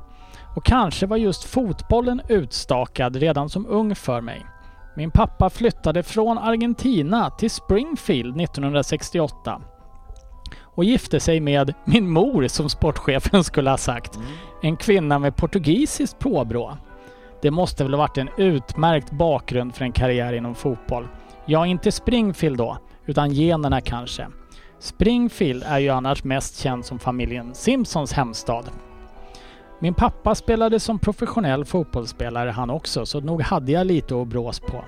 [0.56, 4.46] och kanske var just fotbollen utstakad redan som ung för mig.
[4.96, 9.62] Min pappa flyttade från Argentina till Springfield 1968
[10.74, 14.18] och gifte sig med min mor som sportchefen skulle ha sagt.
[14.62, 16.76] En kvinna med portugisiskt påbrå.
[17.42, 21.08] Det måste väl ha varit en utmärkt bakgrund för en karriär inom fotboll.
[21.46, 24.26] Ja, inte Springfield då, utan generna kanske.
[24.78, 28.64] Springfield är ju annars mest känd som familjen Simpsons hemstad.
[29.80, 34.60] Min pappa spelade som professionell fotbollsspelare han också, så nog hade jag lite att brås
[34.60, 34.84] på.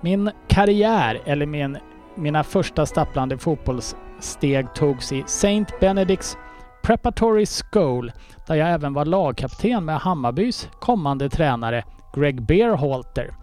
[0.00, 1.78] Min karriär, eller min,
[2.14, 3.38] mina första stapplande
[4.20, 5.66] steg togs i St.
[5.80, 6.36] Benedicts
[6.82, 8.12] Preparatory School
[8.46, 11.84] där jag även var lagkapten med Hammarbys kommande tränare
[12.14, 13.34] Greg Beerhalter.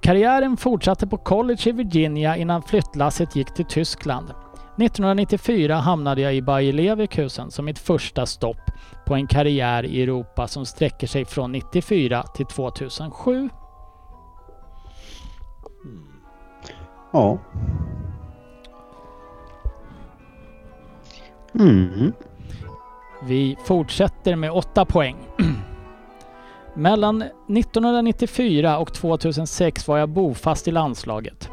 [0.00, 4.30] Karriären fortsatte på college i Virginia innan flyttlasset gick till Tyskland.
[4.78, 8.70] 1994 hamnade jag i Bayer Leverkusen som mitt första stopp
[9.06, 13.48] på en karriär i Europa som sträcker sig från 94 till 2007.
[17.12, 17.38] Ja.
[21.58, 22.12] Mm.
[23.22, 25.16] Vi fortsätter med 8 poäng.
[26.74, 31.50] Mellan 1994 och 2006 var jag bofast i landslaget.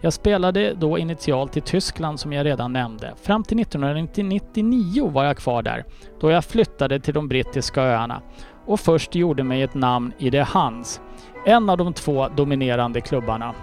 [0.00, 3.14] Jag spelade då initialt i Tyskland som jag redan nämnde.
[3.22, 5.84] Fram till 1999 var jag kvar där,
[6.20, 8.22] då jag flyttade till de brittiska öarna
[8.66, 11.00] och först gjorde mig ett namn i The Hans,
[11.46, 13.54] en av de två dominerande klubbarna.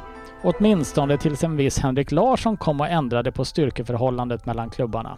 [0.44, 5.18] Åtminstone tills en viss Henrik Larsson kom och ändrade på styrkeförhållandet mellan klubbarna.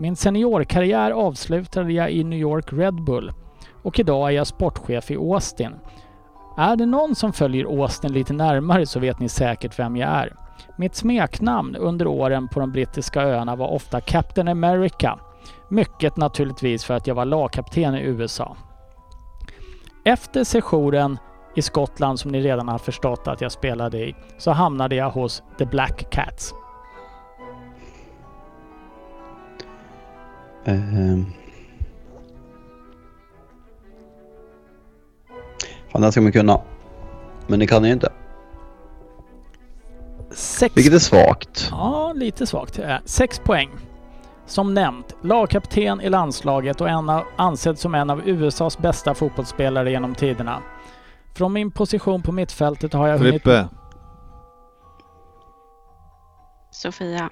[0.00, 3.32] Min seniorkarriär avslutade jag i New York Red Bull
[3.82, 5.74] och idag är jag sportchef i Austin.
[6.56, 10.34] Är det någon som följer Austin lite närmare så vet ni säkert vem jag är.
[10.76, 15.18] Mitt smeknamn under åren på de brittiska öarna var ofta Captain America.
[15.68, 18.56] Mycket naturligtvis för att jag var lagkapten i USA.
[20.04, 21.18] Efter sessionen
[21.56, 25.42] i Skottland som ni redan har förstått att jag spelade i så hamnade jag hos
[25.58, 26.54] The Black Cats.
[30.68, 31.18] Eh,
[35.92, 36.60] fan, den ska man kunna.
[37.46, 38.12] Men det kan jag inte.
[40.30, 40.76] Sex...
[40.76, 41.68] Vilket är svagt.
[41.70, 42.78] Ja, lite svagt.
[42.78, 43.70] Eh, sex poäng.
[44.46, 49.90] Som nämnt, lagkapten i landslaget och en av, ansedd som en av USAs bästa fotbollsspelare
[49.90, 50.62] genom tiderna.
[51.34, 53.50] Från min position på mittfältet har jag Frippe.
[53.50, 53.70] hunnit...
[56.70, 57.30] Sofia.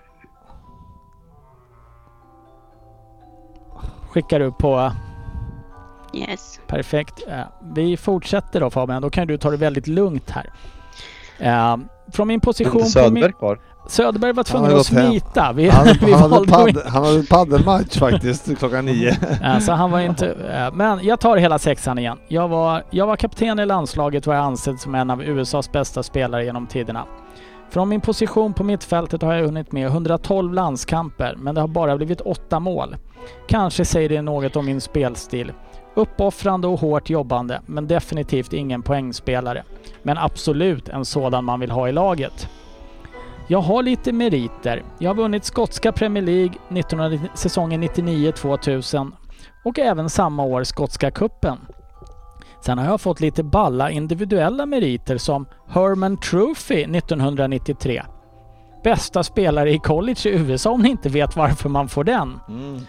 [4.16, 4.92] Skickar upp på...
[6.12, 6.60] Yes.
[6.66, 7.22] Perfekt.
[7.28, 7.40] Eh,
[7.74, 10.50] Vi fortsätter då Fabian, då kan du ta det väldigt lugnt här.
[11.38, 11.76] Eh,
[12.12, 13.22] Från min position Inte på min...
[13.22, 13.58] Söderberg kvar.
[13.88, 15.52] Söderberg var tvungen att smita.
[15.52, 19.16] Vi, Han, vi han, hade padd, han hade paddelmatch faktiskt klockan nio.
[19.42, 20.34] Ja, så han var inte...
[20.74, 22.18] Men jag tar hela sexan igen.
[22.28, 26.02] Jag var, jag var kapten i landslaget och är ansedd som en av USAs bästa
[26.02, 27.04] spelare genom tiderna.
[27.70, 31.96] Från min position på mittfältet har jag hunnit med 112 landskamper, men det har bara
[31.96, 32.96] blivit 8 mål.
[33.48, 35.52] Kanske säger det något om min spelstil.
[35.94, 39.62] Uppoffrande och hårt jobbande, men definitivt ingen poängspelare.
[40.02, 42.48] Men absolut en sådan man vill ha i laget.
[43.48, 44.82] Jag har lite meriter.
[44.98, 49.12] Jag har vunnit skotska Premier League 1990, säsongen 99-2000
[49.64, 51.58] och även samma år skotska kuppen.
[52.66, 58.02] Sen har jag fått lite balla individuella meriter som Herman Trophy 1993.
[58.84, 62.40] Bästa spelare i college i USA om ni inte vet varför man får den.
[62.48, 62.80] Mm.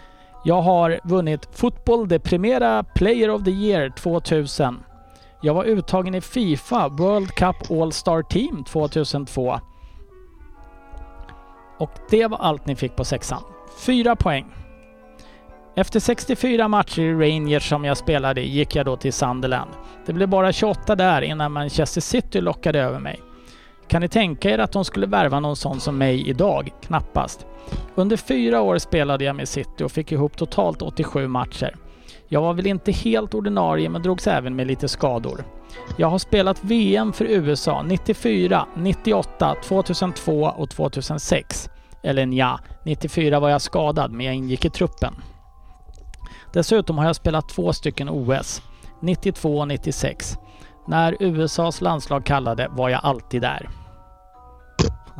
[0.44, 4.84] Jag har vunnit Football de Primera Player of the Year 2000.
[5.42, 9.60] Jag var uttagen i Fifa World Cup All-Star Team 2002.
[11.78, 13.42] Och det var allt ni fick på sexan.
[13.86, 14.57] Fyra poäng.
[15.78, 19.70] Efter 64 matcher i Rangers som jag spelade i gick jag då till Sunderland.
[20.06, 23.20] Det blev bara 28 där innan Manchester City lockade över mig.
[23.88, 26.72] Kan ni tänka er att de skulle värva någon sån som mig idag?
[26.82, 27.46] Knappast.
[27.94, 31.76] Under fyra år spelade jag med City och fick ihop totalt 87 matcher.
[32.28, 35.44] Jag var väl inte helt ordinarie men drogs även med lite skador.
[35.96, 41.70] Jag har spelat VM för USA 94, 98, 2002 och 2006.
[42.02, 45.14] Eller nja, 94 var jag skadad men jag ingick i truppen.
[46.52, 48.62] Dessutom har jag spelat två stycken OS,
[49.00, 50.36] 92 och 96.
[50.88, 53.68] När USAs landslag kallade var jag alltid där.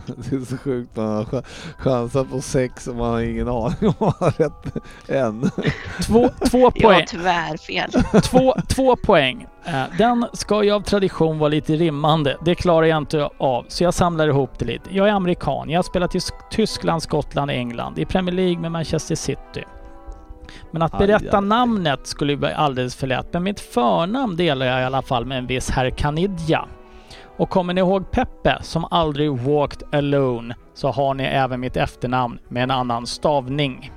[0.06, 1.44] Det är så sjukt man har ch-
[1.78, 4.76] chansar på sex och man har ingen aning om man har rätt
[5.08, 5.50] än.
[6.06, 6.94] Två, två Jag poäng.
[6.94, 7.90] har tyvärr fel.
[8.22, 9.46] Två, två poäng.
[9.98, 12.36] Den ska ju av tradition vara lite rimmande.
[12.44, 14.96] Det klarar jag inte av, så jag samlar ihop det lite.
[14.96, 15.70] Jag är amerikan.
[15.70, 17.98] Jag har spelat i Sk- Tyskland, Skottland, England.
[17.98, 19.64] I Premier League med Manchester City.
[20.70, 21.44] Men att Aj, berätta aj.
[21.44, 23.26] namnet skulle ju vara alldeles för lätt.
[23.32, 26.64] Men mitt förnamn delar jag i alla fall med en viss herr Kanidja.
[27.36, 32.38] Och kommer ni ihåg Peppe som aldrig walked alone så har ni även mitt efternamn
[32.48, 33.92] med en annan stavning.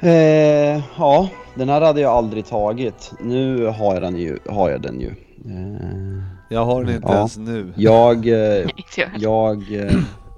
[0.00, 3.12] Eh, ja, den här hade jag aldrig tagit.
[3.20, 4.38] Nu har jag den ju.
[4.50, 5.08] Har jag den ju.
[5.46, 7.16] Eh, Jag har den inte Ja.
[7.16, 7.72] ens nu.
[7.76, 8.66] jag, eh,
[9.16, 9.92] jag eh,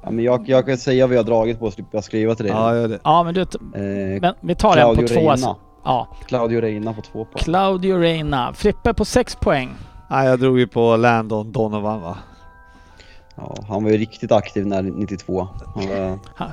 [0.05, 2.45] ja, men jag, jag kan säga vad jag har dragit på och slippa skriva till
[2.45, 2.55] dig.
[2.55, 2.99] Ja, gör det.
[3.05, 5.31] Ja, men du, Eh, men vi tar den på Claudio två.
[5.31, 5.57] Reina.
[5.85, 7.43] Ja, Claudio Reina på två poäng.
[7.45, 8.53] Claudio Reina.
[8.53, 9.71] Frippe på sex poäng.
[10.11, 12.17] Nej, jag drog ju på Landon Donovan va?
[13.37, 15.49] Ja, han var ju riktigt aktiv när 92.
[15.75, 16.49] Han var, Han,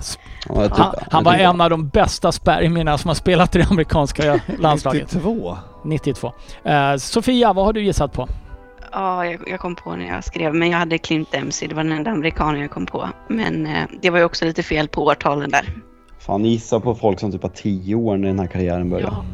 [0.55, 3.59] var, typ, han, han var typ- en av de bästa spermierna som har spelat i
[3.59, 5.13] det amerikanska landslaget.
[5.13, 5.57] 92?
[5.83, 6.31] 92.
[6.63, 8.27] Eh, Sofia, vad har du gissat på?
[8.91, 11.67] Ja, jag, jag kom på när jag skrev, men jag hade Clint Dempsey.
[11.67, 13.09] Det var den enda amerikanen jag kom på.
[13.27, 15.73] Men eh, det var ju också lite fel på årtalen där.
[16.19, 19.11] Fan gissa på folk som typ har 10 år när den här karriären började.
[19.11, 19.25] Ja.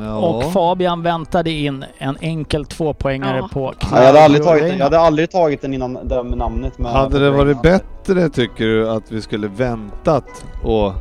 [0.00, 0.16] Ja.
[0.16, 3.48] Och Fabian väntade in en enkel tvåpoängare Ja.
[3.52, 4.76] på Ja, jag, hade aldrig tagit, Reina.
[4.78, 6.78] jag hade aldrig tagit den innan den med namnet.
[6.78, 10.92] Med Hade det varit bättre tycker du att vi skulle väntat och,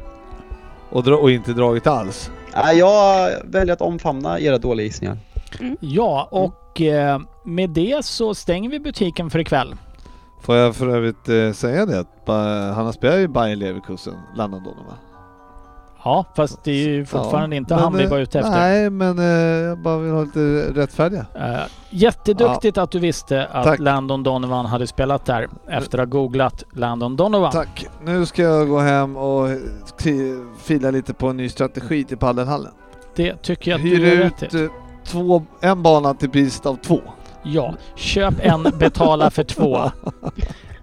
[0.90, 2.32] och, dra, och inte dragit alls?
[2.64, 5.18] Nej, jag väljer att omfamna era dåliga gissningar.
[5.80, 9.76] Ja, och eh, med det så stänger vi butiken för ikväll.
[10.42, 12.34] Får jag för övrigt eh, säga det att ba,
[12.72, 14.98] han har spelat i Bayer Leverkusen, Landon Donovan.
[16.04, 18.52] Ja, fast det är ju fortfarande Ja, inte men, han vi eh, var ute efter.
[18.52, 20.40] Nej, men eh, jag bara vill ha lite
[20.76, 21.26] rättfärdiga.
[21.36, 21.60] Eh,
[21.90, 23.80] jätteduktigt att du visste att Tack.
[23.80, 27.52] Landon Donovan hade spelat där efter att ha googlat Landon Donovan.
[27.52, 27.88] Tack.
[28.04, 29.48] Nu ska jag gå hem och
[30.58, 32.72] fila lite på en ny strategi till paddelhallen.
[33.16, 34.64] Det tycker jag att Hyr du är rätt ut i.
[34.64, 34.70] eh,
[35.06, 37.02] två, en bana till priset av två.
[37.44, 39.78] Ja, köp en, betala för två.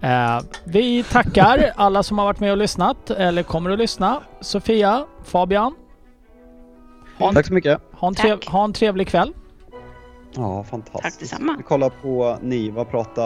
[0.03, 4.21] Eh, vi tackar alla som har varit med och lyssnat eller kommer att lyssna.
[4.41, 5.75] Sofia, Fabian.
[7.17, 7.81] En, Tack så mycket.
[7.93, 9.33] ha en, trev, ha en trevlig kväll.
[10.35, 11.03] Ja, fantastiskt.
[11.03, 11.55] Tack detsamma.
[11.57, 13.21] Vi kollar på Niva prata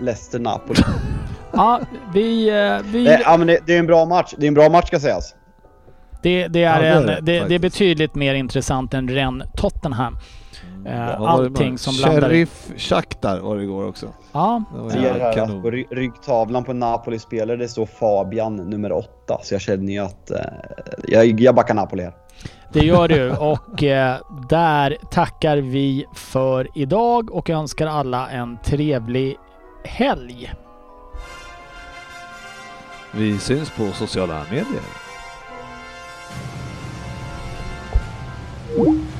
[0.00, 0.82] Leicester-Napoli.
[1.52, 1.80] Ja,
[2.14, 2.48] vi...
[2.48, 4.34] eh, vi det, ja, men det, det är en bra match.
[4.36, 5.34] Det är en bra match ska sägas.
[6.28, 8.94] Det Det, det, Ja, är det är en, det, det, det är betydligt mer intressant
[8.94, 10.16] än Rennes Tottenham.
[10.86, 12.20] Eh, var det allting som blandar.
[12.28, 14.06] Sheriff Shakhtar var det igår också.
[14.32, 19.38] Ja, Det på ry- ryggtavlan på Napoli-spelare det står Fabian nummer åtta.
[19.42, 20.40] Så jag känner ju att eh,
[21.08, 22.12] jag, jag backar Napoli här.
[22.72, 23.30] det gör du.
[23.30, 24.16] Och eh,
[24.48, 29.36] där tackar vi för idag och önskar alla en trevlig
[29.84, 30.52] helg.
[33.14, 35.07] Vi syns på sociala medier.
[38.78, 39.17] you